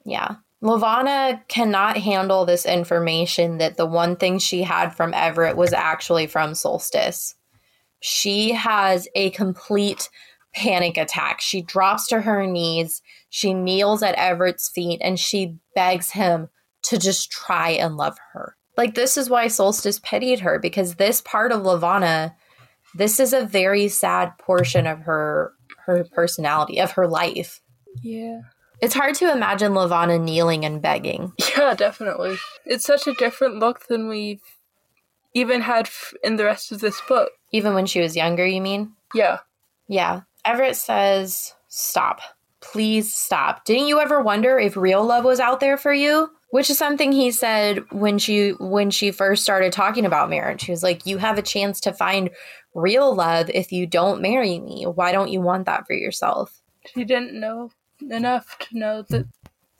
Yeah. 0.04 0.36
Levana 0.60 1.42
cannot 1.48 1.98
handle 1.98 2.46
this 2.46 2.64
information 2.64 3.58
that 3.58 3.76
the 3.76 3.84
one 3.84 4.16
thing 4.16 4.38
she 4.38 4.62
had 4.62 4.96
from 4.96 5.12
Evret 5.12 5.56
was 5.56 5.74
actually 5.74 6.26
from 6.26 6.54
Solstice. 6.54 7.34
She 8.00 8.52
has 8.52 9.06
a 9.14 9.28
complete 9.30 10.08
panic 10.54 10.96
attack. 10.96 11.42
She 11.42 11.60
drops 11.60 12.06
to 12.08 12.22
her 12.22 12.46
knees, 12.46 13.02
she 13.28 13.52
kneels 13.52 14.02
at 14.02 14.16
Evret's 14.16 14.70
feet, 14.70 15.00
and 15.02 15.20
she 15.20 15.58
begs 15.74 16.12
him 16.12 16.48
to 16.84 16.96
just 16.96 17.30
try 17.30 17.70
and 17.70 17.98
love 17.98 18.16
her. 18.32 18.56
Like, 18.76 18.94
this 18.94 19.16
is 19.16 19.30
why 19.30 19.46
Solstice 19.48 20.00
pitied 20.00 20.40
her 20.40 20.58
because 20.58 20.94
this 20.96 21.20
part 21.20 21.52
of 21.52 21.62
Levana, 21.62 22.34
this 22.94 23.20
is 23.20 23.32
a 23.32 23.44
very 23.46 23.88
sad 23.88 24.36
portion 24.38 24.86
of 24.86 25.00
her 25.00 25.52
her 25.86 26.04
personality, 26.12 26.80
of 26.80 26.92
her 26.92 27.06
life. 27.06 27.60
yeah, 28.02 28.40
It's 28.80 28.94
hard 28.94 29.14
to 29.16 29.30
imagine 29.30 29.74
Levana 29.74 30.18
kneeling 30.18 30.64
and 30.64 30.80
begging. 30.80 31.32
yeah, 31.58 31.74
definitely. 31.74 32.36
It's 32.64 32.86
such 32.86 33.06
a 33.06 33.12
different 33.14 33.58
look 33.58 33.86
than 33.86 34.08
we've 34.08 34.40
even 35.34 35.60
had 35.60 35.86
f- 35.86 36.14
in 36.24 36.36
the 36.36 36.44
rest 36.44 36.72
of 36.72 36.80
this 36.80 37.00
book. 37.06 37.30
Even 37.52 37.74
when 37.74 37.84
she 37.86 38.00
was 38.00 38.16
younger, 38.16 38.46
you 38.46 38.60
mean? 38.62 38.92
Yeah, 39.14 39.38
Yeah. 39.88 40.22
Evret 40.46 40.74
says, 40.74 41.54
Stop. 41.68 42.20
Please 42.60 43.12
stop. 43.14 43.64
Didn't 43.66 43.88
you 43.88 44.00
ever 44.00 44.22
wonder 44.22 44.58
if 44.58 44.76
real 44.76 45.04
love 45.04 45.24
was 45.24 45.38
out 45.40 45.60
there 45.60 45.76
for 45.76 45.92
you? 45.92 46.30
Which 46.54 46.70
is 46.70 46.78
something 46.78 47.10
he 47.10 47.32
said 47.32 47.84
when 47.90 48.16
she 48.16 48.50
when 48.60 48.92
she 48.92 49.10
first 49.10 49.42
started 49.42 49.72
talking 49.72 50.06
about 50.06 50.30
marriage. 50.30 50.62
He 50.62 50.70
was 50.70 50.84
like, 50.84 51.04
You 51.04 51.18
have 51.18 51.36
a 51.36 51.42
chance 51.42 51.80
to 51.80 51.92
find 51.92 52.30
real 52.76 53.12
love 53.12 53.50
if 53.50 53.72
you 53.72 53.88
don't 53.88 54.22
marry 54.22 54.60
me. 54.60 54.84
Why 54.84 55.10
don't 55.10 55.32
you 55.32 55.40
want 55.40 55.66
that 55.66 55.84
for 55.84 55.94
yourself? 55.94 56.60
she 56.94 57.02
didn't 57.02 57.40
know 57.40 57.72
enough 58.08 58.56
to 58.60 58.78
know 58.78 59.02
that 59.08 59.26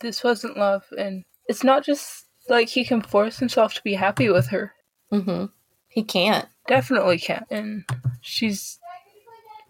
this 0.01 0.25
wasn't 0.25 0.57
love, 0.57 0.85
and 0.99 1.25
it's 1.47 1.63
not 1.63 1.85
just 1.85 2.27
like 2.49 2.69
he 2.69 2.85
can 2.85 3.03
force 3.03 3.39
himself 3.39 3.75
to 3.75 3.83
be 3.85 3.95
happy 3.95 4.29
with 4.29 4.49
her. 4.49 4.73
Mm-hmm. 5.13 5.45
He 5.87 6.03
can't. 6.03 6.49
Definitely 6.67 7.21
can't, 7.21 7.47
and 7.53 7.85
she's 8.21 8.81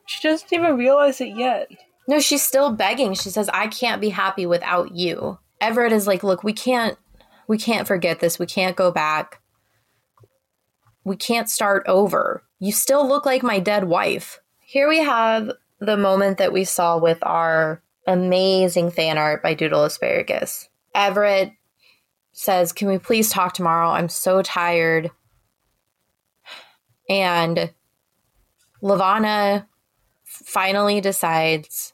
she 0.06 0.26
doesn't 0.26 0.50
even 0.54 0.78
realize 0.78 1.20
it 1.20 1.36
yet. 1.36 1.70
No, 2.08 2.18
she's 2.18 2.40
still 2.40 2.72
begging. 2.72 3.12
She 3.12 3.28
says, 3.28 3.50
I 3.50 3.66
can't 3.66 4.00
be 4.00 4.08
happy 4.08 4.46
without 4.46 4.94
you. 4.94 5.38
Evret 5.60 5.92
is 5.92 6.06
like, 6.06 6.22
look, 6.22 6.44
we 6.44 6.52
can't 6.52 6.98
we 7.46 7.58
can't 7.58 7.86
forget 7.86 8.20
this. 8.20 8.38
We 8.38 8.46
can't 8.46 8.76
go 8.76 8.90
back. 8.90 9.40
We 11.04 11.16
can't 11.16 11.50
start 11.50 11.84
over. 11.86 12.42
You 12.58 12.72
still 12.72 13.06
look 13.06 13.26
like 13.26 13.42
my 13.42 13.58
dead 13.58 13.84
wife. 13.84 14.40
Here 14.60 14.88
we 14.88 14.98
have 14.98 15.50
the 15.78 15.96
moment 15.96 16.38
that 16.38 16.52
we 16.52 16.64
saw 16.64 16.96
with 16.96 17.18
our 17.22 17.82
amazing 18.06 18.90
fan 18.90 19.18
art 19.18 19.42
by 19.42 19.54
Doodle 19.54 19.84
Asparagus. 19.84 20.68
Evret 20.94 21.54
says, 22.32 22.72
Can 22.72 22.88
we 22.88 22.98
please 22.98 23.30
talk 23.30 23.54
tomorrow? 23.54 23.88
I'm 23.88 24.08
so 24.08 24.42
tired. 24.42 25.10
And 27.08 27.72
Levana 28.80 29.68
finally 30.24 31.00
decides 31.00 31.93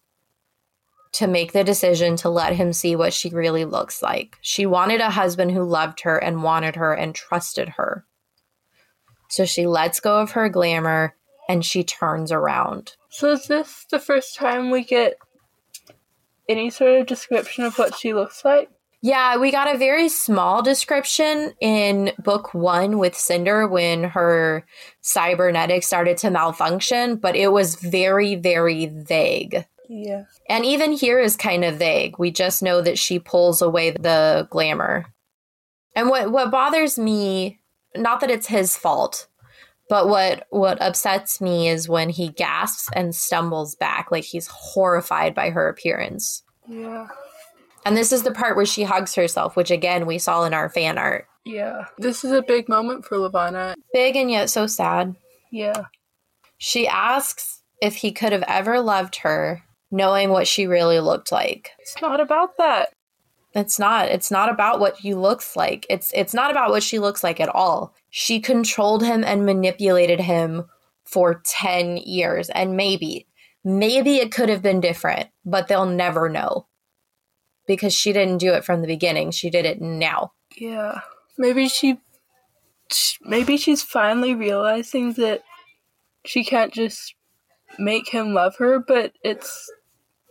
to 1.13 1.27
make 1.27 1.53
the 1.53 1.65
decision 1.65 2.17
to 2.17 2.29
let 2.29 2.55
him 2.55 2.73
see 2.73 2.95
what 2.95 3.13
she 3.13 3.31
really 3.31 3.65
looks 3.65 4.03
like. 4.03 4.37
She 4.41 4.67
wanted 4.67 5.01
a 5.01 5.11
husband 5.11 5.53
who 5.53 5.65
loved 5.65 6.03
her 6.03 6.17
and 6.17 6.43
wanted 6.43 6.77
her 6.77 6.93
and 6.93 7.15
trusted 7.15 7.71
her. 7.71 8.05
So 9.29 9.45
she 9.45 9.67
lets 9.67 10.01
go 10.01 10.21
of 10.21 10.33
her 10.33 10.49
glamour 10.49 11.15
and 11.49 11.65
she 11.65 11.83
turns 11.83 12.31
around. 12.31 12.95
So 13.09 13.33
is 13.33 13.47
this 13.47 13.87
the 13.91 13.99
first 13.99 14.37
time 14.37 14.71
we 14.71 14.85
get 14.85 15.15
any 16.49 16.71
sort 16.71 17.01
of 17.01 17.07
description 17.07 17.65
of 17.65 17.77
what 17.77 17.97
she 17.97 18.13
looks 18.13 18.45
like? 18.45 18.71
Yeah, 19.03 19.39
we 19.39 19.51
got 19.51 19.75
a 19.75 19.79
very 19.79 20.11
small 20.11 20.63
description 20.63 21.55
in 21.61 22.13
book 22.23 22.53
one 22.53 22.99
with 22.99 23.17
Cinder 23.17 23.67
when 23.67 24.05
her 24.05 24.67
cybernetics 25.01 25.87
started 25.87 26.19
to 26.19 26.31
malfunction, 26.31 27.17
but 27.17 27.35
it 27.35 27.49
was 27.49 27.77
very, 27.77 28.35
very 28.35 28.87
vague. 28.87 29.65
Yeah. 29.93 30.27
And 30.49 30.65
even 30.65 30.93
here 30.93 31.19
is 31.19 31.35
kind 31.37 31.65
of 31.65 31.79
vague. 31.79 32.17
We 32.17 32.31
just 32.31 32.63
know 32.63 32.81
that 32.81 32.97
she 32.97 33.19
pulls 33.19 33.61
away 33.61 33.91
the 33.91 34.47
glamour. 34.49 35.07
And 35.97 36.09
what 36.09 36.31
what 36.31 36.53
bothers 36.53 36.97
me, 36.97 37.59
not 37.97 38.21
that 38.21 38.31
it's 38.31 38.47
his 38.47 38.77
fault, 38.77 39.27
but 39.89 40.09
what 40.09 40.47
what 40.51 40.81
upsets 40.81 41.41
me 41.41 41.69
is 41.69 41.89
when 41.89 42.09
he 42.09 42.29
gasps 42.29 42.89
and 42.95 43.17
stumbles 43.17 43.75
back 43.75 44.13
like 44.13 44.23
he's 44.23 44.47
horrified 44.47 45.35
by 45.35 45.51
her 45.51 45.69
appearance. 45.69 46.45
Yeah. 46.69 47.09
And 47.85 47.97
this 47.97 48.13
is 48.13 48.23
the 48.23 48.31
part 48.31 48.55
where 48.55 48.67
she 48.67 48.85
hugs 48.85 49.17
herself, 49.17 49.57
which 49.57 49.73
again 49.73 50.07
we 50.07 50.19
saw 50.19 50.45
in 50.45 50.55
our 50.55 50.69
fan 50.69 50.99
art. 50.99 51.27
Yeah. 51.45 51.87
This 51.99 52.23
is 52.25 52.31
a 52.31 52.43
big 52.43 52.69
moment 52.69 53.05
for 53.05 53.19
Levana. 53.19 53.75
Big 53.93 54.15
and 54.15 54.31
yet 54.31 54.51
so 54.51 54.69
sad. 54.69 55.17
Yeah. 55.51 55.87
She 56.59 56.87
asks 56.87 57.65
if 57.83 57.97
he 57.97 58.13
could 58.13 58.31
have 58.31 58.45
ever 58.47 58.79
loved 58.81 59.17
her, 59.17 59.65
knowing 59.91 60.31
what 60.31 60.47
she 60.47 60.67
really 60.67 61.01
looked 61.01 61.33
like. 61.33 61.71
It's 61.79 62.01
not 62.01 62.21
about 62.21 62.57
that. 62.59 62.93
It's 63.55 63.79
not. 63.79 64.09
It's 64.09 64.31
not 64.31 64.49
about 64.49 64.79
what 64.79 64.97
he 64.97 65.15
looks 65.15 65.57
like. 65.57 65.87
It's 65.91 66.13
it's 66.15 66.35
not 66.35 66.51
about 66.51 66.71
what 66.71 66.83
she 66.83 66.99
looks 66.99 67.25
like 67.25 67.41
at 67.41 67.49
all. 67.49 67.95
She 68.11 68.41
controlled 68.41 69.05
him 69.05 69.25
and 69.25 69.45
manipulated 69.45 70.21
him 70.21 70.67
for 71.05 71.43
10 71.45 71.97
years 71.97 72.49
and 72.51 72.77
maybe 72.77 73.27
maybe 73.65 74.17
it 74.17 74.33
could 74.33 74.49
have 74.49 74.63
been 74.63 74.81
different, 74.81 75.29
but 75.45 75.67
they'll 75.67 75.87
never 75.87 76.29
know. 76.29 76.67
Because 77.67 77.93
she 77.93 78.13
didn't 78.13 78.39
do 78.39 78.53
it 78.53 78.65
from 78.65 78.81
the 78.81 78.87
beginning. 78.87 79.33
She 79.33 79.51
did 79.51 79.65
it 79.65 79.81
now. 79.81 80.33
Yeah. 80.57 81.01
Maybe 81.37 81.69
she 81.69 81.99
maybe 83.23 83.57
she's 83.57 83.83
finally 83.83 84.35
realizing 84.35 85.13
that 85.15 85.43
she 86.25 86.45
can't 86.45 86.73
just 86.73 87.15
make 87.79 88.09
him 88.09 88.35
love 88.35 88.57
her, 88.59 88.79
but 88.79 89.13
it's 89.23 89.71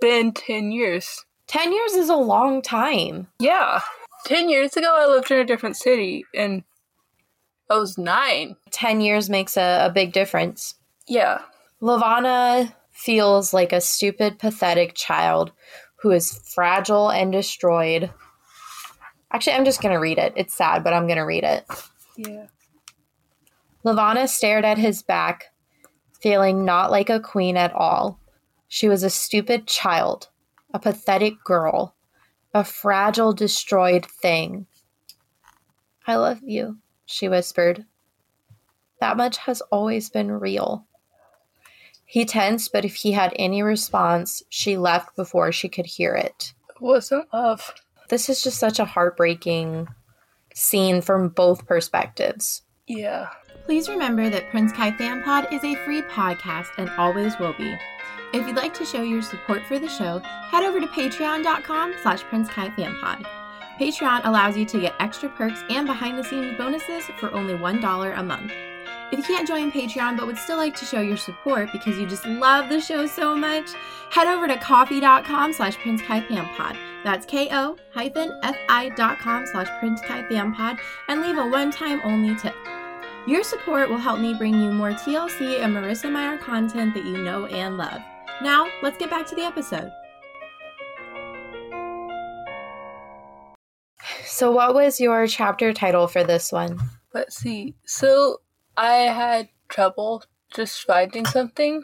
been 0.01 0.31
10 0.33 0.71
years. 0.71 1.25
10 1.47 1.73
years 1.73 1.93
is 1.93 2.09
a 2.09 2.15
long 2.15 2.61
time. 2.61 3.27
Yeah. 3.39 3.81
10 4.25 4.49
years 4.49 4.75
ago, 4.75 4.95
I 4.97 5.07
lived 5.07 5.31
in 5.31 5.39
a 5.39 5.45
different 5.45 5.77
city 5.77 6.25
and 6.35 6.63
I 7.69 7.77
was 7.77 7.97
nine. 7.97 8.55
10 8.71 9.01
years 9.01 9.29
makes 9.29 9.57
a, 9.57 9.85
a 9.85 9.91
big 9.91 10.11
difference. 10.11 10.75
Yeah. 11.07 11.41
Levana 11.81 12.75
feels 12.91 13.53
like 13.53 13.71
a 13.71 13.81
stupid, 13.81 14.39
pathetic 14.39 14.93
child 14.93 15.51
who 16.01 16.11
is 16.11 16.39
fragile 16.45 17.09
and 17.09 17.31
destroyed. 17.31 18.09
Actually, 19.31 19.53
I'm 19.53 19.65
just 19.65 19.81
going 19.81 19.93
to 19.93 19.99
read 19.99 20.17
it. 20.17 20.33
It's 20.35 20.55
sad, 20.55 20.83
but 20.83 20.93
I'm 20.93 21.07
going 21.07 21.17
to 21.17 21.23
read 21.23 21.43
it. 21.43 21.65
Yeah. 22.17 22.47
Levana 23.83 24.27
stared 24.27 24.65
at 24.65 24.77
his 24.77 25.01
back, 25.01 25.45
feeling 26.21 26.65
not 26.65 26.91
like 26.91 27.09
a 27.09 27.19
queen 27.19 27.55
at 27.55 27.73
all. 27.73 28.19
She 28.69 28.87
was 28.87 29.03
a 29.03 29.09
stupid 29.09 29.67
child, 29.67 30.29
a 30.73 30.79
pathetic 30.79 31.43
girl, 31.43 31.95
a 32.53 32.63
fragile, 32.63 33.33
destroyed 33.33 34.05
thing. 34.05 34.67
I 36.07 36.15
love 36.15 36.39
you, 36.43 36.77
she 37.05 37.27
whispered. 37.27 37.85
That 39.01 39.17
much 39.17 39.37
has 39.37 39.61
always 39.71 40.09
been 40.09 40.31
real. 40.31 40.85
He 42.05 42.25
tensed, 42.25 42.71
but 42.71 42.85
if 42.85 42.95
he 42.95 43.11
had 43.11 43.33
any 43.35 43.63
response, 43.63 44.43
she 44.49 44.77
left 44.77 45.15
before 45.15 45.51
she 45.51 45.67
could 45.67 45.85
hear 45.85 46.13
it. 46.13 46.53
Wasn't 46.79 47.27
love. 47.33 47.73
This 48.09 48.29
is 48.29 48.43
just 48.43 48.59
such 48.59 48.79
a 48.79 48.85
heartbreaking 48.85 49.87
scene 50.53 51.01
from 51.01 51.29
both 51.29 51.65
perspectives. 51.67 52.63
Yeah. 52.87 53.29
Please 53.65 53.89
remember 53.89 54.29
that 54.29 54.49
Prince 54.49 54.71
Kai 54.71 54.91
Fan 54.91 55.23
Pod 55.23 55.47
is 55.51 55.63
a 55.63 55.75
free 55.85 56.01
podcast 56.01 56.69
and 56.77 56.89
always 56.97 57.37
will 57.39 57.53
be. 57.53 57.75
If 58.31 58.45
you'd 58.45 58.55
like 58.55 58.75
to 58.75 58.85
show 58.85 59.01
your 59.01 59.23
support 59.23 59.65
for 59.65 59.79
the 59.79 59.89
show, 59.89 60.19
head 60.19 60.63
over 60.63 60.79
to 60.79 60.85
patreon.com 60.87 61.95
slash 62.03 62.23
Prince 62.23 62.47
Kai 62.49 62.69
Fan 62.71 62.95
Pod. 63.01 63.25
Patreon 63.79 64.21
allows 64.25 64.55
you 64.55 64.65
to 64.65 64.79
get 64.79 64.93
extra 64.99 65.29
perks 65.29 65.63
and 65.69 65.87
behind 65.87 66.17
the 66.17 66.23
scenes 66.23 66.57
bonuses 66.57 67.05
for 67.17 67.31
only 67.33 67.55
$1 67.55 68.19
a 68.19 68.23
month. 68.23 68.51
If 69.11 69.17
you 69.17 69.23
can't 69.23 69.47
join 69.47 69.71
Patreon 69.71 70.15
but 70.15 70.27
would 70.27 70.37
still 70.37 70.57
like 70.57 70.75
to 70.75 70.85
show 70.85 71.01
your 71.01 71.17
support 71.17 71.71
because 71.71 71.97
you 71.97 72.05
just 72.05 72.25
love 72.25 72.69
the 72.69 72.79
show 72.79 73.07
so 73.07 73.35
much, 73.35 73.71
head 74.11 74.27
over 74.27 74.47
to 74.47 74.57
ko-fi.com 74.57 75.53
slash 75.53 75.77
Prince 75.77 76.03
Kai 76.03 76.21
Pod. 76.55 76.77
That's 77.03 77.25
ko 77.25 77.77
fi.com 77.93 79.47
slash 79.47 79.79
Prince 79.79 80.01
Kai 80.01 80.51
Pod 80.51 80.77
and 81.07 81.21
leave 81.21 81.37
a 81.39 81.47
one-time 81.47 82.01
only 82.03 82.35
tip. 82.35 82.55
Your 83.25 83.43
support 83.43 83.89
will 83.89 83.97
help 83.97 84.19
me 84.19 84.35
bring 84.35 84.53
you 84.53 84.71
more 84.71 84.91
TLC 84.91 85.63
and 85.63 85.75
Marissa 85.75 86.11
Meyer 86.11 86.37
content 86.37 86.93
that 86.93 87.05
you 87.05 87.17
know 87.17 87.45
and 87.47 87.77
love. 87.77 88.01
Now, 88.41 88.67
let's 88.81 88.97
get 88.97 89.09
back 89.09 89.27
to 89.27 89.35
the 89.35 89.43
episode. 89.43 89.91
So, 94.23 94.51
what 94.51 94.73
was 94.73 95.01
your 95.01 95.27
chapter 95.27 95.73
title 95.73 96.07
for 96.07 96.23
this 96.23 96.51
one? 96.51 96.79
Let's 97.13 97.35
see. 97.35 97.75
So 97.85 98.41
I 98.77 98.93
had 98.93 99.49
trouble 99.67 100.23
just 100.53 100.83
finding 100.83 101.25
something. 101.25 101.83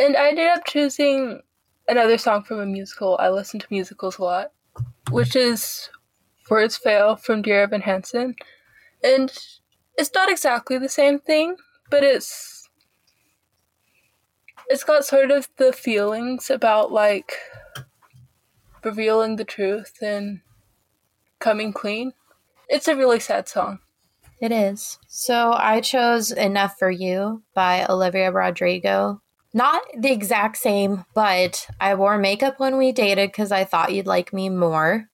And 0.00 0.16
I 0.16 0.28
ended 0.28 0.48
up 0.48 0.64
choosing 0.66 1.42
another 1.88 2.18
song 2.18 2.42
from 2.42 2.58
a 2.58 2.66
musical. 2.66 3.16
I 3.20 3.30
listen 3.30 3.60
to 3.60 3.66
musicals 3.70 4.18
a 4.18 4.22
lot, 4.22 4.52
which 5.10 5.36
is 5.36 5.88
Words 6.50 6.76
Fail 6.76 7.16
from 7.16 7.42
Dear 7.42 7.62
Evan 7.62 7.82
Hansen. 7.82 8.34
And 9.04 9.32
it's 9.96 10.12
not 10.14 10.30
exactly 10.30 10.78
the 10.78 10.88
same 10.88 11.18
thing, 11.18 11.56
but 11.90 12.02
it's 12.02 12.55
it's 14.68 14.84
got 14.84 15.04
sort 15.04 15.30
of 15.30 15.48
the 15.56 15.72
feelings 15.72 16.50
about 16.50 16.92
like 16.92 17.32
revealing 18.84 19.36
the 19.36 19.44
truth 19.44 19.94
and 20.00 20.40
coming 21.38 21.72
clean. 21.72 22.12
It's 22.68 22.88
a 22.88 22.96
really 22.96 23.20
sad 23.20 23.48
song. 23.48 23.80
It 24.40 24.52
is. 24.52 24.98
So 25.08 25.52
I 25.52 25.80
chose 25.80 26.30
Enough 26.30 26.78
for 26.78 26.90
You 26.90 27.42
by 27.54 27.86
Olivia 27.88 28.30
Rodrigo. 28.30 29.22
Not 29.54 29.82
the 29.96 30.12
exact 30.12 30.58
same, 30.58 31.06
but 31.14 31.66
I 31.80 31.94
wore 31.94 32.18
makeup 32.18 32.60
when 32.60 32.76
we 32.76 32.92
dated 32.92 33.30
because 33.30 33.50
I 33.50 33.64
thought 33.64 33.94
you'd 33.94 34.06
like 34.06 34.32
me 34.32 34.50
more. 34.50 35.08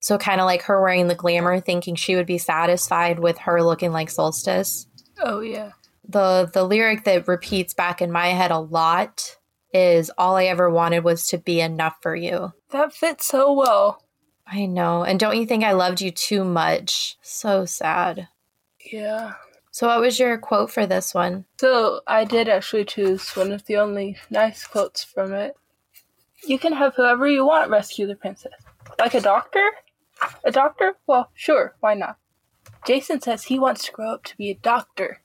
So 0.00 0.18
kind 0.18 0.40
of 0.40 0.46
like 0.46 0.62
her 0.62 0.80
wearing 0.80 1.06
the 1.06 1.14
glamour, 1.14 1.60
thinking 1.60 1.94
she 1.94 2.16
would 2.16 2.26
be 2.26 2.38
satisfied 2.38 3.18
with 3.18 3.38
her 3.38 3.62
looking 3.62 3.92
like 3.92 4.10
Solstice. 4.10 4.88
Oh 5.20 5.40
yeah. 5.40 5.72
The 6.10 6.50
the 6.52 6.64
lyric 6.64 7.04
that 7.04 7.28
repeats 7.28 7.72
back 7.72 8.02
in 8.02 8.10
my 8.10 8.28
head 8.28 8.50
a 8.50 8.58
lot 8.58 9.36
is 9.72 10.10
all 10.18 10.36
I 10.36 10.44
ever 10.46 10.68
wanted 10.68 11.04
was 11.04 11.28
to 11.28 11.38
be 11.38 11.60
enough 11.60 11.96
for 12.02 12.16
you. 12.16 12.52
That 12.70 12.92
fits 12.92 13.26
so 13.26 13.52
well. 13.52 14.02
I 14.46 14.66
know. 14.66 15.04
And 15.04 15.20
don't 15.20 15.36
you 15.36 15.46
think 15.46 15.62
I 15.62 15.72
loved 15.72 16.00
you 16.00 16.10
too 16.10 16.42
much? 16.42 17.16
So 17.22 17.64
sad. 17.64 18.28
Yeah. 18.92 19.34
So 19.70 19.86
what 19.86 20.00
was 20.00 20.18
your 20.18 20.36
quote 20.38 20.72
for 20.72 20.86
this 20.86 21.14
one? 21.14 21.44
So 21.60 22.00
I 22.08 22.24
did 22.24 22.48
actually 22.48 22.84
choose 22.86 23.30
one 23.36 23.52
of 23.52 23.64
the 23.66 23.76
only 23.76 24.16
nice 24.28 24.66
quotes 24.66 25.04
from 25.04 25.32
it. 25.32 25.54
You 26.44 26.58
can 26.58 26.72
have 26.72 26.96
whoever 26.96 27.28
you 27.28 27.46
want 27.46 27.70
rescue 27.70 28.08
the 28.08 28.16
princess. 28.16 28.52
Like 28.98 29.14
a 29.14 29.20
doctor? 29.20 29.64
A 30.42 30.50
doctor? 30.50 30.96
Well, 31.06 31.30
sure, 31.34 31.76
why 31.78 31.94
not? 31.94 32.16
Jacin 32.84 33.22
says 33.22 33.44
he 33.44 33.58
wants 33.58 33.84
to 33.84 33.92
grow 33.92 34.14
up 34.14 34.24
to 34.24 34.36
be 34.36 34.50
a 34.50 34.54
doctor. 34.54 35.22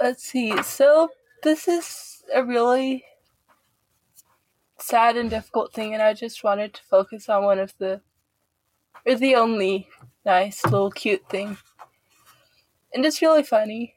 Let's 0.00 0.22
see. 0.24 0.62
So 0.62 1.10
this 1.42 1.66
is 1.68 2.22
a 2.34 2.44
really 2.44 3.04
sad 4.78 5.16
and 5.16 5.28
difficult 5.30 5.72
thing, 5.72 5.92
and 5.94 6.02
I 6.02 6.14
just 6.14 6.44
wanted 6.44 6.74
to 6.74 6.82
focus 6.88 7.28
on 7.28 7.44
one 7.44 7.58
of 7.58 7.74
the, 7.78 8.00
or 9.06 9.14
the 9.16 9.34
only 9.34 9.88
nice 10.24 10.64
little 10.64 10.90
cute 10.90 11.28
thing. 11.28 11.56
And 12.94 13.04
it's 13.04 13.20
really 13.20 13.42
funny. 13.42 13.94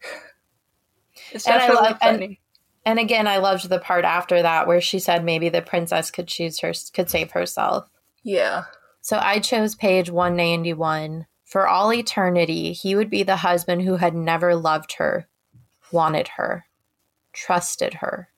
it's 1.32 1.46
And 1.46 1.54
definitely 1.58 1.82
love- 1.88 1.98
and- 2.00 2.16
funny. 2.20 2.40
And 2.86 2.98
again, 2.98 3.26
I 3.26 3.38
loved 3.38 3.70
the 3.70 3.78
part 3.78 4.04
after 4.04 4.42
that 4.42 4.66
where 4.66 4.82
she 4.82 4.98
said 4.98 5.24
maybe 5.24 5.48
the 5.48 5.62
princess 5.62 6.10
could 6.10 6.28
choose 6.28 6.58
her 6.60 6.74
could 6.92 7.08
save 7.08 7.30
herself. 7.30 7.88
yeah. 8.22 8.64
So 9.00 9.18
I 9.18 9.38
chose 9.38 9.74
page 9.74 10.10
191. 10.10 11.26
For 11.44 11.68
all 11.68 11.92
eternity, 11.92 12.72
he 12.72 12.96
would 12.96 13.10
be 13.10 13.22
the 13.22 13.36
husband 13.36 13.82
who 13.82 13.96
had 13.96 14.14
never 14.14 14.54
loved 14.54 14.94
her, 14.94 15.28
wanted 15.92 16.28
her, 16.36 16.64
trusted 17.32 17.94
her. 17.94 18.28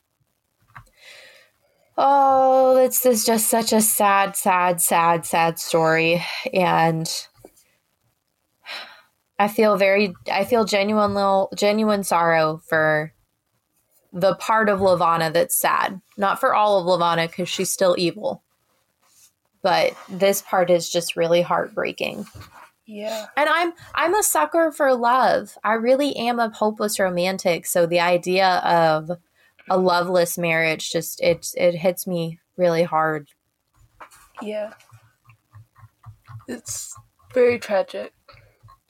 Oh, 1.99 2.75
this 2.75 3.25
just 3.25 3.49
such 3.49 3.73
a 3.73 3.81
sad, 3.81 4.37
sad, 4.37 4.83
sad, 4.83 5.25
sad 5.25 5.59
story. 5.59 6.23
And 6.53 7.11
I 9.39 9.49
feel 9.49 9.77
very 9.77 10.15
I 10.31 10.45
feel 10.45 10.65
genuine 10.65 11.15
little 11.15 11.51
genuine 11.57 12.05
sorrow 12.05 12.61
for 12.69 13.13
the 14.13 14.35
part 14.37 14.69
of 14.69 14.81
Levana 14.81 15.31
that's 15.31 15.57
sad. 15.57 16.01
Not 16.17 16.39
for 16.39 16.55
all 16.55 16.81
of 16.81 16.87
Levana 16.87 17.29
because 17.29 17.49
she's 17.49 17.71
still 17.71 17.95
evil. 17.99 18.43
But 19.63 19.97
this 20.09 20.43
part 20.43 20.71
is 20.71 20.91
just 20.91 21.17
really 21.17 21.43
heartbreaking. 21.43 22.27
Yeah. 22.87 23.27
And 23.37 23.49
I'm 23.49 23.73
I'm 23.95 24.15
a 24.15 24.23
sucker 24.23 24.71
for 24.71 24.95
love. 24.95 25.59
I 25.65 25.75
really 25.75 26.15
am 26.17 26.39
a 26.39 26.51
hopeless 26.51 26.99
romantic. 26.99 27.67
So 27.67 27.87
the 27.87 28.01
idea 28.01 28.49
of 28.59 29.11
a 29.69 29.77
loveless 29.77 30.39
marriage 30.39 30.93
just 30.93 31.21
it 31.21 31.49
it 31.57 31.75
hits 31.75 32.07
me 32.07 32.39
really 32.57 32.85
hard. 32.85 33.29
Yeah. 34.41 34.73
It's 36.49 36.95
very 37.35 37.59
tragic. 37.59 38.13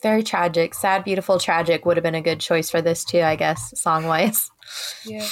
Very 0.03 0.23
tragic. 0.23 0.75
Sad, 0.75 1.05
beautiful, 1.05 1.39
tragic 1.39 1.87
would 1.87 1.97
have 1.97 2.05
been 2.05 2.15
a 2.15 2.21
good 2.21 2.39
choice 2.39 2.69
for 2.69 2.83
this 2.83 3.03
too, 3.03 3.23
I 3.23 3.35
guess, 3.35 3.73
song 3.81 4.05
wise. 4.07 4.51
Yeah. 5.07 5.27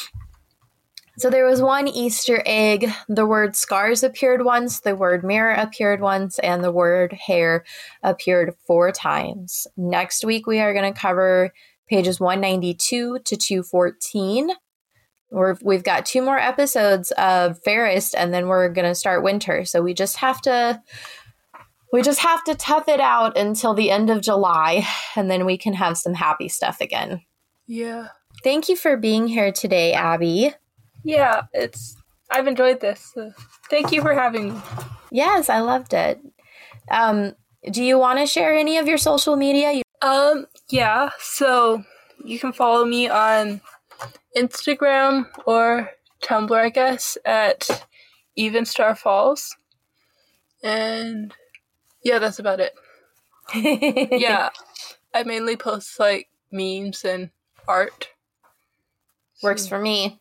So 1.16 1.30
there 1.30 1.46
was 1.46 1.62
one 1.62 1.86
Easter 1.86 2.42
egg. 2.44 2.90
The 3.08 3.26
word 3.26 3.54
scars 3.54 4.02
appeared 4.02 4.44
once, 4.44 4.80
the 4.80 4.96
word 4.96 5.22
mirror 5.22 5.52
appeared 5.52 6.00
once, 6.00 6.38
and 6.40 6.62
the 6.62 6.72
word 6.72 7.12
hair 7.12 7.64
appeared 8.02 8.54
four 8.66 8.90
times. 8.90 9.66
Next 9.76 10.24
week, 10.24 10.46
we 10.46 10.58
are 10.58 10.74
going 10.74 10.92
to 10.92 10.98
cover 10.98 11.52
pages 11.88 12.18
192 12.18 13.20
to 13.24 13.36
214. 13.36 14.50
We're, 15.30 15.56
we've 15.62 15.84
got 15.84 16.06
two 16.06 16.22
more 16.22 16.38
episodes 16.38 17.12
of 17.12 17.62
Fairest, 17.62 18.14
and 18.16 18.34
then 18.34 18.48
we're 18.48 18.68
going 18.68 18.88
to 18.88 18.94
start 18.94 19.22
winter. 19.22 19.64
So 19.64 19.82
we 19.82 19.94
just 19.94 20.16
have 20.18 20.40
to. 20.42 20.82
We 21.92 22.02
just 22.02 22.20
have 22.20 22.42
to 22.44 22.56
tough 22.56 22.88
it 22.88 22.98
out 22.98 23.38
until 23.38 23.72
the 23.72 23.92
end 23.92 24.10
of 24.10 24.20
July, 24.20 24.84
and 25.14 25.30
then 25.30 25.46
we 25.46 25.56
can 25.56 25.74
have 25.74 25.96
some 25.96 26.14
happy 26.14 26.48
stuff 26.48 26.80
again. 26.80 27.22
Yeah. 27.68 28.08
Thank 28.42 28.68
you 28.68 28.74
for 28.74 28.96
being 28.96 29.28
here 29.28 29.52
today, 29.52 29.92
Abby. 29.92 30.54
Yeah, 31.04 31.42
it's 31.52 31.96
I've 32.30 32.46
enjoyed 32.46 32.80
this. 32.80 33.12
So 33.14 33.32
thank 33.70 33.92
you 33.92 34.00
for 34.02 34.14
having 34.14 34.54
me. 34.54 34.60
Yes, 35.10 35.48
I 35.48 35.60
loved 35.60 35.92
it. 35.94 36.20
Um, 36.90 37.34
do 37.70 37.82
you 37.82 37.98
want 37.98 38.18
to 38.18 38.26
share 38.26 38.54
any 38.54 38.78
of 38.78 38.88
your 38.88 38.98
social 38.98 39.36
media? 39.36 39.72
You- 39.72 39.82
Um, 40.02 40.46
yeah, 40.68 41.10
so 41.18 41.84
you 42.24 42.38
can 42.38 42.52
follow 42.52 42.84
me 42.84 43.08
on 43.08 43.60
Instagram 44.36 45.26
or 45.46 45.90
Tumblr, 46.22 46.56
I 46.58 46.68
guess, 46.70 47.16
at 47.24 47.86
Even 48.36 48.64
Star 48.64 48.94
Falls. 48.96 49.56
And 50.62 51.32
yeah, 52.02 52.18
that's 52.18 52.38
about 52.38 52.60
it. 52.60 52.74
yeah, 53.54 54.48
I 55.14 55.22
mainly 55.22 55.56
post 55.56 56.00
like 56.00 56.28
memes 56.50 57.04
and 57.04 57.30
art. 57.68 58.08
Works 59.42 59.66
for 59.66 59.78
me. 59.78 60.20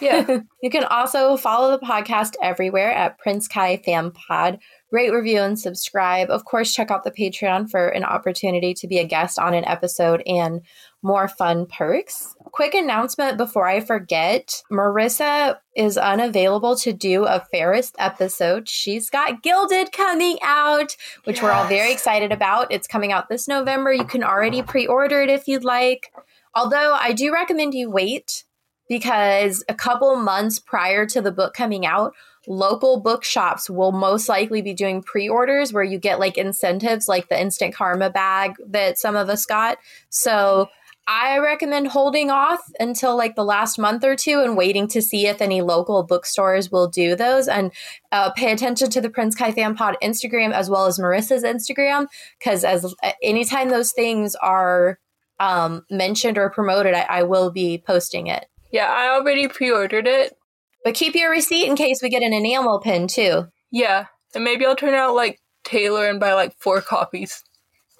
Yeah. 0.00 0.40
you 0.62 0.70
can 0.70 0.84
also 0.84 1.36
follow 1.36 1.70
the 1.70 1.84
podcast 1.84 2.34
everywhere 2.42 2.92
at 2.92 3.18
Prince 3.18 3.48
Kai 3.48 3.78
Fan 3.78 4.10
Pod. 4.10 4.58
Rate, 4.92 5.10
review, 5.10 5.40
and 5.40 5.58
subscribe. 5.58 6.30
Of 6.30 6.44
course, 6.44 6.72
check 6.72 6.90
out 6.90 7.02
the 7.02 7.10
Patreon 7.10 7.70
for 7.70 7.88
an 7.88 8.04
opportunity 8.04 8.72
to 8.74 8.86
be 8.86 8.98
a 8.98 9.04
guest 9.04 9.38
on 9.38 9.52
an 9.52 9.64
episode 9.64 10.22
and 10.26 10.60
more 11.02 11.28
fun 11.28 11.66
perks. 11.66 12.34
Quick 12.52 12.74
announcement 12.74 13.36
before 13.36 13.66
I 13.66 13.80
forget 13.80 14.62
Marissa 14.70 15.58
is 15.76 15.98
unavailable 15.98 16.76
to 16.76 16.92
do 16.92 17.24
a 17.24 17.44
Fairest 17.52 17.96
episode. 17.98 18.68
She's 18.68 19.10
got 19.10 19.42
Gilded 19.42 19.92
coming 19.92 20.38
out, 20.42 20.96
which 21.24 21.36
yes. 21.36 21.42
we're 21.42 21.52
all 21.52 21.66
very 21.66 21.92
excited 21.92 22.32
about. 22.32 22.70
It's 22.70 22.86
coming 22.86 23.12
out 23.12 23.28
this 23.28 23.48
November. 23.48 23.92
You 23.92 24.04
can 24.04 24.24
already 24.24 24.62
pre 24.62 24.86
order 24.86 25.20
it 25.20 25.30
if 25.30 25.48
you'd 25.48 25.64
like. 25.64 26.12
Although 26.54 26.94
I 26.94 27.12
do 27.12 27.32
recommend 27.32 27.74
you 27.74 27.90
wait 27.90 28.45
because 28.88 29.64
a 29.68 29.74
couple 29.74 30.14
months 30.16 30.58
prior 30.58 31.06
to 31.06 31.20
the 31.20 31.32
book 31.32 31.54
coming 31.54 31.86
out, 31.86 32.14
local 32.46 33.00
bookshops 33.00 33.68
will 33.68 33.92
most 33.92 34.28
likely 34.28 34.62
be 34.62 34.72
doing 34.72 35.02
pre-orders 35.02 35.72
where 35.72 35.84
you 35.84 35.98
get 35.98 36.20
like 36.20 36.38
incentives 36.38 37.08
like 37.08 37.28
the 37.28 37.40
instant 37.40 37.74
karma 37.74 38.10
bag 38.10 38.54
that 38.66 38.98
some 38.98 39.16
of 39.16 39.28
us 39.28 39.44
got. 39.46 39.78
So 40.08 40.68
I 41.08 41.38
recommend 41.38 41.88
holding 41.88 42.30
off 42.30 42.60
until 42.80 43.16
like 43.16 43.36
the 43.36 43.44
last 43.44 43.78
month 43.78 44.04
or 44.04 44.16
two 44.16 44.40
and 44.40 44.56
waiting 44.56 44.88
to 44.88 45.00
see 45.00 45.28
if 45.28 45.40
any 45.40 45.62
local 45.62 46.02
bookstores 46.02 46.72
will 46.72 46.88
do 46.88 47.14
those 47.14 47.46
and 47.46 47.70
uh, 48.10 48.30
pay 48.32 48.50
attention 48.50 48.90
to 48.90 49.00
the 49.00 49.10
Prince 49.10 49.36
Kai 49.36 49.52
Fan 49.52 49.76
Pod 49.76 49.96
Instagram 50.02 50.52
as 50.52 50.68
well 50.68 50.86
as 50.86 50.98
Marissa's 50.98 51.44
Instagram 51.44 52.08
because 52.38 52.64
as 52.64 52.92
anytime 53.22 53.68
those 53.70 53.92
things 53.92 54.34
are 54.36 54.98
um, 55.38 55.84
mentioned 55.90 56.38
or 56.38 56.50
promoted, 56.50 56.94
I, 56.94 57.02
I 57.02 57.22
will 57.22 57.52
be 57.52 57.82
posting 57.86 58.26
it. 58.26 58.46
Yeah, 58.76 58.92
I 58.92 59.08
already 59.08 59.48
pre-ordered 59.48 60.06
it. 60.06 60.36
But 60.84 60.94
keep 60.94 61.14
your 61.14 61.30
receipt 61.30 61.66
in 61.66 61.76
case 61.76 62.02
we 62.02 62.10
get 62.10 62.22
an 62.22 62.34
enamel 62.34 62.78
pin 62.78 63.08
too. 63.08 63.46
Yeah, 63.70 64.06
and 64.34 64.44
maybe 64.44 64.66
I'll 64.66 64.76
turn 64.76 64.92
out 64.92 65.14
like 65.14 65.40
Taylor 65.64 66.06
and 66.06 66.20
buy 66.20 66.34
like 66.34 66.54
four 66.58 66.82
copies. 66.82 67.42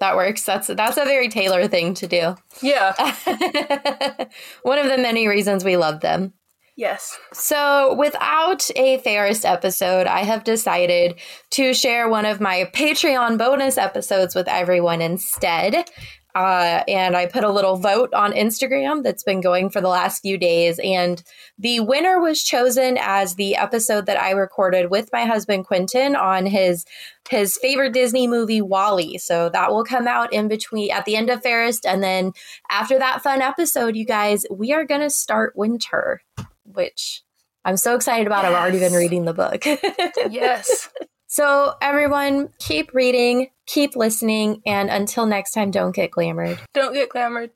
That 0.00 0.16
works. 0.16 0.44
That's 0.44 0.66
that's 0.66 0.98
a 0.98 1.04
very 1.04 1.30
Taylor 1.30 1.66
thing 1.66 1.94
to 1.94 2.06
do. 2.06 2.36
Yeah. 2.60 2.92
One 4.62 4.78
of 4.78 4.88
the 4.88 4.98
many 4.98 5.26
reasons 5.26 5.64
we 5.64 5.78
love 5.78 6.00
them. 6.00 6.34
Yes. 6.76 7.16
So, 7.32 7.94
without 7.94 8.68
a 8.76 8.98
Fairest 8.98 9.46
episode, 9.46 10.06
I 10.06 10.24
have 10.24 10.44
decided 10.44 11.18
to 11.52 11.72
share 11.72 12.06
one 12.06 12.26
of 12.26 12.38
my 12.38 12.68
Patreon 12.74 13.38
bonus 13.38 13.78
episodes 13.78 14.34
with 14.34 14.46
everyone 14.46 15.00
instead. 15.00 15.88
Uh, 16.36 16.84
and 16.86 17.16
I 17.16 17.24
put 17.24 17.44
a 17.44 17.50
little 17.50 17.76
vote 17.76 18.12
on 18.12 18.32
Instagram 18.32 19.02
that's 19.02 19.22
been 19.22 19.40
going 19.40 19.70
for 19.70 19.80
the 19.80 19.88
last 19.88 20.20
few 20.20 20.36
days. 20.36 20.78
And 20.84 21.22
the 21.58 21.80
winner 21.80 22.20
was 22.20 22.42
chosen 22.42 22.98
as 23.00 23.36
the 23.36 23.56
episode 23.56 24.04
that 24.04 24.20
I 24.20 24.32
recorded 24.32 24.90
with 24.90 25.08
my 25.14 25.24
husband 25.24 25.64
Quentin 25.64 26.14
on 26.14 26.44
his 26.44 26.84
his 27.30 27.56
favorite 27.56 27.94
Disney 27.94 28.26
movie, 28.26 28.60
WALL-E. 28.60 29.16
So 29.16 29.48
that 29.48 29.72
will 29.72 29.82
come 29.82 30.06
out 30.06 30.30
in 30.30 30.46
between 30.46 30.90
at 30.90 31.06
the 31.06 31.16
end 31.16 31.30
of 31.30 31.42
Fairest. 31.42 31.86
And 31.86 32.02
then 32.02 32.32
after 32.68 32.98
that 32.98 33.22
fun 33.22 33.40
episode, 33.40 33.96
you 33.96 34.04
guys, 34.04 34.44
we 34.50 34.74
are 34.74 34.84
going 34.84 35.00
to 35.00 35.10
start 35.10 35.54
winter, 35.56 36.20
which 36.64 37.22
I'm 37.64 37.78
so 37.78 37.96
excited 37.96 38.26
about. 38.26 38.42
Yes. 38.44 38.52
I've 38.52 38.60
already 38.60 38.78
been 38.78 38.92
reading 38.92 39.24
the 39.24 39.32
book. 39.32 39.64
yes. 40.30 40.90
So, 41.36 41.74
everyone, 41.82 42.48
keep 42.58 42.94
reading, 42.94 43.48
keep 43.66 43.94
listening, 43.94 44.62
and 44.64 44.88
until 44.88 45.26
next 45.26 45.50
time, 45.50 45.70
don't 45.70 45.94
get 45.94 46.10
glamored. 46.10 46.58
Don't 46.72 46.94
get 46.94 47.10
glamored. 47.10 47.50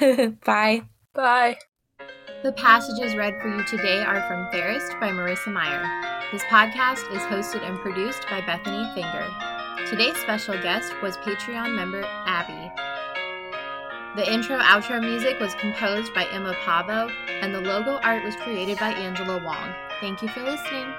Bye. 0.46 0.84
Bye. 1.12 1.58
The 2.42 2.52
passages 2.52 3.14
read 3.14 3.38
for 3.42 3.54
you 3.54 3.62
today 3.66 4.00
are 4.00 4.26
from 4.26 4.50
Fairest 4.50 4.98
by 5.00 5.10
Marissa 5.10 5.52
Meyer. 5.52 5.84
This 6.32 6.42
podcast 6.44 7.14
is 7.14 7.20
hosted 7.24 7.62
and 7.62 7.78
produced 7.80 8.22
by 8.30 8.40
Bethanie 8.40 8.94
Finger. 8.94 9.26
Today's 9.86 10.16
special 10.16 10.54
guest 10.62 10.90
was 11.02 11.18
Patreon 11.18 11.76
member 11.76 12.02
Abby. 12.06 12.72
The 14.16 14.32
intro 14.32 14.56
outro 14.60 14.98
music 14.98 15.38
was 15.40 15.54
composed 15.56 16.14
by 16.14 16.24
Emma 16.32 16.54
Pavvo, 16.64 17.12
and 17.42 17.54
the 17.54 17.60
logo 17.60 18.00
art 18.02 18.24
was 18.24 18.34
created 18.36 18.78
by 18.78 18.92
Angela 18.92 19.44
Wong. 19.44 19.74
Thank 20.00 20.22
you 20.22 20.28
for 20.28 20.42
listening. 20.42 20.90